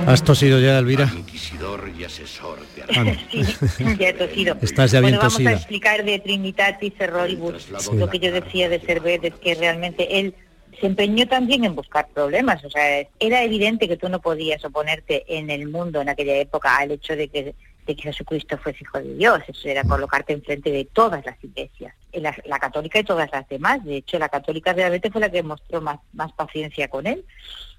¿Has 0.07 0.23
tosido 0.23 0.59
ya, 0.61 0.79
Elvira? 0.79 1.11
inquisidor 1.17 1.91
y 1.99 2.05
asesor 2.05 2.59
de. 2.75 2.83
Sí, 3.77 3.85
ya 3.99 4.09
he 4.09 4.13
tosido. 4.13 4.57
Estás 4.61 4.91
ya 4.91 5.01
bien 5.01 5.13
bueno, 5.13 5.19
vamos 5.19 5.35
tosida. 5.35 5.51
a 5.51 5.53
explicar 5.55 6.05
de 6.05 6.19
Trinitatis 6.19 6.93
Erroribus. 6.99 7.69
Sí. 7.79 7.97
Lo 7.97 8.09
que 8.11 8.19
yo 8.19 8.33
decía 8.33 8.69
de 8.69 8.81
Servet 8.81 9.25
es 9.25 9.35
que 9.35 9.55
realmente 9.55 10.19
él 10.19 10.35
se 10.83 10.89
empeñó 10.89 11.29
también 11.29 11.65
en 11.65 11.77
buscar 11.77 12.09
problemas. 12.09 12.65
O 12.65 12.71
sea, 12.71 13.07
era 13.21 13.45
evidente 13.45 13.87
que 13.87 13.97
tú 13.97 14.09
no 14.09 14.21
podías 14.21 14.65
oponerte 14.65 15.25
en 15.29 15.49
el 15.49 15.69
mundo 15.69 16.01
en 16.01 16.09
aquella 16.09 16.37
época 16.37 16.77
al 16.77 16.91
hecho 16.91 17.15
de 17.15 17.29
que, 17.29 17.55
Jesucristo 17.87 18.59
fuese 18.59 18.83
hijo 18.83 18.99
de 18.99 19.15
Dios. 19.15 19.41
Eso 19.47 19.69
era 19.69 19.85
colocarte 19.85 20.33
enfrente 20.33 20.73
de 20.73 20.85
todas 20.87 21.25
las 21.25 21.37
iglesias. 21.45 21.95
La, 22.13 22.37
la 22.47 22.59
católica 22.59 22.99
y 22.99 23.05
todas 23.05 23.31
las 23.31 23.49
demás. 23.49 23.85
De 23.85 23.99
hecho, 23.99 24.19
la 24.19 24.29
católica 24.29 24.73
realmente 24.73 25.11
fue 25.11 25.21
la 25.21 25.31
que 25.31 25.45
mostró 25.45 25.81
más, 25.81 26.01
más 26.13 26.33
paciencia 26.33 26.89
con 26.89 27.07
él 27.07 27.25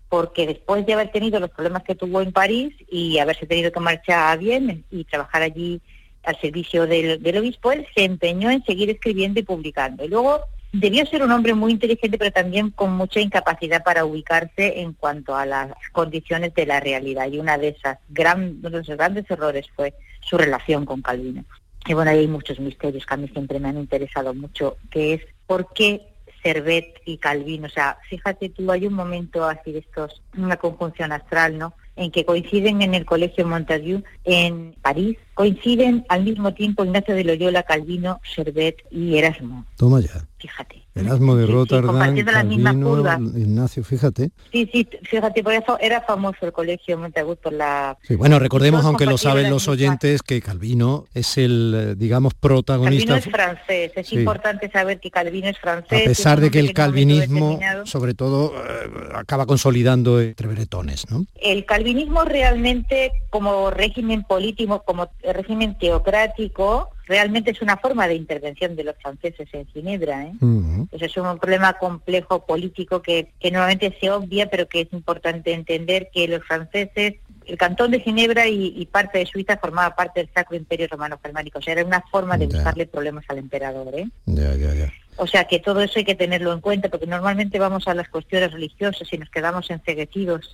porque 0.08 0.46
después 0.46 0.86
de 0.86 0.94
haber 0.94 1.12
tenido 1.12 1.40
los 1.40 1.50
problemas 1.50 1.82
que 1.82 1.96
tuvo 1.96 2.22
en 2.22 2.32
París 2.32 2.76
y 2.88 3.18
haberse 3.18 3.48
tenido 3.48 3.72
que 3.72 3.80
marchar 3.80 4.32
a 4.32 4.36
Viena 4.36 4.78
y 4.92 5.06
trabajar 5.06 5.42
allí 5.42 5.82
al 6.24 6.40
servicio 6.40 6.86
del, 6.86 7.22
del 7.22 7.38
obispo, 7.40 7.72
él 7.72 7.88
se 7.96 8.04
empeñó 8.04 8.52
en 8.52 8.64
seguir 8.64 8.92
escribiendo 8.92 9.40
y 9.40 9.44
publicando. 9.44 10.06
Y 10.06 10.10
luego 10.10 10.46
debió 10.74 11.06
ser 11.06 11.24
un 11.24 11.32
hombre 11.32 11.54
muy 11.54 11.72
inteligente, 11.72 12.18
pero 12.18 12.32
también 12.32 12.72
con 12.72 12.92
mucha 12.94 13.20
incapacidad 13.20 13.84
para 13.84 14.06
ubicarse 14.06 14.82
en 14.82 14.94
cuanto 14.94 15.36
a 15.36 15.46
las 15.46 15.72
condiciones 15.92 16.54
de 16.56 16.66
la 16.66 16.80
realidad. 16.80 17.28
Y 17.32 17.40
una 17.40 17.58
de 17.58 17.70
esas 17.70 18.00
gran, 18.10 18.58
uno 18.60 18.70
de 18.72 18.82
esos 18.82 18.98
grandes 18.98 19.30
errores 19.30 19.68
fue 19.76 19.94
su 20.20 20.38
relación 20.38 20.86
con 20.86 21.02
Calvino. 21.02 21.46
Y 21.86 21.94
bueno, 21.94 22.12
ahí 22.12 22.20
hay 22.20 22.28
muchos 22.28 22.60
misterios 22.60 23.06
que 23.06 23.14
a 23.14 23.18
mí 23.18 23.28
siempre 23.28 23.60
me 23.60 23.70
han 23.70 23.78
interesado 23.78 24.34
mucho, 24.34 24.78
que 24.90 25.14
es 25.14 25.22
por 25.46 25.72
qué 25.74 26.08
Servet 26.42 27.02
y 27.06 27.18
Calvino. 27.18 27.68
O 27.68 27.70
sea, 27.70 27.98
fíjate 28.10 28.50
tú, 28.50 28.72
hay 28.72 28.88
un 28.88 28.94
momento 28.94 29.46
así 29.46 29.72
de 29.72 29.80
estos, 29.80 30.22
una 30.36 30.58
conjunción 30.58 31.12
astral, 31.12 31.58
¿no? 31.58 31.74
En 31.96 32.12
que 32.12 32.26
coinciden 32.26 32.82
en 32.82 32.96
el 32.96 33.06
Colegio 33.06 33.48
Montaigu 33.48 34.04
en 34.24 34.76
París, 34.82 35.18
coinciden 35.34 36.06
al 36.10 36.24
mismo 36.24 36.54
tiempo 36.54 36.84
Ignacio 36.84 37.16
de 37.16 37.24
Loyola, 37.24 37.64
Calvino, 37.64 38.20
Servet 38.36 38.78
y 38.90 39.18
Erasmo. 39.18 39.66
Toma 39.78 40.00
ya. 40.02 40.26
Fíjate. 40.40 40.83
Erasmo 40.96 41.36
de 41.36 41.48
Rotterdam, 41.48 42.16
Calvino. 42.24 43.32
Ignacio, 43.36 43.84
fíjate. 43.84 44.30
Sí, 44.52 44.70
sí, 44.72 44.88
fíjate, 45.10 45.44
por 45.44 45.54
eso 45.54 45.78
era 45.80 46.02
famoso 46.02 46.38
el 46.46 46.52
colegio 46.52 46.98
Monteagut 47.00 47.40
por 47.40 47.54
la... 47.54 47.98
Sí, 48.04 48.16
bueno, 48.16 48.38
recordemos, 48.38 48.86
aunque 48.86 49.06
lo 49.06 49.18
saben 49.18 49.50
los 49.50 49.68
oyentes, 49.68 50.22
que 50.22 50.42
Calvino 50.42 51.06
es 51.16 51.38
el, 51.38 51.74
eh, 51.76 51.96
digamos, 51.96 52.36
protagonista. 52.36 53.14
Calvino 53.14 53.28
es 53.28 53.34
francés, 53.34 53.92
es 53.96 54.08
Sí. 54.08 54.18
importante 54.18 54.70
saber 54.72 55.00
que 55.00 55.10
Calvino 55.10 55.48
es 55.48 55.58
A 55.58 55.62
francés. 55.62 56.04
pesar 56.04 56.34
es 56.34 56.38
un 56.38 56.44
de 56.44 56.52
que 56.52 56.60
el 56.60 56.74
calvinismo, 56.74 57.60
sobre 57.86 58.14
todo, 58.14 58.54
eh, 58.56 58.90
acaba 59.16 59.46
consolidando 59.48 60.22
entre 60.22 60.48
bretones, 60.48 61.10
¿no? 61.10 61.26
El 61.42 61.66
calvinismo 61.66 62.24
realmente 62.24 63.12
como 63.32 63.72
régimen 63.72 64.24
político, 64.24 64.84
como 64.86 65.10
régimen 65.24 65.76
teocrático, 65.78 66.90
realmente 67.06 67.52
es 67.52 67.62
una 67.62 67.78
forma 67.78 68.08
de 68.08 68.16
intervención 68.16 68.76
de 68.76 68.84
los 68.84 68.96
franceses 69.02 69.48
en 69.54 69.68
Ginebra. 69.68 70.26
¿eh? 70.26 70.34
Ujú. 70.42 70.88
Eso 70.92 71.06
es 71.06 71.18
un 71.18 71.38
problema 71.40 71.74
complejo 71.74 72.46
político 72.46 73.02
que, 73.02 73.32
que 73.40 73.52
normalmente 73.52 73.96
se 74.00 74.12
obvia, 74.12 74.50
pero 74.50 74.68
que 74.68 74.82
es 74.82 74.94
importante 74.94 75.54
entender 75.54 76.10
que 76.14 76.28
los 76.28 76.44
franceses, 76.44 77.16
el 77.46 77.58
cantón 77.58 77.92
de 77.92 78.00
Ginebra 78.00 78.48
y, 78.48 78.74
y 78.76 78.86
parte 78.86 79.20
de 79.20 79.26
Suiza 79.26 79.58
formaba 79.58 79.96
parte 79.96 80.22
del 80.22 80.30
Sacro 80.34 80.56
Imperio 80.56 80.88
Romano 80.90 81.20
Germánico. 81.22 81.60
O 81.60 81.62
sea, 81.62 81.74
era 81.74 81.86
una 81.86 82.04
forma 82.12 82.38
de 82.38 82.48
buscarle 82.48 82.86
problemas 82.86 83.26
al 83.28 83.38
emperador. 83.38 83.94
¿eh? 83.96 84.08
Ya, 84.26 84.56
ya. 84.56 84.92
O 85.18 85.28
sea 85.28 85.46
que 85.46 85.60
todo 85.60 85.82
eso 85.82 86.00
hay 86.00 86.06
que 86.06 86.16
tenerlo 86.16 86.54
en 86.54 86.62
cuenta, 86.62 86.90
porque 86.90 87.06
normalmente 87.06 87.60
vamos 87.60 87.88
a 87.88 87.94
las 87.94 88.10
cuestiones 88.10 88.52
religiosas 88.52 89.08
y 89.12 89.18
nos 89.18 89.30
quedamos 89.30 89.70
enceguecidos 89.70 90.52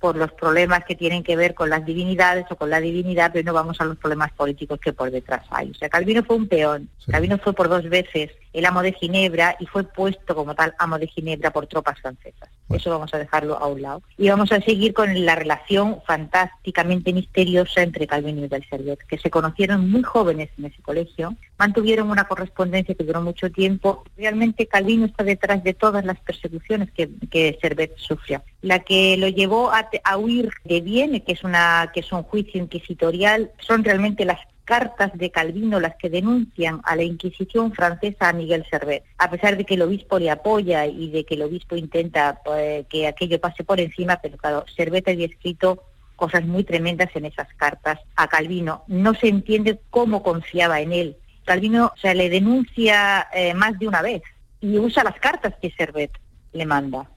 por 0.00 0.16
los 0.16 0.32
problemas 0.32 0.84
que 0.84 0.96
tienen 0.96 1.22
que 1.22 1.36
ver 1.36 1.54
con 1.54 1.68
las 1.68 1.84
divinidades 1.84 2.46
o 2.50 2.56
con 2.56 2.70
la 2.70 2.80
divinidad, 2.80 3.30
pero 3.32 3.44
no 3.44 3.52
vamos 3.52 3.80
a 3.80 3.84
los 3.84 3.98
problemas 3.98 4.32
políticos 4.32 4.80
que 4.80 4.94
por 4.94 5.10
detrás 5.10 5.44
hay. 5.50 5.70
O 5.70 5.74
sea, 5.74 5.90
Calvino 5.90 6.24
fue 6.24 6.36
un 6.36 6.48
peón. 6.48 6.88
Calvino 7.06 7.38
fue 7.38 7.52
por 7.52 7.68
dos 7.68 7.88
veces 7.88 8.30
el 8.52 8.66
amo 8.66 8.82
de 8.82 8.92
Ginebra 8.92 9.56
y 9.60 9.66
fue 9.66 9.84
puesto 9.84 10.34
como 10.34 10.54
tal 10.54 10.74
amo 10.78 10.98
de 10.98 11.06
Ginebra 11.06 11.50
por 11.50 11.66
tropas 11.66 12.00
francesas. 12.00 12.48
Eso 12.68 12.90
vamos 12.90 13.12
a 13.14 13.18
dejarlo 13.18 13.58
a 13.58 13.66
un 13.66 13.82
lado. 13.82 14.02
Y 14.16 14.28
vamos 14.28 14.52
a 14.52 14.60
seguir 14.60 14.94
con 14.94 15.24
la 15.24 15.34
relación 15.34 16.00
fantásticamente 16.06 17.12
misteriosa 17.12 17.82
entre 17.82 18.06
Calvino 18.06 18.44
y 18.44 18.48
Del 18.48 18.64
Servet, 18.68 19.00
que 19.06 19.18
se 19.18 19.30
conocieron 19.30 19.90
muy 19.90 20.02
jóvenes 20.02 20.50
en 20.56 20.66
ese 20.66 20.80
colegio, 20.82 21.34
mantuvieron 21.58 22.10
una 22.10 22.24
correspondencia 22.24 22.94
que 22.94 23.04
duró 23.04 23.22
mucho 23.22 23.50
tiempo. 23.50 24.04
Realmente 24.16 24.66
Calvino 24.66 25.06
está 25.06 25.24
detrás 25.24 25.64
de 25.64 25.74
todas 25.74 26.04
las 26.04 26.18
persecuciones 26.20 26.90
que, 26.92 27.10
que 27.30 27.58
Servet 27.60 27.96
sufrió. 27.96 28.42
La 28.62 28.80
que 28.80 29.16
lo 29.16 29.28
llevó 29.28 29.72
a, 29.72 29.88
a 30.04 30.16
huir 30.16 30.50
de 30.64 30.80
Vienne, 30.80 31.24
que 31.24 31.32
es, 31.32 31.42
una, 31.42 31.90
que 31.92 32.00
es 32.00 32.12
un 32.12 32.22
juicio 32.22 32.60
inquisitorial, 32.60 33.50
son 33.58 33.82
realmente 33.82 34.24
las 34.24 34.38
cartas 34.64 35.10
de 35.14 35.30
Calvino 35.30 35.80
las 35.80 35.96
que 35.96 36.10
denuncian 36.10 36.80
a 36.84 36.96
la 36.96 37.02
Inquisición 37.02 37.72
francesa 37.72 38.28
a 38.28 38.32
Miguel 38.32 38.64
Servet. 38.70 39.02
A 39.18 39.30
pesar 39.30 39.56
de 39.56 39.64
que 39.64 39.74
el 39.74 39.82
obispo 39.82 40.18
le 40.18 40.30
apoya 40.30 40.86
y 40.86 41.10
de 41.10 41.24
que 41.24 41.34
el 41.34 41.42
obispo 41.42 41.76
intenta 41.76 42.40
pues, 42.44 42.86
que 42.88 43.06
aquello 43.06 43.40
pase 43.40 43.64
por 43.64 43.80
encima, 43.80 44.18
pero 44.22 44.36
claro, 44.36 44.64
Servet 44.76 45.08
había 45.08 45.26
escrito 45.26 45.82
cosas 46.16 46.44
muy 46.44 46.64
tremendas 46.64 47.08
en 47.14 47.24
esas 47.24 47.48
cartas 47.56 47.98
a 48.16 48.28
Calvino. 48.28 48.84
No 48.86 49.14
se 49.14 49.28
entiende 49.28 49.80
cómo 49.90 50.22
confiaba 50.22 50.80
en 50.80 50.92
él. 50.92 51.16
Calvino 51.44 51.92
se 52.00 52.14
le 52.14 52.28
denuncia 52.28 53.26
eh, 53.34 53.54
más 53.54 53.78
de 53.78 53.88
una 53.88 54.02
vez 54.02 54.22
y 54.60 54.78
usa 54.78 55.02
las 55.02 55.18
cartas 55.18 55.54
que 55.60 55.70
Servet 55.70 56.10
le 56.52 56.66
manda 56.66 57.08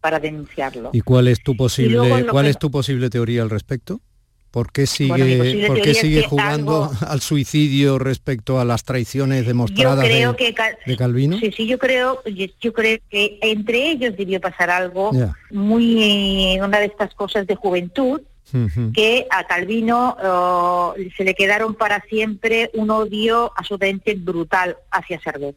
para 0.00 0.20
denunciarlo. 0.20 0.90
¿Y 0.92 1.00
cuál 1.00 1.26
es 1.26 1.42
tu 1.42 1.56
posible, 1.56 2.24
cuál 2.30 2.44
que- 2.44 2.50
es 2.50 2.58
tu 2.58 2.70
posible 2.70 3.10
teoría 3.10 3.42
al 3.42 3.50
respecto? 3.50 4.00
¿Por 4.56 4.72
qué 4.72 4.86
sigue, 4.86 5.08
Bueno, 5.10 5.66
por 5.66 5.82
qué 5.82 5.92
sigue 5.92 6.22
jugando 6.22 6.84
algo- 6.84 6.90
al 7.06 7.20
suicidio 7.20 7.98
respecto 7.98 8.58
a 8.58 8.64
las 8.64 8.84
traiciones 8.84 9.42
Yo 9.42 9.48
demostradas 9.48 10.02
creo 10.06 10.30
de, 10.30 10.36
que 10.38 10.54
Cal- 10.54 10.78
de 10.86 10.96
Calvino? 10.96 11.38
Sí, 11.38 11.52
sí, 11.54 11.66
yo 11.66 11.76
creo, 11.78 12.22
yo 12.24 12.46
yo 12.58 12.72
creo 12.72 12.98
que 13.10 13.38
entre 13.42 13.90
ellos 13.90 14.16
debió 14.16 14.40
pasar 14.40 14.70
algo 14.70 15.10
muy, 15.50 16.54
eh, 16.54 16.58
una 16.62 16.78
de 16.78 16.86
estas 16.86 17.12
cosas 17.14 17.46
de 17.46 17.54
juventud, 17.54 18.22
que 18.94 19.26
a 19.28 19.44
Calvino 19.46 20.16
eh, 20.96 21.10
se 21.14 21.24
le 21.24 21.34
quedaron 21.34 21.74
para 21.74 22.00
siempre 22.08 22.70
un 22.72 22.88
odio 22.90 23.52
absolutamente 23.56 24.14
brutal 24.14 24.78
hacia 24.90 25.20
Servet. 25.20 25.56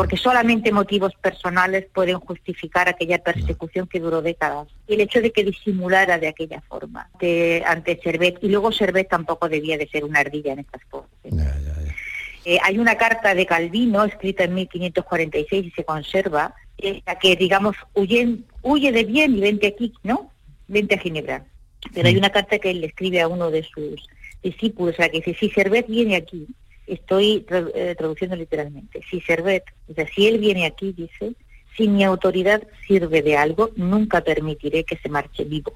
Porque 0.00 0.16
solamente 0.16 0.72
motivos 0.72 1.12
personales 1.20 1.86
pueden 1.92 2.18
justificar 2.20 2.88
aquella 2.88 3.18
persecución 3.18 3.86
que 3.86 4.00
duró 4.00 4.22
décadas. 4.22 4.68
Y 4.88 4.94
el 4.94 5.00
hecho 5.02 5.20
de 5.20 5.30
que 5.30 5.44
disimulara 5.44 6.18
de 6.18 6.28
aquella 6.28 6.60
forma 6.62 7.10
de- 7.20 7.62
ante 7.66 8.00
Servet. 8.02 8.38
Y 8.42 8.48
luego 8.48 8.72
Servet 8.72 9.08
tampoco 9.08 9.48
debía 9.48 9.76
de 9.76 9.88
ser 9.88 10.04
una 10.04 10.20
ardilla 10.20 10.52
en 10.54 10.60
estas 10.60 10.84
cosas. 10.86 11.10
Eh, 12.44 12.58
hay 12.62 12.78
una 12.78 12.96
carta 12.96 13.34
de 13.34 13.44
Calvino 13.44 14.02
escrita 14.04 14.44
en 14.44 14.54
1546 14.54 15.66
y 15.66 15.70
se 15.72 15.84
conserva, 15.84 16.54
en 16.78 17.02
la 17.06 17.18
que, 17.18 17.36
digamos, 17.36 17.76
huyen, 17.92 18.46
huye 18.62 18.92
de 18.92 19.04
bien 19.04 19.36
y 19.36 19.40
vente 19.40 19.66
aquí, 19.66 19.92
¿no? 20.02 20.32
Vente 20.66 20.94
a 20.94 20.98
Ginebra. 20.98 21.44
Pero 21.92 22.08
hay 22.08 22.16
una 22.16 22.30
carta 22.30 22.58
que 22.58 22.70
él 22.70 22.80
le 22.80 22.86
escribe 22.86 23.20
a 23.20 23.28
uno 23.28 23.50
de 23.50 23.62
sus 23.64 24.08
discípulos, 24.42 24.94
la 24.98 25.10
que 25.10 25.18
dice, 25.18 25.36
si 25.38 25.50
Servet 25.50 25.86
viene 25.88 26.16
aquí, 26.16 26.46
estoy 26.92 27.46
eh, 27.74 27.94
traduciendo 27.96 28.36
literalmente, 28.36 29.00
si 29.10 29.20
Servet, 29.20 29.64
o 29.88 29.94
sea, 29.94 30.06
si 30.08 30.26
él 30.26 30.38
viene 30.38 30.66
aquí, 30.66 30.92
dice, 30.92 31.34
si 31.76 31.88
mi 31.88 32.04
autoridad 32.04 32.62
sirve 32.86 33.22
de 33.22 33.36
algo, 33.36 33.70
nunca 33.76 34.20
permitiré 34.20 34.84
que 34.84 34.96
se 34.96 35.08
marche 35.08 35.44
vivo. 35.44 35.72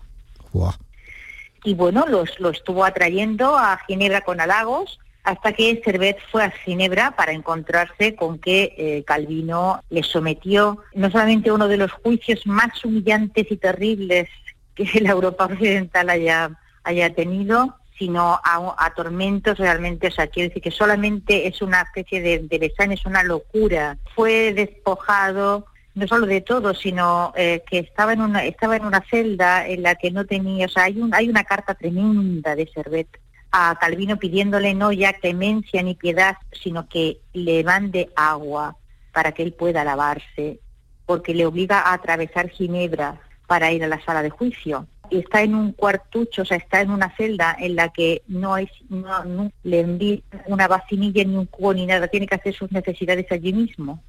Y 1.65 1.75
bueno, 1.75 2.07
los, 2.07 2.39
lo 2.41 2.51
estuvo 2.51 2.85
atrayendo 2.85 3.57
a 3.57 3.79
Ginebra 3.87 4.21
con 4.21 4.41
halagos, 4.41 4.99
hasta 5.25 5.53
que 5.53 5.81
Servet 5.83 6.19
fue 6.31 6.45
a 6.45 6.51
Ginebra 6.51 7.13
para 7.17 7.33
encontrarse 7.33 8.15
con 8.15 8.39
que 8.39 8.75
eh, 8.77 9.05
Calvino 9.07 9.83
le 9.89 10.03
sometió 10.03 10.85
no 10.95 11.11
solamente 11.11 11.51
uno 11.51 11.67
de 11.67 11.79
los 11.79 11.91
juicios 11.93 12.47
más 12.47 12.85
humillantes 12.85 13.51
y 13.51 13.57
terribles 13.57 14.29
que 14.75 15.01
la 15.01 15.13
Europa 15.13 15.47
occidental 15.47 16.11
haya, 16.11 16.51
haya 16.83 17.15
tenido, 17.15 17.75
sino 17.99 18.41
a, 18.43 18.75
a 18.79 18.95
tormentos 18.95 19.59
realmente, 19.59 20.09
o 20.09 20.11
sea, 20.11 20.27
quiero 20.27 20.49
decir 20.49 20.63
que 20.63 20.71
solamente 20.71 21.47
es 21.47 21.63
una 21.63 21.83
especie 21.83 22.21
de, 22.21 22.39
de 22.41 22.73
es 22.93 23.07
una 23.07 23.23
locura. 23.23 23.99
Fue 24.15 24.53
despojado 24.53 25.67
no 25.95 26.09
solo 26.09 26.27
de 26.27 26.41
todo, 26.41 26.75
sino 26.75 27.33
eh, 27.37 27.63
que 27.69 27.79
estaba 27.79 28.13
en 28.13 28.21
una 28.21 28.45
estaba 28.45 28.77
en 28.77 28.85
una 28.85 29.01
celda 29.09 29.67
en 29.67 29.83
la 29.83 29.95
que 29.95 30.11
no 30.11 30.27
tenía, 30.27 30.67
o 30.67 30.69
sea, 30.69 30.85
hay 30.85 31.01
un 31.01 31.15
hay 31.15 31.29
una 31.29 31.45
carta 31.45 31.75
tremenda 31.75 32.57
de 32.57 32.67
Servet 32.67 33.09
a 33.53 33.77
Calvino 33.81 34.17
pidiéndole 34.17 34.75
no 34.75 34.91
ya 34.91 35.13
clemencia 35.13 35.83
ni 35.83 35.95
piedad, 35.95 36.37
sino 36.51 36.89
que 36.89 37.21
le 37.33 37.63
mande 37.63 38.11
agua 38.17 38.77
para 39.13 39.31
que 39.31 39.45
él 39.45 39.53
pueda 39.53 39.85
lavarse, 39.85 40.59
porque 41.07 41.35
le 41.35 41.47
obliga 41.47 41.79
a 41.79 41.93
atravesar 41.93 42.49
Ginebra 42.49 43.21
para 43.47 43.71
ir 43.71 43.85
a 43.85 43.89
la 43.89 44.05
sala 44.05 44.23
de 44.23 44.31
juicio. 44.31 44.89
Y 45.15 45.19
está 45.19 45.43
en 45.43 45.55
un 45.55 45.71
cuartucho, 45.71 46.43
o 46.43 46.45
sea, 46.45 46.57
está 46.57 46.81
en 46.81 46.91
una 46.91 47.15
celda 47.17 47.57
en 47.61 47.77
la 47.77 47.91
que 47.91 48.23
no, 48.27 48.53
hay, 48.53 48.69
no, 48.89 49.53
le 49.63 49.79
envían 49.79 50.23
una 50.47 50.67
vacinilla 50.67 51.23
ni 51.23 51.37
un 51.37 51.47
cubo 51.47 51.73
ni 51.73 51.87
nada, 51.87 52.09
tiene 52.09 52.27
que 52.27 52.35
hacer 52.35 52.53
sus 52.53 52.73
necesidades 52.73 53.31
allí 53.31 53.53
mismo. 53.53 54.03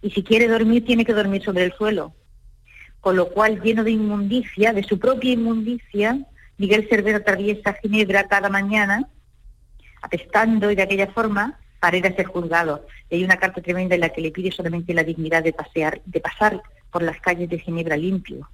Y 0.00 0.10
si 0.12 0.22
quiere 0.22 0.48
dormir, 0.48 0.86
tiene 0.86 1.04
que 1.04 1.12
dormir 1.12 1.44
sobre 1.44 1.64
el 1.64 1.74
suelo. 1.74 2.14
Con 3.02 3.16
lo 3.16 3.28
cual, 3.28 3.60
lleno 3.60 3.84
de 3.84 3.90
inmundicia, 3.90 4.72
de 4.72 4.84
su 4.84 4.98
propia 4.98 5.32
inmundicia, 5.32 6.18
Miguel 6.56 6.88
Cervera 6.88 7.18
atraviesa 7.18 7.74
Ginebra 7.74 8.26
cada 8.26 8.48
mañana, 8.48 9.06
apestando 10.00 10.70
y 10.70 10.76
de 10.76 10.82
aquella 10.82 11.08
forma, 11.08 11.58
para 11.78 11.98
ir 11.98 12.06
a 12.06 12.16
ser 12.16 12.24
juzgado. 12.24 12.86
Y 13.10 13.16
hay 13.16 13.24
una 13.24 13.36
carta 13.36 13.60
tremenda 13.60 13.96
en 13.96 14.00
la 14.00 14.08
que 14.08 14.22
le 14.22 14.30
pide 14.30 14.50
solamente 14.50 14.94
la 14.94 15.04
dignidad 15.04 15.42
de 15.42 15.52
pasear, 15.52 16.00
de 16.06 16.20
pasar 16.20 16.62
por 16.90 17.02
las 17.02 17.20
calles 17.20 17.50
de 17.50 17.58
Ginebra 17.58 17.98
limpio, 17.98 18.48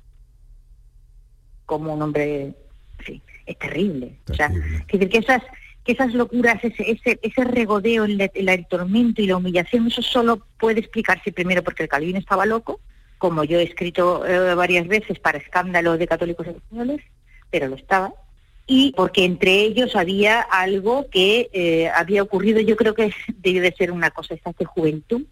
como 1.71 1.95
un 1.95 2.03
hombre, 2.03 2.53
sí, 3.07 3.23
es 3.47 3.57
terrible. 3.57 4.17
O 4.29 4.35
sea, 4.35 4.47
es 4.49 4.93
decir, 4.93 5.09
que 5.09 5.19
esas, 5.19 5.41
que 5.85 5.93
esas 5.93 6.13
locuras, 6.15 6.59
ese, 6.65 6.91
ese, 6.91 7.21
ese 7.23 7.45
regodeo, 7.45 8.07
el, 8.07 8.21
el, 8.21 8.49
el 8.49 8.67
tormento 8.67 9.23
y 9.23 9.29
la 9.29 9.37
humillación, 9.37 9.87
eso 9.87 10.03
solo 10.03 10.45
puede 10.59 10.81
explicarse 10.81 11.31
primero 11.31 11.63
porque 11.63 11.85
el 11.85 11.89
Calvino 11.89 12.19
estaba 12.19 12.45
loco, 12.45 12.81
como 13.19 13.45
yo 13.45 13.61
he 13.61 13.63
escrito 13.63 14.27
eh, 14.27 14.57
varias 14.57 14.89
veces 14.89 15.21
para 15.21 15.39
escándalo 15.39 15.97
de 15.97 16.09
católicos 16.09 16.49
españoles, 16.49 17.03
pero 17.51 17.69
lo 17.69 17.77
estaba, 17.77 18.13
y 18.67 18.93
porque 18.97 19.25
entre 19.25 19.61
ellos 19.61 19.95
había 19.95 20.41
algo 20.41 21.07
que 21.09 21.51
eh, 21.53 21.89
había 21.95 22.25
ocurrido, 22.25 22.59
yo 22.61 22.75
creo 22.75 22.95
que 22.95 23.13
debió 23.37 23.63
de 23.63 23.77
ser 23.79 23.93
una 23.93 24.11
cosa 24.11 24.35
esta 24.35 24.53
de 24.59 24.65
juventud, 24.65 25.23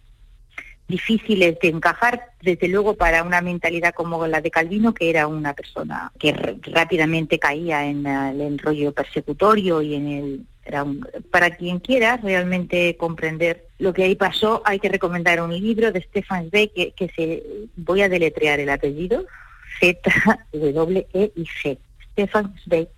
difíciles 0.88 1.58
de 1.60 1.68
encajar, 1.68 2.30
desde 2.40 2.66
luego 2.66 2.94
para 2.94 3.22
una 3.22 3.42
mentalidad 3.42 3.94
como 3.94 4.26
la 4.26 4.40
de 4.40 4.50
Calvino, 4.50 4.94
que 4.94 5.10
era 5.10 5.26
una 5.26 5.52
persona 5.52 6.10
que 6.18 6.32
rápidamente 6.32 7.38
caía 7.38 7.84
en 7.84 8.06
el 8.06 8.40
enrollo 8.40 8.92
persecutorio 8.92 9.82
y 9.82 9.94
en 9.94 10.08
el... 10.08 10.46
Era 10.64 10.84
un, 10.84 11.06
para 11.30 11.50
quien 11.50 11.78
quiera 11.78 12.18
realmente 12.18 12.94
comprender 12.98 13.68
lo 13.78 13.94
que 13.94 14.04
ahí 14.04 14.16
pasó, 14.16 14.60
hay 14.66 14.78
que 14.78 14.90
recomendar 14.90 15.40
un 15.40 15.50
libro 15.50 15.92
de 15.92 16.02
Stefan 16.02 16.50
Zweig, 16.50 16.94
que, 16.94 17.10
se 17.16 17.42
voy 17.76 18.02
a 18.02 18.08
deletrear 18.10 18.60
el 18.60 18.68
apellido, 18.68 19.24
Z-W-E 19.80 21.32
y 21.34 21.44
G. 21.44 21.78
Stefan 22.12 22.54
Zweig, 22.64 22.88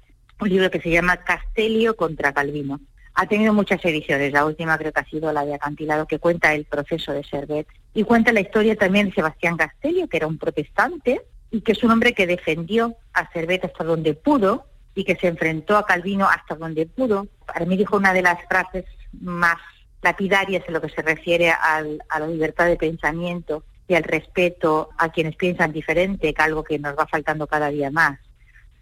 un 0.40 0.48
libro 0.48 0.70
que 0.70 0.80
se 0.80 0.90
llama 0.90 1.18
Castelio 1.18 1.94
contra 1.94 2.32
Calvino. 2.32 2.80
Ha 3.14 3.26
tenido 3.26 3.52
muchas 3.52 3.84
ediciones, 3.84 4.32
la 4.32 4.46
última 4.46 4.78
creo 4.78 4.92
que 4.92 5.00
ha 5.00 5.04
sido 5.04 5.32
la 5.32 5.44
de 5.44 5.54
Acantilado, 5.54 6.06
que 6.06 6.18
cuenta 6.18 6.54
el 6.54 6.64
proceso 6.64 7.12
de 7.12 7.24
Servet 7.24 7.66
y 7.92 8.04
cuenta 8.04 8.32
la 8.32 8.40
historia 8.40 8.76
también 8.76 9.08
de 9.08 9.14
Sebastián 9.14 9.56
Castello, 9.56 10.08
que 10.08 10.16
era 10.16 10.26
un 10.26 10.38
protestante 10.38 11.20
y 11.50 11.60
que 11.62 11.72
es 11.72 11.82
un 11.82 11.90
hombre 11.90 12.14
que 12.14 12.26
defendió 12.26 12.94
a 13.12 13.30
Servet 13.32 13.64
hasta 13.64 13.84
donde 13.84 14.14
pudo 14.14 14.66
y 14.94 15.04
que 15.04 15.16
se 15.16 15.26
enfrentó 15.26 15.76
a 15.76 15.86
Calvino 15.86 16.28
hasta 16.28 16.54
donde 16.54 16.86
pudo. 16.86 17.26
Para 17.46 17.66
mí 17.66 17.76
dijo 17.76 17.96
una 17.96 18.12
de 18.12 18.22
las 18.22 18.38
frases 18.48 18.84
más 19.20 19.56
lapidarias 20.02 20.64
en 20.66 20.74
lo 20.74 20.80
que 20.80 20.88
se 20.88 21.02
refiere 21.02 21.50
a 21.50 21.82
la 21.82 22.26
libertad 22.26 22.66
de 22.66 22.76
pensamiento 22.76 23.64
y 23.90 23.94
al 23.94 24.04
respeto 24.04 24.90
a 24.98 25.10
quienes 25.10 25.34
piensan 25.34 25.72
diferente, 25.72 26.32
que 26.32 26.42
algo 26.42 26.62
que 26.62 26.78
nos 26.78 26.96
va 26.96 27.08
faltando 27.08 27.48
cada 27.48 27.70
día 27.70 27.90
más. 27.90 28.20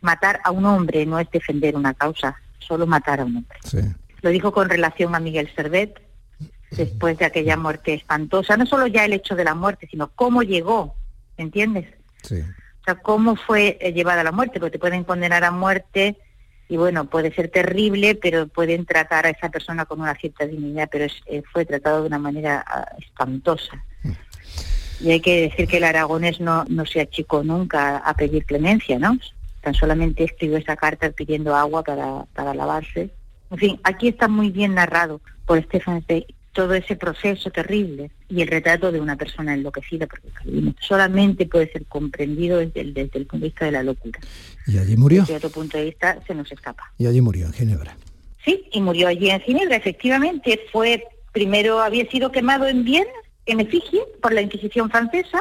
Matar 0.03 0.39
a 0.45 0.51
un 0.51 0.67
hombre 0.67 1.07
no 1.07 1.19
es 1.19 1.31
defender 1.31 1.77
una 1.77 1.95
causa, 1.95 2.37
solo 2.59 2.87
matar 2.87 3.21
a 3.21 3.25
un 3.25 3.39
hombre. 3.39 3.59
Lo 4.23 4.31
dijo 4.31 4.53
con 4.53 4.69
relación 4.69 5.15
a 5.15 5.21
Miguel 5.21 5.51
Servet, 5.55 6.01
después 6.71 7.17
de 7.19 7.25
aquella 7.25 7.57
muerte 7.57 7.95
espantosa. 7.95 8.57
No 8.57 8.67
solo 8.67 8.87
ya 8.87 9.05
el 9.05 9.13
hecho 9.13 9.35
de 9.37 9.45
la 9.45 9.55
muerte, 9.55 9.87
sino 9.91 10.09
cómo 10.15 10.43
llegó, 10.43 10.95
¿entiendes? 11.37 11.87
O 12.81 12.85
sea, 12.85 12.95
cómo 12.97 13.37
fue 13.37 13.79
eh, 13.81 13.93
llevada 13.93 14.21
a 14.23 14.25
la 14.25 14.33
muerte, 14.33 14.59
porque 14.61 14.73
te 14.73 14.79
pueden 14.79 15.05
condenar 15.05 15.45
a 15.45 15.51
muerte 15.51 16.17
y 16.71 16.77
bueno, 16.77 17.07
puede 17.07 17.33
ser 17.35 17.49
terrible, 17.49 18.15
pero 18.15 18.47
pueden 18.49 18.85
tratar 18.85 19.25
a 19.27 19.31
esa 19.31 19.49
persona 19.49 19.87
con 19.87 20.01
una 20.03 20.15
cierta 20.15 20.47
dignidad, 20.47 20.89
pero 20.91 21.05
es- 21.05 21.23
eh, 21.27 21.43
fue 21.53 21.65
tratado 21.65 22.03
de 22.03 22.09
una 22.09 22.19
manera 22.19 22.63
ah, 22.67 22.87
espantosa. 22.99 23.83
Y 25.01 25.11
hay 25.13 25.21
que 25.21 25.43
decir 25.43 25.69
que 25.69 25.77
el 25.77 25.85
aragonés 25.85 26.41
no, 26.41 26.65
no 26.69 26.85
se 26.85 27.01
achicó 27.01 27.43
nunca 27.45 27.99
a 27.99 28.15
pedir 28.15 28.45
clemencia, 28.45 28.99
¿no? 28.99 29.17
Tan 29.63 29.73
solamente 29.75 30.25
escribió 30.25 30.57
esa 30.59 30.77
carta 30.77 31.09
pidiendo 31.11 31.55
agua 31.55 31.83
para, 31.85 32.25
para 32.35 32.53
lavarse. 32.53 33.11
En 33.51 33.59
fin, 33.59 33.81
aquí 33.85 34.09
está 34.09 34.29
muy 34.29 34.51
bien 34.51 34.75
narrado 34.75 35.21
por 35.47 35.63
Stefan 35.63 36.03
Zweig 36.03 36.27
todo 36.53 36.75
ese 36.75 36.97
proceso 36.97 37.51
terrible 37.51 38.11
y 38.29 38.43
el 38.43 38.49
retrato 38.49 38.91
de 38.91 39.01
una 39.01 39.15
persona 39.15 39.55
enloquecida, 39.55 40.09
porque 40.09 40.29
solamente 40.81 41.47
puede 41.47 41.71
ser 41.71 41.87
comprendido 41.87 42.59
desde 42.59 42.81
el, 42.81 42.95
desde 42.95 43.21
el 43.21 43.27
punto 43.27 43.45
de 43.45 43.51
vista 43.51 43.65
de 43.67 43.71
la 43.71 43.85
locura. 43.85 44.19
Y 44.67 44.77
allí 44.77 44.97
murió. 44.97 45.21
Desde 45.21 45.37
otro 45.37 45.51
punto 45.51 45.79
de 45.79 45.85
vista 45.85 46.19
se 46.27 46.35
nos 46.35 46.51
escapa. 46.51 46.93
Y 46.99 47.07
allí 47.07 47.21
murió 47.21 47.47
en 47.47 47.53
Ginebra. 47.53 47.97
Sí, 48.45 48.69
y 48.73 48.81
murió 48.81 49.07
allí 49.07 49.31
en 49.31 49.41
Ginebra, 49.41 49.77
efectivamente. 49.77 50.61
Fue, 50.73 51.07
primero 51.33 51.81
había 51.81 52.11
sido 52.11 52.33
quemado 52.33 52.67
en 52.67 52.85
Viena, 52.85 53.07
en 53.47 53.61
efigie, 53.61 54.03
por 54.21 54.33
la 54.33 54.43
Inquisición 54.43 54.91
francesa. 54.91 55.41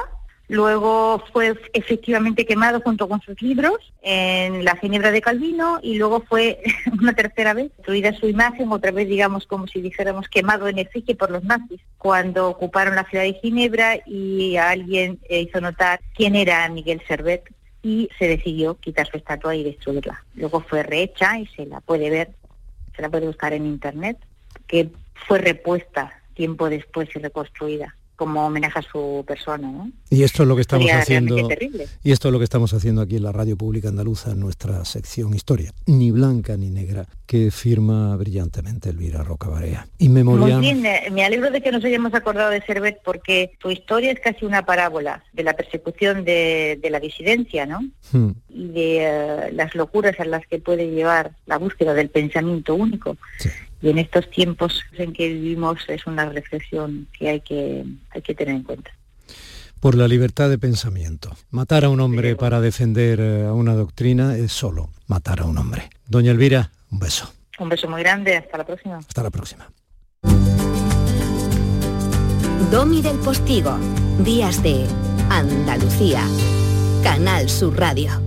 Luego 0.50 1.22
fue 1.34 1.60
efectivamente 1.74 2.46
quemado 2.46 2.80
junto 2.80 3.10
con 3.10 3.22
sus 3.22 3.42
libros 3.42 3.78
en 4.02 4.64
la 4.64 4.78
Ginebra 4.78 5.12
de 5.12 5.22
Calvino 5.22 5.80
y 5.84 5.98
luego 5.98 6.22
fue 6.22 6.62
una 7.02 7.14
tercera 7.14 7.54
vez 7.54 7.70
destruida 7.76 8.14
su 8.14 8.30
imagen, 8.30 8.72
otra 8.72 8.92
vez 8.92 9.10
digamos 9.10 9.46
como 9.46 9.68
si 9.68 9.82
dijéramos 9.82 10.30
quemado 10.30 10.70
en 10.70 10.80
efigie 10.80 11.16
por 11.16 11.32
los 11.32 11.44
nazis 11.44 11.82
cuando 11.98 12.48
ocuparon 12.48 12.96
la 12.96 13.04
ciudad 13.04 13.26
de 13.26 13.34
Ginebra 13.34 14.00
y 14.06 14.56
alguien 14.56 15.20
eh, 15.28 15.42
hizo 15.42 15.60
notar 15.60 16.00
quién 16.16 16.36
era 16.36 16.70
Miguel 16.70 17.02
Servet 17.06 17.44
y 17.84 18.10
se 18.18 18.28
decidió 18.30 18.76
quitar 18.76 19.06
su 19.08 19.18
estatua 19.18 19.54
y 19.56 19.66
destruirla. 19.66 20.24
Luego 20.36 20.62
fue 20.62 20.84
rehecha 20.84 21.40
y 21.40 21.48
se 21.48 21.66
la 21.66 21.82
puede 21.82 22.10
ver, 22.10 22.32
se 22.96 23.02
la 23.02 23.10
puede 23.10 23.28
buscar 23.28 23.52
en 23.52 23.66
internet, 23.66 24.18
que 24.66 24.92
fue 25.14 25.40
repuesta 25.40 26.22
tiempo 26.34 26.70
después 26.70 27.10
y 27.14 27.20
reconstruida 27.20 27.97
como 28.18 28.46
homenaje 28.46 28.80
a 28.80 28.82
su 28.82 29.24
persona, 29.26 29.72
¿no? 29.72 29.92
Y 30.10 30.24
esto 30.24 30.44
es 30.44 30.50
lo 30.50 30.56
que 30.56 30.62
estamos 30.62 30.88
Sería 30.88 31.02
haciendo. 31.02 31.38
Y 32.04 32.12
esto 32.12 32.28
es 32.28 32.32
lo 32.32 32.40
que 32.40 32.44
estamos 32.44 32.74
haciendo 32.74 33.02
aquí 33.02 33.16
en 33.16 33.24
la 33.24 33.32
Radio 33.32 33.56
Pública 33.56 33.88
Andaluza, 33.88 34.32
en 34.32 34.40
nuestra 34.40 34.84
sección 34.84 35.34
Historia. 35.34 35.72
Ni 35.86 36.12
blanca 36.12 36.58
ni 36.58 36.70
negra, 36.70 37.06
que 37.26 37.52
firma 37.52 38.16
brillantemente 38.18 38.90
Elvira. 38.90 39.24
Muy 39.24 39.78
Inmemorial. 40.00 40.60
bien, 40.60 40.86
eh, 40.86 41.10
me 41.12 41.24
alegro 41.24 41.52
de 41.52 41.62
que 41.62 41.72
nos 41.72 41.84
hayamos 41.86 42.14
acordado 42.14 42.50
de 42.50 42.62
Servet 42.62 43.00
porque 43.04 43.52
su 43.62 43.70
historia 43.70 44.12
es 44.12 44.20
casi 44.20 44.46
una 44.46 44.66
parábola 44.66 45.24
de 45.34 45.44
la 45.44 45.54
persecución 45.54 46.26
de, 46.26 46.80
de 46.82 46.90
la 46.90 47.00
disidencia, 47.00 47.66
¿no? 47.66 47.82
Hmm. 48.12 48.32
Y 48.50 48.68
de 48.70 48.98
eh, 49.06 49.52
las 49.54 49.76
locuras 49.76 50.20
a 50.20 50.26
las 50.26 50.46
que 50.48 50.60
puede 50.60 50.90
llevar 50.90 51.32
la 51.46 51.58
búsqueda 51.58 51.94
del 51.94 52.10
pensamiento 52.10 52.74
único. 52.76 53.18
Y 53.82 53.90
en 53.90 54.00
estos 54.00 54.30
tiempos 54.30 54.82
en 54.98 55.14
que 55.14 55.28
vivimos 55.28 55.80
es 55.88 56.08
una 56.08 56.30
reflexión 56.30 57.08
que 57.18 57.30
hay 57.30 57.42
que, 57.42 57.86
hay 58.10 58.22
que 58.22 58.34
tener 58.34 58.56
en 58.56 58.64
cuenta. 58.64 58.92
Por 59.80 59.96
la 59.96 60.08
libertad 60.08 60.50
de 60.50 60.58
pensamiento. 60.58 61.36
Matar 61.52 61.86
a 61.86 61.90
un 61.90 62.00
hombre 62.00 62.36
para 62.36 62.60
defender 62.60 63.20
eh, 63.20 63.46
a 63.46 63.54
una 63.54 63.76
doctrina 63.76 64.36
es 64.36 64.52
solo 64.52 64.90
matar 65.06 65.42
a 65.42 65.46
un 65.46 65.58
hombre. 65.58 65.90
Doña 66.08 66.32
Elvira, 66.32 66.72
un 66.92 67.00
beso. 67.00 67.32
Un 67.60 67.70
beso 67.70 67.88
muy 67.88 68.02
grande, 68.02 68.38
hasta 68.38 68.58
la 68.58 68.66
próxima. 68.66 68.98
Hasta 68.98 69.24
la 69.24 69.30
próxima. 69.30 69.70
Domi 72.72 73.02
del 73.02 73.18
Postigo. 73.18 73.78
Días 74.20 74.62
de 74.62 74.86
Andalucía. 75.30 76.24
Canal 77.04 77.50
Sur 77.50 77.78
Radio. 77.78 78.27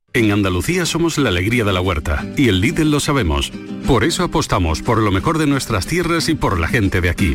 En 0.13 0.29
Andalucía 0.33 0.85
somos 0.85 1.17
la 1.17 1.29
alegría 1.29 1.63
de 1.63 1.71
la 1.71 1.79
huerta 1.79 2.25
y 2.35 2.49
el 2.49 2.59
Lidl 2.59 2.91
lo 2.91 2.99
sabemos. 2.99 3.49
Por 3.87 4.03
eso 4.03 4.25
apostamos 4.25 4.81
por 4.81 5.01
lo 5.01 5.09
mejor 5.09 5.37
de 5.37 5.47
nuestras 5.47 5.87
tierras 5.87 6.27
y 6.27 6.35
por 6.35 6.59
la 6.59 6.67
gente 6.67 6.99
de 6.99 7.09
aquí. 7.09 7.33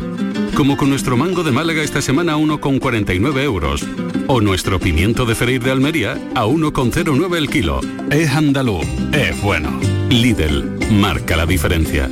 Como 0.55 0.77
con 0.77 0.89
nuestro 0.89 1.17
mango 1.17 1.43
de 1.43 1.51
Málaga 1.51 1.81
esta 1.81 2.03
semana 2.03 2.33
a 2.33 2.37
1,49 2.37 3.41
euros. 3.41 3.83
O 4.27 4.41
nuestro 4.41 4.79
pimiento 4.79 5.25
de 5.25 5.33
Freír 5.33 5.63
de 5.63 5.71
Almería 5.71 6.19
a 6.35 6.45
1,09 6.45 7.35
el 7.35 7.49
kilo. 7.49 7.81
Es 8.11 8.29
andaluz, 8.29 8.85
es 9.11 9.41
bueno. 9.41 9.79
Lidl, 10.11 10.91
marca 10.91 11.35
la 11.35 11.47
diferencia. 11.47 12.11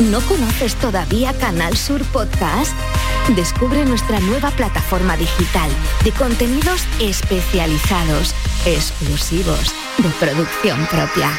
¿No 0.00 0.20
conoces 0.20 0.76
todavía 0.76 1.36
Canal 1.38 1.76
Sur 1.76 2.04
Podcast? 2.12 2.72
Descubre 3.34 3.84
nuestra 3.84 4.20
nueva 4.20 4.52
plataforma 4.52 5.16
digital 5.16 5.68
de 6.04 6.12
contenidos 6.12 6.84
especializados, 7.00 8.32
exclusivos, 8.64 9.74
de 9.98 10.08
producción 10.20 10.86
propia, 10.86 11.32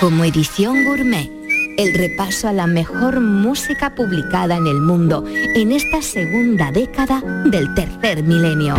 como 0.00 0.24
edición 0.24 0.84
gourmet. 0.84 1.39
El 1.76 1.94
repaso 1.94 2.48
a 2.48 2.52
la 2.52 2.66
mejor 2.66 3.20
música 3.20 3.94
publicada 3.94 4.56
en 4.56 4.66
el 4.66 4.80
mundo 4.80 5.24
en 5.28 5.72
esta 5.72 6.02
segunda 6.02 6.70
década 6.72 7.22
del 7.46 7.72
tercer 7.74 8.22
milenio. 8.22 8.74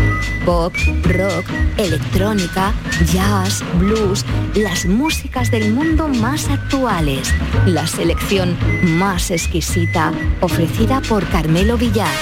Pop, 0.45 0.73
rock, 1.03 1.45
electrónica, 1.77 2.73
jazz, 3.11 3.63
blues, 3.79 4.25
las 4.55 4.85
músicas 4.85 5.49
del 5.51 5.73
mundo 5.73 6.07
más 6.07 6.49
actuales. 6.49 7.33
La 7.65 7.87
selección 7.87 8.57
más 8.97 9.31
exquisita 9.31 10.11
ofrecida 10.41 11.01
por 11.01 11.27
Carmelo 11.29 11.77
Villar. 11.77 12.15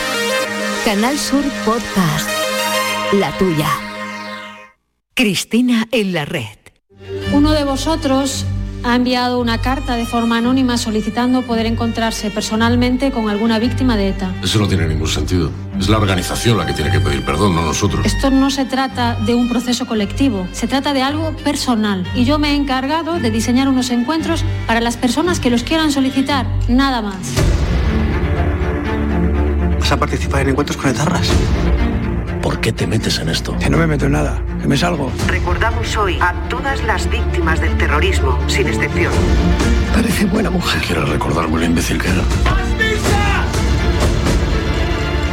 Canal 0.85 1.17
Sur 1.17 1.43
Podcast. 1.65 2.29
La 3.13 3.37
tuya. 3.37 3.69
Cristina 5.13 5.87
en 5.91 6.13
la 6.13 6.25
red. 6.25 6.57
Uno 7.33 7.51
de 7.51 7.65
vosotros 7.65 8.45
ha 8.83 8.95
enviado 8.95 9.39
una 9.39 9.59
carta 9.59 9.95
de 9.95 10.05
forma 10.05 10.37
anónima 10.37 10.77
solicitando 10.77 11.41
poder 11.41 11.65
encontrarse 11.65 12.31
personalmente 12.31 13.11
con 13.11 13.29
alguna 13.29 13.59
víctima 13.59 13.97
de 13.97 14.09
ETA. 14.09 14.33
Eso 14.43 14.59
no 14.59 14.67
tiene 14.67 14.87
ningún 14.87 15.07
sentido. 15.07 15.51
Es 15.79 15.89
la 15.89 15.97
organización 15.97 16.57
la 16.57 16.65
que 16.65 16.73
tiene 16.73 16.91
que 16.91 16.99
pedir 16.99 17.23
perdón, 17.23 17.55
no 17.55 17.61
nosotros. 17.61 18.05
Esto 18.05 18.29
no 18.31 18.49
se 18.49 18.65
trata 18.65 19.15
de 19.15 19.35
un 19.35 19.49
proceso 19.49 19.85
colectivo, 19.85 20.47
se 20.51 20.67
trata 20.67 20.93
de 20.93 21.01
algo 21.01 21.35
personal. 21.37 22.05
Y 22.15 22.25
yo 22.25 22.39
me 22.39 22.51
he 22.51 22.55
encargado 22.55 23.19
de 23.19 23.31
diseñar 23.31 23.67
unos 23.69 23.89
encuentros 23.89 24.43
para 24.67 24.81
las 24.81 24.97
personas 24.97 25.39
que 25.39 25.49
los 25.49 25.63
quieran 25.63 25.91
solicitar, 25.91 26.45
nada 26.67 27.01
más. 27.01 27.17
¿Vas 29.79 29.91
a 29.91 29.97
participar 29.97 30.41
en 30.41 30.49
encuentros 30.49 30.77
con 30.77 30.89
etarras? 30.89 31.29
¿Por 32.41 32.61
qué 32.61 32.71
te 32.71 32.87
metes 32.87 33.19
en 33.19 33.29
esto? 33.29 33.57
Que 33.57 33.69
no 33.69 33.77
me 33.77 33.85
meto 33.85 34.05
en 34.05 34.13
nada, 34.13 34.41
que 34.61 34.67
me 34.67 34.77
salgo. 34.77 35.11
Recordamos 35.27 35.95
hoy 35.97 36.17
a 36.21 36.33
todas 36.49 36.81
las 36.83 37.09
víctimas 37.09 37.59
del 37.59 37.77
terrorismo, 37.77 38.39
sin 38.47 38.67
excepción. 38.67 39.11
Parece 39.93 40.25
buena 40.25 40.49
mujer. 40.49 40.81
¿Quieres 40.81 41.09
recordarme 41.09 41.59
lo 41.59 41.65
imbécil 41.65 41.97
que 42.01 42.07
era? 42.07 42.23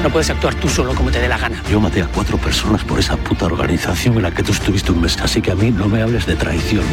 No 0.02 0.10
puedes 0.10 0.30
actuar 0.30 0.54
tú 0.56 0.68
solo 0.68 0.94
como 0.94 1.10
te 1.10 1.20
dé 1.20 1.28
la 1.28 1.38
gana. 1.38 1.62
Yo 1.70 1.80
maté 1.80 2.02
a 2.02 2.06
cuatro 2.06 2.38
personas 2.38 2.82
por 2.84 2.98
esa 2.98 3.16
puta 3.16 3.46
organización 3.46 4.16
en 4.16 4.22
la 4.22 4.30
que 4.32 4.42
tú 4.42 4.52
estuviste 4.52 4.92
un 4.92 5.00
mes, 5.00 5.16
así 5.20 5.40
que 5.40 5.52
a 5.52 5.54
mí 5.54 5.70
no 5.70 5.88
me 5.88 6.02
hables 6.02 6.26
de 6.26 6.36
traición. 6.36 6.84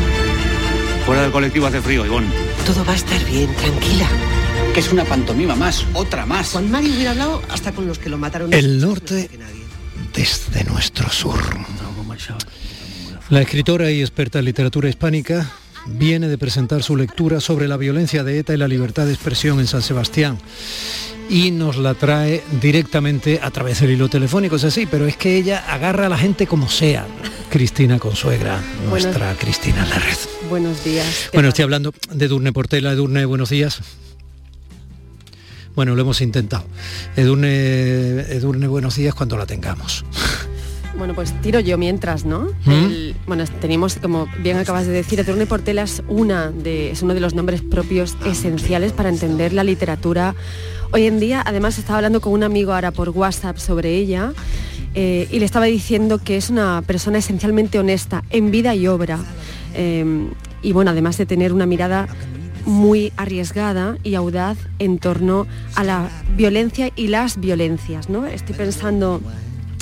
Fuera 1.05 1.23
del 1.23 1.31
colectivo 1.31 1.67
hace 1.67 1.81
frío, 1.81 2.05
Ivonne. 2.05 2.27
Todo 2.65 2.85
va 2.85 2.93
a 2.93 2.95
estar 2.95 3.23
bien, 3.25 3.53
tranquila. 3.55 4.07
Que 4.73 4.79
es 4.79 4.91
una 4.91 5.03
pantomima 5.03 5.55
más, 5.55 5.85
otra 5.93 6.25
más. 6.25 6.51
Juan 6.51 6.71
Mario 6.71 6.93
hubiera 6.93 7.11
hablado 7.11 7.41
hasta 7.49 7.71
con 7.71 7.85
los 7.85 7.99
que 7.99 8.09
lo 8.09 8.17
mataron. 8.17 8.53
El 8.53 8.79
norte 8.79 9.29
desde 10.13 10.63
nuestro 10.65 11.09
sur. 11.09 11.39
La 13.29 13.41
escritora 13.41 13.89
y 13.91 14.01
experta 14.01 14.39
en 14.39 14.45
literatura 14.45 14.89
hispánica 14.89 15.49
viene 15.85 16.27
de 16.27 16.37
presentar 16.37 16.83
su 16.83 16.95
lectura 16.95 17.39
sobre 17.39 17.67
la 17.67 17.77
violencia 17.77 18.23
de 18.23 18.39
ETA 18.39 18.53
y 18.53 18.57
la 18.57 18.67
libertad 18.67 19.05
de 19.05 19.13
expresión 19.13 19.59
en 19.59 19.67
San 19.67 19.81
Sebastián. 19.81 20.37
Y 21.29 21.51
nos 21.51 21.77
la 21.77 21.93
trae 21.93 22.43
directamente 22.61 23.39
a 23.41 23.49
través 23.49 23.79
del 23.79 23.91
hilo 23.91 24.09
telefónico, 24.09 24.57
es 24.57 24.65
así, 24.65 24.85
pero 24.85 25.07
es 25.07 25.17
que 25.17 25.37
ella 25.37 25.63
agarra 25.67 26.07
a 26.07 26.09
la 26.09 26.17
gente 26.17 26.47
como 26.47 26.69
sea. 26.69 27.07
Cristina 27.49 27.97
Consuegra, 27.97 28.61
nuestra 28.89 29.33
Cristina 29.35 29.83
en 29.83 29.89
la 29.89 29.99
red. 29.99 30.17
Buenos 30.49 30.83
días. 30.83 31.29
Bueno, 31.33 31.49
estoy 31.49 31.63
hablando 31.63 31.93
de 32.11 32.25
Edurne 32.25 32.51
Portela. 32.51 32.91
Edurne, 32.91 33.25
buenos 33.25 33.49
días. 33.49 33.79
Bueno, 35.75 35.95
lo 35.95 36.01
hemos 36.01 36.21
intentado. 36.21 36.63
Edurne, 37.15 38.21
Edurne, 38.31 38.67
buenos 38.67 38.95
días 38.95 39.13
cuando 39.15 39.37
la 39.37 39.45
tengamos. 39.45 40.05
Bueno, 40.95 41.15
pues 41.15 41.33
tiro 41.41 41.59
yo 41.59 41.75
mientras, 41.79 42.23
¿no? 42.23 42.49
¿Mm? 42.65 42.71
El- 42.71 43.15
bueno, 43.25 43.43
tenemos, 43.59 43.95
como 43.95 44.27
bien 44.43 44.57
acabas 44.57 44.85
de 44.85 44.91
decir, 44.93 45.19
Edurne 45.19 45.47
Portela 45.47 45.81
es, 45.81 46.03
una 46.07 46.51
de, 46.51 46.91
es 46.91 47.01
uno 47.01 47.15
de 47.15 47.19
los 47.19 47.33
nombres 47.33 47.61
propios 47.63 48.15
esenciales 48.27 48.91
para 48.91 49.09
entender 49.09 49.53
la 49.53 49.63
literatura. 49.63 50.35
Hoy 50.91 51.07
en 51.07 51.19
día, 51.19 51.41
además, 51.43 51.79
estaba 51.79 51.97
hablando 51.97 52.21
con 52.21 52.31
un 52.33 52.43
amigo 52.43 52.73
ahora 52.73 52.91
por 52.91 53.09
WhatsApp 53.09 53.57
sobre 53.57 53.95
ella 53.95 54.33
eh, 54.93 55.27
y 55.31 55.39
le 55.39 55.45
estaba 55.45 55.65
diciendo 55.65 56.19
que 56.19 56.37
es 56.37 56.51
una 56.51 56.83
persona 56.85 57.17
esencialmente 57.17 57.79
honesta 57.79 58.23
en 58.29 58.51
vida 58.51 58.75
y 58.75 58.85
obra. 58.85 59.17
Eh, 59.73 60.05
y 60.61 60.73
bueno, 60.73 60.91
además 60.91 61.17
de 61.17 61.25
tener 61.25 61.53
una 61.53 61.65
mirada 61.65 62.07
muy 62.65 63.11
arriesgada 63.17 63.97
y 64.03 64.15
audaz 64.15 64.57
en 64.79 64.99
torno 64.99 65.47
a 65.75 65.83
la 65.83 66.09
violencia 66.35 66.91
y 66.95 67.07
las 67.07 67.39
violencias, 67.39 68.09
¿no? 68.09 68.25
Estoy 68.25 68.55
pensando, 68.55 69.21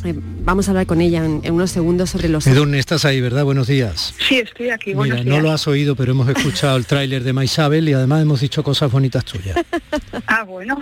eh, 0.03 0.13
vamos 0.43 0.67
a 0.67 0.71
hablar 0.71 0.85
con 0.87 1.01
ella 1.01 1.23
en, 1.23 1.41
en 1.43 1.53
unos 1.53 1.71
segundos 1.71 2.09
sobre 2.09 2.29
los... 2.29 2.47
Edurne, 2.47 2.79
estás 2.79 3.05
ahí, 3.05 3.21
¿verdad? 3.21 3.43
Buenos 3.43 3.67
días. 3.67 4.13
Sí, 4.27 4.39
estoy 4.39 4.69
aquí. 4.69 4.95
Mira, 4.95 5.23
no 5.23 5.39
lo 5.41 5.51
has 5.51 5.67
oído, 5.67 5.95
pero 5.95 6.11
hemos 6.11 6.27
escuchado 6.29 6.77
el 6.77 6.85
tráiler 6.85 7.23
de 7.23 7.33
Maisabel 7.33 7.87
y 7.87 7.93
además 7.93 8.21
hemos 8.21 8.41
dicho 8.41 8.63
cosas 8.63 8.91
bonitas 8.91 9.25
tuyas. 9.25 9.57
Ah, 10.27 10.43
bueno, 10.43 10.79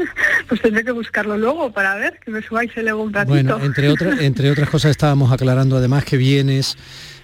pues 0.48 0.60
tendré 0.60 0.84
que 0.84 0.92
buscarlo 0.92 1.36
luego 1.36 1.72
para 1.72 1.94
ver, 1.96 2.18
que 2.24 2.30
me 2.30 2.42
subáis 2.42 2.70
el 2.76 2.88
ego 2.88 3.02
un 3.02 3.12
ratito. 3.12 3.32
Bueno, 3.32 3.60
entre 3.62 3.88
otras, 3.88 4.20
entre 4.20 4.50
otras 4.50 4.68
cosas 4.70 4.92
estábamos 4.92 5.30
aclarando 5.30 5.76
además 5.76 6.04
que 6.04 6.16
vienes 6.16 6.76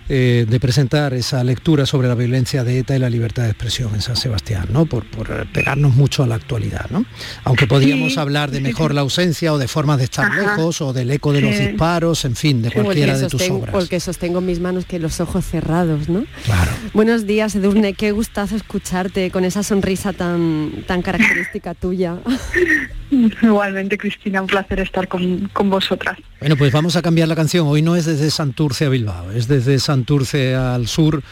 eh, 0.09 0.47
de 0.49 0.61
presentar 0.61 1.15
esa 1.15 1.43
lectura 1.45 1.87
sobre 1.87 2.09
la 2.09 2.15
violencia 2.15 2.63
de 2.65 2.79
ETA 2.79 2.97
y 2.97 2.99
la 2.99 3.09
libertad 3.11 3.45
de 3.45 3.51
expresión 3.51 3.95
en 3.95 4.03
San 4.03 4.17
Sebastián, 4.17 4.69
¿no? 4.71 4.87
Por, 4.87 5.05
por 5.07 5.47
pegarnos 5.49 5.95
mucho 5.95 6.23
a 6.23 6.27
la 6.27 6.35
actualidad, 6.35 6.91
¿no? 6.91 7.05
Aunque 7.45 7.67
podíamos 7.67 8.15
Sí, 8.15 8.21
hablar 8.21 8.51
de 8.51 8.61
mejor 8.61 8.91
sí. 8.91 8.95
la 8.97 9.01
ausencia 9.01 9.53
o 9.53 9.59
de 9.59 9.67
formas 9.69 9.99
de 9.99 10.05
estar 10.05 10.27
Ajá. 10.27 10.41
lejos 10.57 10.81
o 10.81 10.93
del 10.93 11.11
eco 11.11 11.33
de 11.33 11.41
los 11.41 11.59
disparos, 11.59 12.25
en 12.25 12.37
fin, 12.37 12.63
de 12.63 12.71
cualquiera 12.71 13.17
de 13.17 13.29
tus 13.29 13.49
obras. 13.51 13.73
Porque 13.73 13.99
sostengo 14.01 14.41
en 14.41 14.47
mis 14.47 14.61
manos 14.61 14.85
que 14.85 14.99
los 14.99 15.21
ojos 15.21 15.45
cerrados, 15.45 16.09
¿no? 16.09 16.25
Claro. 16.45 16.71
Buenos 16.93 17.27
días, 17.27 17.55
Edurne, 17.55 17.95
qué 17.95 18.13
gustazo 18.13 18.57
escucharte 18.57 19.31
con 19.31 19.45
esa 19.45 19.63
sonrisa 19.63 20.13
tan, 20.13 20.85
tan 20.87 21.03
característica 21.03 21.75
tuya. 21.75 22.17
Igualmente, 23.43 23.97
Cristina, 23.97 24.41
un 24.43 24.49
placer 24.49 24.81
estar 24.81 25.09
con, 25.09 25.49
con 25.53 25.71
vosotras. 25.71 26.19
Bueno, 26.41 26.57
pues 26.57 26.73
vamos 26.73 26.97
a 26.97 27.03
cambiar 27.03 27.29
la 27.29 27.37
canción. 27.37 27.67
Hoy 27.67 27.81
no 27.81 27.97
es 27.97 28.05
desde 28.07 28.31
Santurce 28.31 28.87
a 28.87 28.89
Bilbao, 28.89 29.31
es 29.31 29.47
desde 29.49 29.79
Santurce 29.95 30.57
al 30.57 30.89
sur 30.89 31.23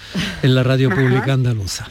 en 0.44 0.54
la 0.54 0.62
radio 0.62 0.88
pública 0.88 1.32
andaluza. 1.32 1.88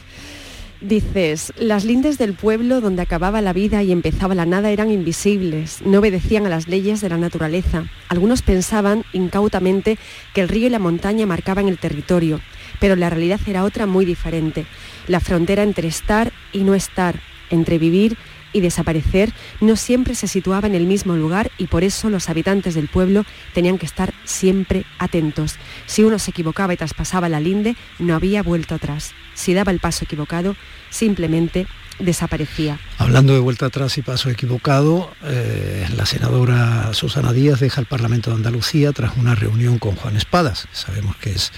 Dices, 0.80 1.52
las 1.58 1.84
lindes 1.84 2.16
del 2.16 2.32
pueblo 2.32 2.80
donde 2.80 3.02
acababa 3.02 3.42
la 3.42 3.52
vida 3.52 3.82
y 3.82 3.92
empezaba 3.92 4.34
la 4.34 4.46
nada 4.46 4.70
eran 4.70 4.90
invisibles, 4.90 5.82
no 5.84 5.98
obedecían 5.98 6.46
a 6.46 6.48
las 6.48 6.68
leyes 6.68 7.02
de 7.02 7.10
la 7.10 7.18
naturaleza. 7.18 7.84
Algunos 8.08 8.40
pensaban 8.40 9.04
incautamente 9.12 9.98
que 10.32 10.40
el 10.40 10.48
río 10.48 10.68
y 10.68 10.70
la 10.70 10.78
montaña 10.78 11.26
marcaban 11.26 11.68
el 11.68 11.76
territorio, 11.76 12.40
pero 12.80 12.96
la 12.96 13.10
realidad 13.10 13.40
era 13.46 13.64
otra 13.64 13.84
muy 13.84 14.06
diferente. 14.06 14.64
La 15.08 15.20
frontera 15.20 15.64
entre 15.64 15.88
estar 15.88 16.32
y 16.54 16.60
no 16.64 16.74
estar, 16.74 17.20
entre 17.50 17.78
vivir 17.78 18.16
y 18.16 18.31
desaparecer, 18.60 19.32
no 19.60 19.76
siempre 19.76 20.14
se 20.14 20.28
situaba 20.28 20.66
en 20.66 20.74
el 20.74 20.86
mismo 20.86 21.16
lugar 21.16 21.50
y 21.58 21.66
por 21.66 21.84
eso 21.84 22.10
los 22.10 22.28
habitantes 22.28 22.74
del 22.74 22.88
pueblo 22.88 23.24
tenían 23.54 23.78
que 23.78 23.86
estar 23.86 24.12
siempre 24.24 24.84
atentos. 24.98 25.56
Si 25.86 26.04
uno 26.04 26.18
se 26.18 26.30
equivocaba 26.30 26.74
y 26.74 26.76
traspasaba 26.76 27.28
la 27.28 27.40
linde, 27.40 27.76
no 27.98 28.14
había 28.14 28.42
vuelto 28.42 28.74
atrás. 28.74 29.12
Si 29.34 29.54
daba 29.54 29.72
el 29.72 29.80
paso 29.80 30.04
equivocado, 30.04 30.56
simplemente 30.90 31.66
desaparecía. 31.98 32.78
Hablando 32.98 33.32
de 33.32 33.40
vuelta 33.40 33.66
atrás 33.66 33.96
y 33.98 34.02
paso 34.02 34.30
equivocado, 34.30 35.12
eh, 35.24 35.86
la 35.96 36.06
senadora 36.06 36.92
Susana 36.94 37.32
Díaz 37.32 37.60
deja 37.60 37.80
el 37.80 37.86
Parlamento 37.86 38.30
de 38.30 38.36
Andalucía 38.36 38.92
tras 38.92 39.16
una 39.16 39.34
reunión 39.34 39.78
con 39.78 39.94
Juan 39.94 40.16
Espadas, 40.16 40.68
sabemos 40.72 41.16
que 41.16 41.30
es, 41.30 41.52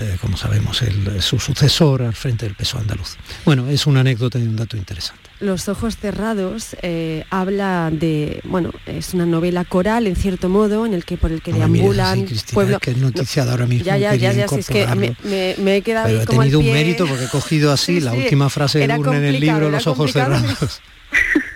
eh, 0.00 0.16
como 0.20 0.36
sabemos, 0.36 0.82
el- 0.82 1.20
su 1.22 1.38
sucesor 1.38 2.02
al 2.02 2.14
frente 2.14 2.46
del 2.46 2.54
peso 2.54 2.78
andaluz. 2.78 3.16
Bueno, 3.44 3.68
es 3.68 3.86
una 3.86 4.00
anécdota 4.00 4.38
y 4.38 4.42
un 4.42 4.56
dato 4.56 4.76
interesante. 4.76 5.22
Los 5.40 5.68
ojos 5.68 5.96
cerrados 5.96 6.76
eh, 6.82 7.24
habla 7.30 7.90
de, 7.92 8.40
bueno, 8.44 8.72
es 8.86 9.14
una 9.14 9.24
novela 9.26 9.64
coral 9.64 10.06
en 10.08 10.16
cierto 10.16 10.48
modo, 10.48 10.84
en 10.84 10.94
el 10.94 11.04
que 11.04 11.16
por 11.16 11.30
el 11.30 11.42
que 11.42 11.52
No 11.52 11.58
deambulan 11.58 12.18
así, 12.18 12.24
Cristina, 12.24 12.54
pueblo- 12.54 12.80
que 12.80 12.90
es 12.90 12.96
noticia 12.96 13.44
de 13.44 13.50
ahora 13.52 13.66
mismo. 13.66 13.84
Ya, 13.84 13.96
ya, 13.98 14.14
ya, 14.16 14.32
ya, 14.32 14.48
si 14.48 14.56
es 14.56 14.66
que 14.66 14.86
me, 14.96 15.06
incorporarlo. 15.06 15.30
me- 15.30 15.54
me 15.58 15.76
he 15.76 15.82
quedado 15.82 16.06
Pero 16.06 16.18
he 16.18 16.22
al 16.22 16.26
tenido 16.28 16.58
un 16.60 16.72
mérito 16.72 17.06
porque 17.06 17.24
he 17.24 17.28
cogido 17.28 17.72
así 17.72 17.96
Sí, 17.96 18.00
la 18.00 18.12
sí. 18.12 18.18
última 18.18 18.50
frase 18.50 18.80
de 18.86 18.98
Urne 18.98 19.16
en 19.18 19.24
el 19.24 19.40
libro 19.40 19.70
Los 19.70 19.86
ojos 19.86 20.12
cerrados. 20.12 20.80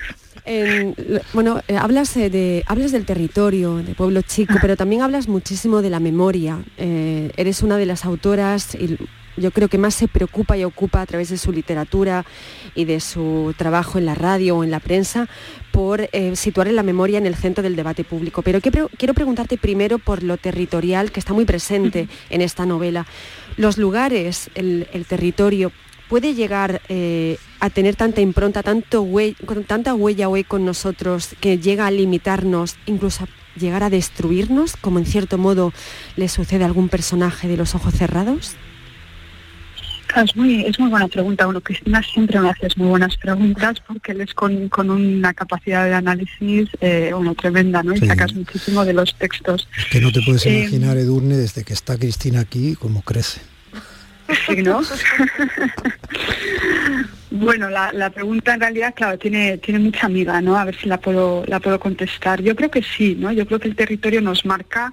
En- 0.44 0.94
bueno, 1.32 1.60
eh, 1.68 1.76
hablas, 1.76 2.16
eh, 2.16 2.28
de, 2.30 2.64
hablas 2.66 2.90
del 2.92 3.04
territorio, 3.04 3.76
de 3.76 3.94
pueblo 3.94 4.22
chico, 4.22 4.54
pero 4.60 4.76
también 4.76 5.02
hablas 5.02 5.28
muchísimo 5.28 5.82
de 5.82 5.90
la 5.90 6.00
memoria. 6.00 6.58
Eh, 6.78 7.30
eres 7.36 7.62
una 7.62 7.76
de 7.76 7.86
las 7.86 8.04
autoras, 8.04 8.74
y 8.74 8.96
yo 9.36 9.50
creo 9.50 9.68
que 9.68 9.78
más 9.78 9.94
se 9.94 10.08
preocupa 10.08 10.58
y 10.58 10.64
ocupa 10.64 11.00
a 11.00 11.06
través 11.06 11.30
de 11.30 11.38
su 11.38 11.52
literatura 11.52 12.24
y 12.74 12.84
de 12.84 13.00
su 13.00 13.54
trabajo 13.56 13.98
en 13.98 14.04
la 14.04 14.14
radio 14.14 14.58
o 14.58 14.64
en 14.64 14.70
la 14.70 14.80
prensa 14.80 15.28
por 15.70 16.08
eh, 16.12 16.36
situar 16.36 16.66
la 16.72 16.82
memoria 16.82 17.16
en 17.18 17.26
el 17.26 17.34
centro 17.34 17.62
del 17.62 17.76
debate 17.76 18.04
público. 18.04 18.42
Pero 18.42 18.60
que 18.60 18.70
pre- 18.70 18.88
quiero 18.98 19.14
preguntarte 19.14 19.56
primero 19.56 19.98
por 19.98 20.22
lo 20.22 20.36
territorial 20.36 21.12
que 21.12 21.20
está 21.20 21.32
muy 21.32 21.44
presente 21.46 22.08
en 22.30 22.42
esta 22.42 22.66
novela. 22.66 23.06
Los 23.56 23.78
lugares, 23.78 24.50
el, 24.54 24.86
el 24.92 25.06
territorio, 25.06 25.72
puede 26.08 26.34
llegar 26.34 26.82
eh, 26.88 27.38
a 27.60 27.70
tener 27.70 27.96
tanta 27.96 28.20
impronta, 28.20 28.62
tanto 28.62 29.02
hue- 29.04 29.36
tanta 29.66 29.94
huella 29.94 30.28
hoy 30.28 30.44
con 30.44 30.64
nosotros 30.64 31.30
que 31.40 31.58
llega 31.58 31.86
a 31.86 31.90
limitarnos, 31.90 32.76
incluso 32.86 33.24
a 33.24 33.28
llegar 33.58 33.82
a 33.82 33.90
destruirnos, 33.90 34.76
como 34.76 34.98
en 34.98 35.06
cierto 35.06 35.38
modo 35.38 35.72
le 36.16 36.28
sucede 36.28 36.64
a 36.64 36.66
algún 36.66 36.88
personaje 36.88 37.48
de 37.48 37.56
los 37.56 37.74
ojos 37.74 37.94
cerrados? 37.94 38.56
Es 40.14 40.36
muy, 40.36 40.62
es 40.66 40.78
muy 40.78 40.90
buena 40.90 41.08
pregunta. 41.08 41.46
Bueno, 41.46 41.62
Cristina 41.62 42.02
siempre 42.02 42.38
me 42.38 42.50
haces 42.50 42.76
muy 42.76 42.88
buenas 42.88 43.16
preguntas 43.16 43.80
porque 43.86 44.12
él 44.12 44.20
es 44.20 44.34
con, 44.34 44.68
con 44.68 44.90
una 44.90 45.32
capacidad 45.32 45.86
de 45.86 45.94
análisis 45.94 46.68
eh, 46.82 47.12
bueno, 47.14 47.34
tremenda, 47.34 47.82
¿no? 47.82 47.94
Y 47.94 47.98
Sí. 47.98 48.06
sacas 48.06 48.34
muchísimo 48.34 48.84
de 48.84 48.92
los 48.92 49.14
textos. 49.14 49.66
Es 49.78 49.86
que 49.86 50.00
no 50.02 50.12
te 50.12 50.20
puedes 50.20 50.44
Eh, 50.44 50.58
imaginar, 50.60 50.98
Edurne, 50.98 51.36
desde 51.38 51.64
que 51.64 51.72
está 51.72 51.96
Cristina 51.96 52.40
aquí, 52.40 52.74
cómo 52.74 53.00
crece. 53.00 53.40
Sí, 54.46 54.62
¿no? 54.62 54.82
bueno, 57.30 57.70
la, 57.70 57.92
la 57.92 58.10
pregunta 58.10 58.54
en 58.54 58.60
realidad, 58.60 58.94
claro, 58.94 59.18
tiene, 59.18 59.58
tiene 59.58 59.80
mucha 59.80 60.06
amiga, 60.06 60.40
¿no? 60.40 60.56
A 60.56 60.64
ver 60.64 60.76
si 60.76 60.88
la 60.88 60.98
puedo, 60.98 61.44
la 61.46 61.60
puedo 61.60 61.80
contestar. 61.80 62.42
Yo 62.42 62.54
creo 62.56 62.70
que 62.70 62.82
sí, 62.82 63.16
¿no? 63.18 63.32
Yo 63.32 63.46
creo 63.46 63.58
que 63.58 63.68
el 63.68 63.76
territorio 63.76 64.20
nos 64.20 64.44
marca 64.44 64.92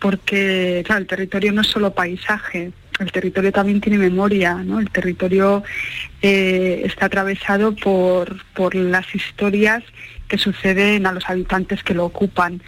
porque, 0.00 0.82
claro, 0.86 1.02
el 1.02 1.06
territorio 1.06 1.52
no 1.52 1.60
es 1.60 1.68
solo 1.68 1.92
paisaje. 1.92 2.72
el 2.98 3.12
territorio 3.12 3.52
también 3.52 3.80
tiene 3.80 3.98
memoria, 3.98 4.54
¿no? 4.54 4.80
El 4.80 4.90
territorio 4.90 5.62
eh, 6.22 6.82
está 6.84 7.06
atravesado 7.06 7.74
por, 7.74 8.44
por 8.54 8.74
las 8.74 9.14
historias 9.14 9.82
que 10.28 10.38
suceden 10.38 11.06
a 11.06 11.12
los 11.12 11.28
habitantes 11.28 11.82
que 11.82 11.92
lo 11.92 12.06
ocupan. 12.06 12.62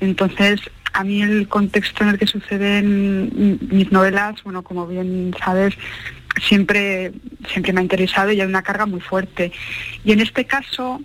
Entonces, 0.00 0.60
a 0.92 1.04
mí 1.04 1.22
el 1.22 1.48
contexto 1.48 2.04
en 2.04 2.10
el 2.10 2.18
que 2.18 2.26
suceden 2.26 3.58
mis 3.70 3.92
novelas, 3.92 4.42
bueno, 4.44 4.62
como 4.62 4.86
bien 4.86 5.34
sabes, 5.42 5.74
siempre, 6.40 7.12
siempre 7.50 7.72
me 7.72 7.80
ha 7.80 7.82
interesado 7.82 8.32
y 8.32 8.40
hay 8.40 8.46
una 8.46 8.62
carga 8.62 8.86
muy 8.86 9.00
fuerte. 9.00 9.52
Y 10.04 10.12
en 10.12 10.20
este 10.20 10.44
caso 10.44 11.00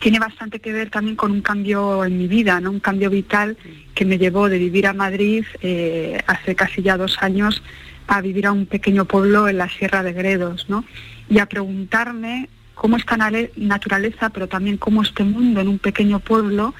tiene 0.00 0.18
bastante 0.18 0.60
que 0.60 0.72
ver 0.72 0.90
también 0.90 1.16
con 1.16 1.32
un 1.32 1.40
cambio 1.40 2.04
en 2.04 2.18
mi 2.18 2.28
vida, 2.28 2.60
¿no? 2.60 2.70
un 2.70 2.80
cambio 2.80 3.10
vital 3.10 3.56
que 3.94 4.04
me 4.04 4.18
llevó 4.18 4.48
de 4.48 4.58
vivir 4.58 4.86
a 4.86 4.92
Madrid 4.92 5.44
eh, 5.62 6.20
hace 6.26 6.54
casi 6.54 6.82
ya 6.82 6.96
dos 6.96 7.16
años 7.22 7.62
a 8.06 8.20
vivir 8.20 8.46
a 8.46 8.52
un 8.52 8.66
pequeño 8.66 9.06
pueblo 9.06 9.48
en 9.48 9.58
la 9.58 9.68
Sierra 9.68 10.02
de 10.02 10.12
Gredos, 10.12 10.66
¿no? 10.68 10.84
y 11.28 11.38
a 11.38 11.46
preguntarme 11.46 12.48
cómo 12.74 12.98
esta 12.98 13.16
naturaleza, 13.56 14.30
pero 14.30 14.48
también 14.48 14.76
cómo 14.76 15.02
este 15.02 15.24
mundo 15.24 15.60
en 15.60 15.68
un 15.68 15.78
pequeño 15.78 16.20
pueblo 16.20 16.74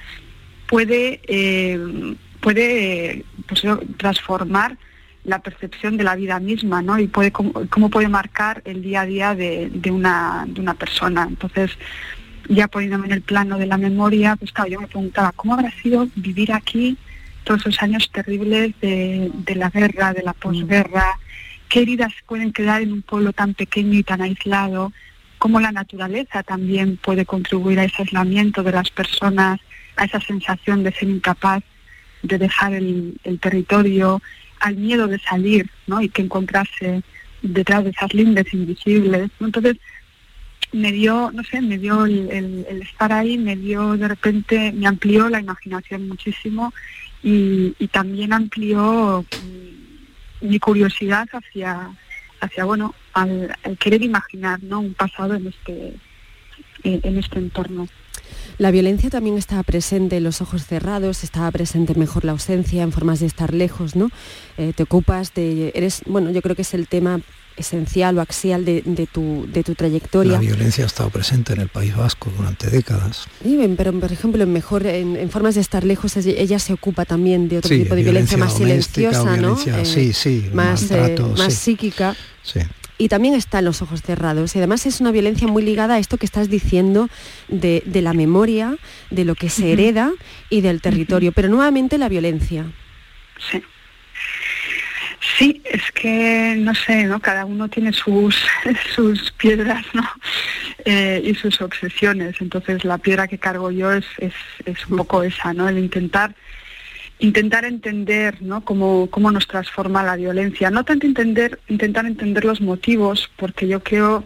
puede, 0.66 1.20
eh, 1.26 1.78
puede 2.46 3.24
pues, 3.48 3.64
transformar 3.96 4.78
la 5.24 5.40
percepción 5.40 5.96
de 5.96 6.04
la 6.04 6.14
vida 6.14 6.38
misma, 6.38 6.80
¿no? 6.80 6.96
Y 6.96 7.08
puede 7.08 7.32
cómo, 7.32 7.90
puede 7.90 8.06
marcar 8.06 8.62
el 8.64 8.82
día 8.82 9.00
a 9.00 9.06
día 9.06 9.34
de, 9.34 9.90
una, 9.90 10.44
de 10.46 10.60
una 10.60 10.74
persona. 10.74 11.26
Entonces, 11.28 11.72
ya 12.48 12.68
poniéndome 12.68 13.06
en 13.06 13.14
el 13.14 13.22
plano 13.22 13.58
de 13.58 13.66
la 13.66 13.76
memoria, 13.76 14.36
pues 14.36 14.52
claro, 14.52 14.70
yo 14.70 14.80
me 14.80 14.86
preguntaba, 14.86 15.32
¿cómo 15.32 15.54
habrá 15.54 15.72
sido 15.82 16.06
vivir 16.14 16.52
aquí 16.52 16.96
todos 17.42 17.62
esos 17.62 17.82
años 17.82 18.08
terribles 18.12 18.74
de, 18.80 19.28
de 19.34 19.54
la 19.56 19.68
guerra, 19.68 20.12
de 20.12 20.22
la 20.22 20.32
posguerra? 20.32 21.18
¿Qué 21.68 21.80
heridas 21.80 22.12
pueden 22.28 22.52
quedar 22.52 22.80
en 22.80 22.92
un 22.92 23.02
pueblo 23.02 23.32
tan 23.32 23.54
pequeño 23.54 23.98
y 23.98 24.04
tan 24.04 24.22
aislado? 24.22 24.92
¿Cómo 25.38 25.58
la 25.58 25.72
naturaleza 25.72 26.44
también 26.44 26.96
puede 26.96 27.26
contribuir 27.26 27.80
a 27.80 27.84
ese 27.84 28.02
aislamiento 28.02 28.62
de 28.62 28.70
las 28.70 28.92
personas, 28.92 29.58
a 29.96 30.04
esa 30.04 30.20
sensación 30.20 30.84
de 30.84 30.92
ser 30.92 31.08
incapaz 31.08 31.64
de 32.26 32.38
dejar 32.38 32.74
el, 32.74 33.18
territorio, 33.40 34.22
al 34.60 34.76
miedo 34.76 35.06
de 35.06 35.18
salir 35.18 35.70
¿no? 35.86 36.00
y 36.00 36.08
que 36.08 36.22
encontrarse 36.22 37.02
detrás 37.42 37.84
de 37.84 37.90
esas 37.90 38.12
lindes 38.14 38.52
invisibles. 38.52 39.30
Entonces, 39.40 39.76
me 40.72 40.92
dio, 40.92 41.30
no 41.32 41.42
sé, 41.44 41.60
me 41.60 41.78
dio 41.78 42.04
el, 42.04 42.66
estar 42.82 43.12
ahí, 43.12 43.38
me 43.38 43.56
dio 43.56 43.96
de 43.96 44.08
repente, 44.08 44.72
me 44.72 44.86
amplió 44.86 45.28
la 45.28 45.40
imaginación 45.40 46.08
muchísimo 46.08 46.72
y, 47.22 47.72
también 47.92 48.32
amplió 48.32 49.24
mi 50.40 50.58
curiosidad 50.58 51.26
hacia, 51.32 51.90
hacia 52.40 52.64
bueno, 52.64 52.94
al, 53.14 53.56
querer 53.78 54.02
imaginar 54.02 54.62
¿no? 54.62 54.80
un 54.80 54.94
pasado 54.94 55.34
en 55.34 55.46
este, 55.46 55.94
en 56.82 57.18
este 57.18 57.38
entorno. 57.38 57.88
La 58.58 58.70
violencia 58.70 59.10
también 59.10 59.36
estaba 59.36 59.62
presente 59.62 60.16
en 60.16 60.24
los 60.24 60.40
ojos 60.40 60.64
cerrados, 60.64 61.24
estaba 61.24 61.50
presente 61.50 61.94
mejor 61.94 62.24
la 62.24 62.32
ausencia 62.32 62.82
en 62.82 62.92
formas 62.92 63.20
de 63.20 63.26
estar 63.26 63.52
lejos, 63.52 63.96
¿no? 63.96 64.10
Eh, 64.56 64.72
te 64.74 64.82
ocupas 64.82 65.34
de, 65.34 65.72
eres, 65.74 66.00
bueno, 66.06 66.30
yo 66.30 66.40
creo 66.40 66.56
que 66.56 66.62
es 66.62 66.72
el 66.72 66.88
tema 66.88 67.20
esencial 67.56 68.18
o 68.18 68.20
axial 68.20 68.64
de, 68.64 68.82
tu, 69.10 69.46
de 69.50 69.62
tu 69.62 69.74
trayectoria. 69.74 70.32
La 70.32 70.38
violencia 70.38 70.84
ha 70.84 70.86
estado 70.86 71.10
presente 71.10 71.54
en 71.54 71.60
el 71.60 71.68
País 71.68 71.96
Vasco 71.96 72.30
durante 72.36 72.68
décadas. 72.68 73.26
pero 73.76 73.98
por 73.98 74.12
ejemplo, 74.12 74.42
en 74.42 74.52
mejor 74.52 74.86
en, 74.86 75.30
formas 75.30 75.54
de 75.54 75.62
estar 75.62 75.84
lejos, 75.84 76.16
ella 76.16 76.58
se 76.58 76.72
ocupa 76.72 77.04
también 77.04 77.48
de 77.48 77.58
otro 77.58 77.70
tipo 77.70 77.94
de 77.94 78.02
violencia, 78.02 78.36
más 78.36 78.56
silenciosa, 78.56 79.36
¿no? 79.36 79.56
sí, 79.84 80.12
sí, 80.12 80.50
más, 80.52 80.90
eh, 80.90 81.16
más 81.36 81.54
psíquica. 81.54 82.14
Sí 82.42 82.60
y 82.98 83.08
también 83.08 83.34
está 83.34 83.58
en 83.58 83.66
los 83.66 83.82
ojos 83.82 84.02
cerrados. 84.02 84.54
Y 84.54 84.58
además 84.58 84.86
es 84.86 85.00
una 85.00 85.10
violencia 85.10 85.46
muy 85.48 85.62
ligada 85.62 85.94
a 85.94 85.98
esto 85.98 86.18
que 86.18 86.26
estás 86.26 86.48
diciendo 86.48 87.08
de, 87.48 87.82
la 87.86 88.12
memoria, 88.12 88.76
de 89.10 89.24
lo 89.24 89.34
que 89.34 89.48
se 89.48 89.72
hereda 89.72 90.12
y 90.50 90.60
del 90.60 90.80
territorio. 90.80 91.32
Pero 91.32 91.48
nuevamente 91.48 91.98
la 91.98 92.08
violencia. 92.08 92.64
Sí. 93.50 93.62
Sí, 95.38 95.60
es 95.64 95.90
que 95.92 96.54
no 96.56 96.74
sé, 96.74 97.04
¿no? 97.04 97.20
Cada 97.20 97.44
uno 97.44 97.68
tiene 97.68 97.92
sus, 97.92 98.36
sus 98.94 99.32
piedras, 99.32 99.84
¿no? 99.92 100.08
Eh, 100.84 101.20
y 101.24 101.34
sus 101.34 101.60
obsesiones. 101.60 102.36
Entonces 102.40 102.84
la 102.84 102.98
piedra 102.98 103.26
que 103.26 103.38
cargo 103.38 103.70
yo 103.70 103.92
es, 103.92 104.06
es, 104.18 104.34
es 104.64 104.86
un 104.86 104.98
poco 104.98 105.22
esa, 105.22 105.52
¿no? 105.52 105.68
El 105.68 105.78
intentar 105.78 106.34
intentar 107.18 107.64
entender 107.64 108.42
¿no? 108.42 108.64
cómo, 108.64 109.08
cómo, 109.10 109.30
nos 109.30 109.46
transforma 109.46 110.02
la 110.02 110.16
violencia. 110.16 110.70
No 110.70 110.84
tanto 110.84 111.06
entender, 111.06 111.58
intentar 111.68 112.06
entender 112.06 112.44
los 112.44 112.60
motivos, 112.60 113.30
porque 113.36 113.66
yo 113.66 113.82
creo, 113.82 114.24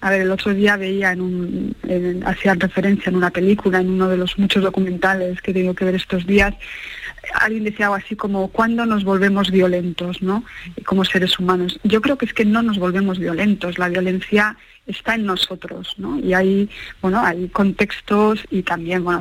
a 0.00 0.10
ver, 0.10 0.22
el 0.22 0.30
otro 0.30 0.52
día 0.52 0.76
veía 0.76 1.12
en 1.12 1.20
un, 1.20 2.22
hacía 2.26 2.54
referencia 2.54 3.10
en 3.10 3.16
una 3.16 3.30
película, 3.30 3.80
en 3.80 3.88
uno 3.88 4.08
de 4.08 4.18
los 4.18 4.38
muchos 4.38 4.62
documentales 4.62 5.40
que 5.40 5.54
tengo 5.54 5.74
que 5.74 5.86
ver 5.86 5.94
estos 5.94 6.26
días, 6.26 6.54
alguien 7.34 7.64
decía 7.64 7.86
algo 7.86 7.96
así 7.96 8.16
como 8.16 8.48
cuándo 8.48 8.86
nos 8.86 9.04
volvemos 9.04 9.50
violentos, 9.50 10.22
¿no? 10.22 10.44
Como 10.84 11.04
seres 11.04 11.38
humanos. 11.38 11.80
Yo 11.82 12.00
creo 12.00 12.18
que 12.18 12.26
es 12.26 12.34
que 12.34 12.44
no 12.44 12.62
nos 12.62 12.78
volvemos 12.78 13.18
violentos. 13.18 13.78
La 13.78 13.88
violencia 13.88 14.56
está 14.86 15.14
en 15.14 15.26
nosotros, 15.26 15.94
¿no? 15.98 16.18
Y 16.18 16.34
hay, 16.34 16.68
bueno, 17.02 17.20
hay 17.24 17.48
contextos 17.48 18.44
y 18.50 18.62
también, 18.62 19.04
bueno, 19.04 19.20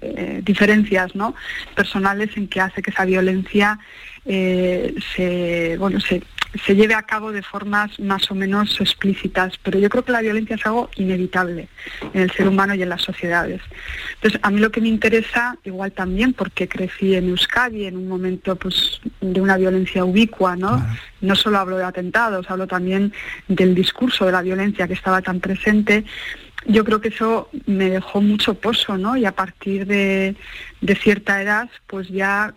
eh, 0.00 0.40
diferencias, 0.44 1.14
¿no? 1.14 1.34
Personales 1.74 2.36
en 2.36 2.48
que 2.48 2.60
hace 2.60 2.82
que 2.82 2.90
esa 2.90 3.04
violencia 3.04 3.78
eh, 4.26 4.94
se, 5.14 5.76
bueno, 5.78 6.00
se, 6.00 6.22
se 6.64 6.76
lleve 6.76 6.94
a 6.94 7.02
cabo 7.02 7.32
de 7.32 7.42
formas 7.42 7.98
más 7.98 8.30
o 8.30 8.34
menos 8.34 8.80
explícitas, 8.80 9.58
pero 9.62 9.78
yo 9.78 9.88
creo 9.88 10.04
que 10.04 10.12
la 10.12 10.20
violencia 10.20 10.56
es 10.56 10.66
algo 10.66 10.90
inevitable 10.96 11.68
en 12.12 12.22
el 12.22 12.30
ser 12.30 12.48
humano 12.48 12.74
y 12.74 12.82
en 12.82 12.88
las 12.88 13.02
sociedades. 13.02 13.60
Entonces, 14.14 14.40
a 14.42 14.50
mí 14.50 14.60
lo 14.60 14.70
que 14.70 14.80
me 14.80 14.88
interesa, 14.88 15.56
igual 15.64 15.92
también 15.92 16.32
porque 16.32 16.68
crecí 16.68 17.14
en 17.14 17.28
Euskadi 17.28 17.86
en 17.86 17.96
un 17.96 18.08
momento 18.08 18.56
pues, 18.56 19.00
de 19.20 19.40
una 19.40 19.56
violencia 19.56 20.04
ubicua, 20.04 20.56
¿no? 20.56 20.84
No 21.20 21.34
solo 21.34 21.58
hablo 21.58 21.76
de 21.76 21.84
atentados, 21.84 22.50
hablo 22.50 22.66
también 22.66 23.12
del 23.48 23.74
discurso 23.74 24.26
de 24.26 24.32
la 24.32 24.42
violencia 24.42 24.86
que 24.86 24.94
estaba 24.94 25.22
tan 25.22 25.40
presente. 25.40 26.04
Yo 26.66 26.84
creo 26.84 27.00
que 27.00 27.08
eso 27.08 27.50
me 27.66 27.90
dejó 27.90 28.22
mucho 28.22 28.54
pozo, 28.54 28.96
¿no? 28.96 29.16
Y 29.16 29.24
a 29.24 29.32
partir 29.32 29.86
de, 29.86 30.34
de 30.80 30.94
cierta 30.94 31.42
edad, 31.42 31.68
pues 31.86 32.08
ya 32.08 32.54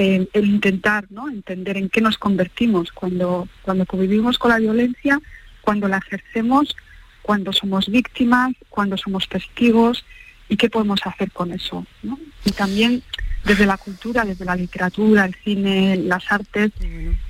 el, 0.00 0.28
intentar 0.34 1.04
¿no? 1.10 1.28
entender 1.28 1.76
en 1.76 1.90
qué 1.90 2.00
nos 2.00 2.16
convertimos 2.16 2.90
cuando, 2.90 3.48
cuando 3.62 3.84
convivimos 3.84 4.38
con 4.38 4.50
la 4.50 4.58
violencia, 4.58 5.20
cuando 5.60 5.88
la 5.88 5.98
ejercemos, 5.98 6.74
cuando 7.20 7.52
somos 7.52 7.88
víctimas, 7.88 8.52
cuando 8.70 8.96
somos 8.96 9.28
testigos 9.28 10.04
y 10.48 10.56
qué 10.56 10.70
podemos 10.70 11.00
hacer 11.04 11.30
con 11.32 11.52
eso. 11.52 11.86
Y 12.46 12.52
también 12.52 13.02
desde 13.44 13.66
la 13.66 13.76
cultura, 13.76 14.24
desde 14.24 14.46
la 14.46 14.56
literatura, 14.56 15.26
el 15.26 15.34
cine, 15.44 15.96
las 15.96 16.32
artes, 16.32 16.72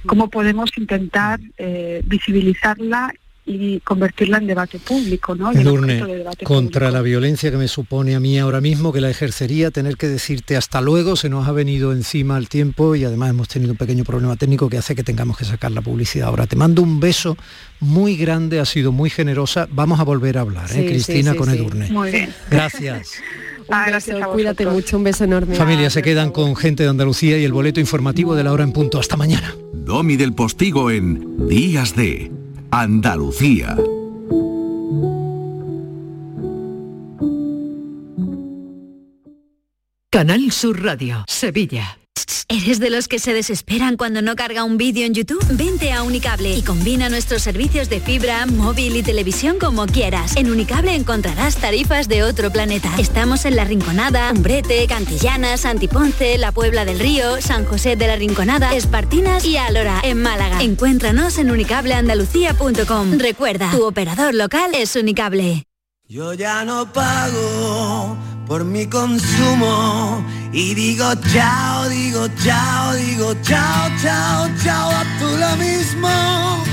cómo 0.07 0.31
podemos 0.31 0.71
intentar 0.77 1.41
eh, 1.59 2.03
visibilizarla 2.05 3.13
y 3.55 3.81
convertirla 3.81 4.39
en 4.39 4.47
debate 4.47 4.79
público, 4.79 5.35
¿no? 5.35 5.53
Edurne, 5.53 6.25
contra 6.45 6.91
la 6.91 7.03
violencia 7.03 7.51
que 7.51 7.57
me 7.57 7.69
supone 7.69 8.15
a 8.15 8.21
mí 8.21 8.39
ahora 8.39 8.61
mismo, 8.61 8.93
que 8.93 9.01
la 9.01 9.11
ejercería, 9.11 9.71
tener 9.71 9.97
que 9.97 10.09
decirte 10.09 10.57
hasta 10.57 10.81
luego, 10.81 11.17
se 11.17 11.29
nos 11.29 11.49
ha 11.49 11.53
venido 11.53 11.93
encima 11.93 12.39
el 12.39 12.49
tiempo 12.49 12.95
y 12.95 13.05
además 13.05 13.31
hemos 13.31 13.49
tenido 13.49 13.73
un 13.73 13.79
pequeño 13.79 14.05
problema 14.05 14.37
técnico 14.37 14.69
que 14.69 14.79
hace 14.79 14.95
que 14.95 15.03
tengamos 15.03 15.37
que 15.37 15.45
sacar 15.45 15.73
la 15.73 15.83
publicidad. 15.83 16.29
Ahora 16.29 16.47
te 16.47 16.57
mando 16.57 16.83
un 16.83 17.01
beso 17.01 17.37
muy 17.81 18.17
grande, 18.17 18.61
ha 18.61 18.65
sido 18.65 18.93
muy 18.93 19.11
generosa. 19.11 19.69
Vamos 19.71 20.01
a 20.01 20.05
volver 20.05 20.39
a 20.39 20.43
hablar, 20.43 20.71
¿eh? 20.73 20.87
Cristina 20.87 21.35
con 21.35 21.51
Edurne. 21.51 21.91
Muy 21.91 22.11
bien. 22.11 22.33
Gracias. 22.51 23.15
Un 23.71 23.93
beso, 23.93 24.33
cuídate 24.33 24.67
mucho, 24.67 24.97
un 24.97 25.05
beso 25.05 25.23
enorme. 25.23 25.55
Familia, 25.55 25.91
se 25.91 26.03
quedan 26.03 26.33
con 26.33 26.57
gente 26.57 26.83
de 26.83 26.89
Andalucía 26.89 27.39
y 27.39 27.45
el 27.45 27.53
boleto 27.53 27.79
informativo 27.79 28.35
de 28.35 28.43
la 28.43 28.53
hora 28.53 28.65
en 28.65 28.73
punto. 28.73 28.99
Hasta 28.99 29.17
mañana. 29.17 29.55
Domi 29.73 30.17
del 30.17 30.33
Postigo 30.33 30.91
en 30.91 31.49
Días 31.49 31.95
de 31.95 32.40
Andalucía. 32.73 33.77
Canal 40.11 40.53
Sur 40.53 40.83
Radio, 40.83 41.25
Sevilla. 41.27 42.00
¿Eres 42.53 42.81
de 42.81 42.91
los 42.91 43.07
que 43.07 43.21
se 43.21 43.33
desesperan 43.33 43.97
cuando 43.97 44.23
no 44.23 44.35
carga 44.35 44.65
un 44.65 44.77
vídeo 44.77 45.07
en 45.07 45.15
YouTube? 45.15 45.41
Vente 45.53 45.93
a 45.93 46.03
Unicable 46.03 46.53
y 46.53 46.63
combina 46.63 47.09
nuestros 47.09 47.43
servicios 47.43 47.89
de 47.89 48.01
fibra, 48.01 48.45
móvil 48.45 48.97
y 48.97 49.05
televisión 49.05 49.61
como 49.61 49.87
quieras. 49.87 50.35
En 50.35 50.51
Unicable 50.51 50.97
encontrarás 50.97 51.59
tarifas 51.59 52.09
de 52.09 52.25
otro 52.25 52.51
planeta. 52.51 52.91
Estamos 52.99 53.45
en 53.45 53.55
La 53.55 53.65
Rinconada, 53.65 54.33
Umbrete, 54.33 54.85
Cantillana, 54.89 55.59
Santiponce, 55.59 56.39
La 56.39 56.51
Puebla 56.51 56.85
del 56.85 56.99
Río, 56.99 57.41
San 57.41 57.65
José 57.65 57.95
de 57.95 58.09
la 58.09 58.17
Rinconada, 58.17 58.75
Espartinas 58.75 59.45
y 59.45 59.57
Alora, 59.57 60.01
en 60.03 60.21
Málaga. 60.21 60.61
Encuéntranos 60.61 61.39
en 61.39 61.53
unicableandalucía.com. 61.53 63.13
Recuerda, 63.19 63.71
tu 63.71 63.87
operador 63.87 64.35
local 64.35 64.73
es 64.75 64.97
Unicable. 64.97 65.69
Yo 66.09 66.35
ya 66.35 66.65
no 66.65 66.93
pago 66.93 68.17
por 68.49 68.65
mi 68.65 68.87
consumo 68.89 70.20
y 70.53 70.75
digo 70.75 71.05
chao, 71.33 71.89
digo 71.89 72.27
chao, 72.43 72.95
digo 72.95 73.35
chao, 73.43 73.89
chao, 74.03 74.49
chao, 74.63 74.91
a 74.91 75.05
tú 75.19 75.27
lo 75.39 75.57
mismo. 75.57 76.65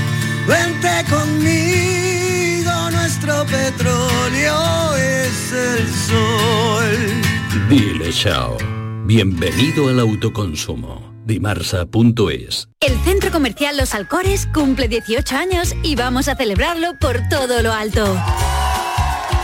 Vente 0.46 1.04
conmigo, 1.08 2.90
nuestro 2.90 3.44
petróleo 3.46 4.96
es 4.96 5.52
el 5.52 5.88
sol. 6.08 7.68
Dile 7.68 8.12
chao. 8.12 8.56
Bienvenido 9.04 9.88
al 9.88 10.00
autoconsumo 10.00 11.08
dimarsa.es. 11.28 12.68
El 12.80 12.98
Centro 13.04 13.30
Comercial 13.30 13.76
Los 13.76 13.94
Alcores 13.94 14.48
cumple 14.52 14.88
18 14.88 15.36
años 15.36 15.74
y 15.82 15.94
vamos 15.94 16.26
a 16.26 16.34
celebrarlo 16.34 16.98
por 16.98 17.20
todo 17.28 17.62
lo 17.62 17.72
alto. 17.72 18.16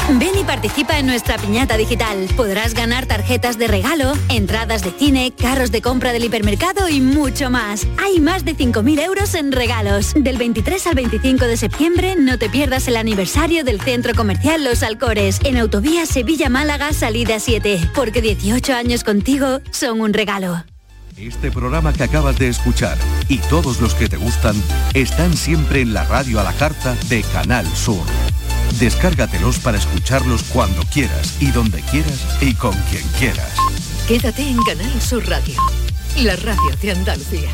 Ven 0.06 0.38
y 0.38 0.44
participa 0.44 0.98
en 0.98 1.06
nuestra 1.06 1.38
piñata 1.38 1.78
digital. 1.78 2.28
Podrás 2.36 2.74
ganar 2.74 3.06
tarjetas 3.06 3.56
de 3.56 3.68
regalo, 3.68 4.12
entradas 4.28 4.84
de 4.84 4.90
cine, 4.90 5.32
carros 5.32 5.72
de 5.72 5.80
compra 5.80 6.12
del 6.12 6.24
hipermercado 6.24 6.90
y 6.90 7.00
mucho 7.00 7.50
más. 7.50 7.86
Hay 7.96 8.20
más 8.20 8.44
de 8.44 8.54
5.000 8.54 9.00
euros 9.00 9.34
en 9.34 9.50
regalos. 9.50 10.12
Del 10.14 10.36
23 10.36 10.86
al 10.88 10.94
25 10.94 11.46
de 11.46 11.56
septiembre 11.56 12.16
no 12.18 12.38
te 12.38 12.50
pierdas 12.50 12.86
el 12.86 12.96
aniversario 12.96 13.64
del 13.64 13.80
Centro 13.80 14.14
Comercial 14.14 14.62
Los 14.62 14.82
Alcores 14.82 15.40
en 15.42 15.56
Autovía 15.56 16.04
Sevilla-Málaga 16.04 16.92
Salida 16.92 17.40
7. 17.40 17.90
Porque 17.94 18.20
18 18.20 18.74
años 18.74 19.04
contigo 19.04 19.60
son 19.70 20.02
un 20.02 20.12
regalo. 20.12 20.64
Este 21.16 21.50
programa 21.50 21.94
que 21.94 22.02
acabas 22.02 22.38
de 22.38 22.48
escuchar 22.48 22.98
y 23.28 23.38
todos 23.38 23.80
los 23.80 23.94
que 23.94 24.08
te 24.08 24.18
gustan 24.18 24.54
están 24.92 25.34
siempre 25.34 25.80
en 25.80 25.94
la 25.94 26.04
radio 26.04 26.40
a 26.40 26.44
la 26.44 26.52
carta 26.52 26.94
de 27.08 27.22
Canal 27.22 27.66
Sur. 27.74 28.04
Descárgatelos 28.78 29.58
para 29.60 29.78
escucharlos 29.78 30.42
cuando 30.44 30.82
quieras 30.92 31.36
y 31.40 31.50
donde 31.52 31.80
quieras 31.82 32.26
y 32.40 32.54
con 32.54 32.72
quien 32.90 33.04
quieras. 33.18 33.54
Quédate 34.08 34.42
en 34.42 34.58
Canal 34.64 35.00
Sur 35.00 35.26
Radio, 35.28 35.54
la 36.16 36.34
radio 36.36 36.76
de 36.82 36.90
Andalucía. 36.90 37.50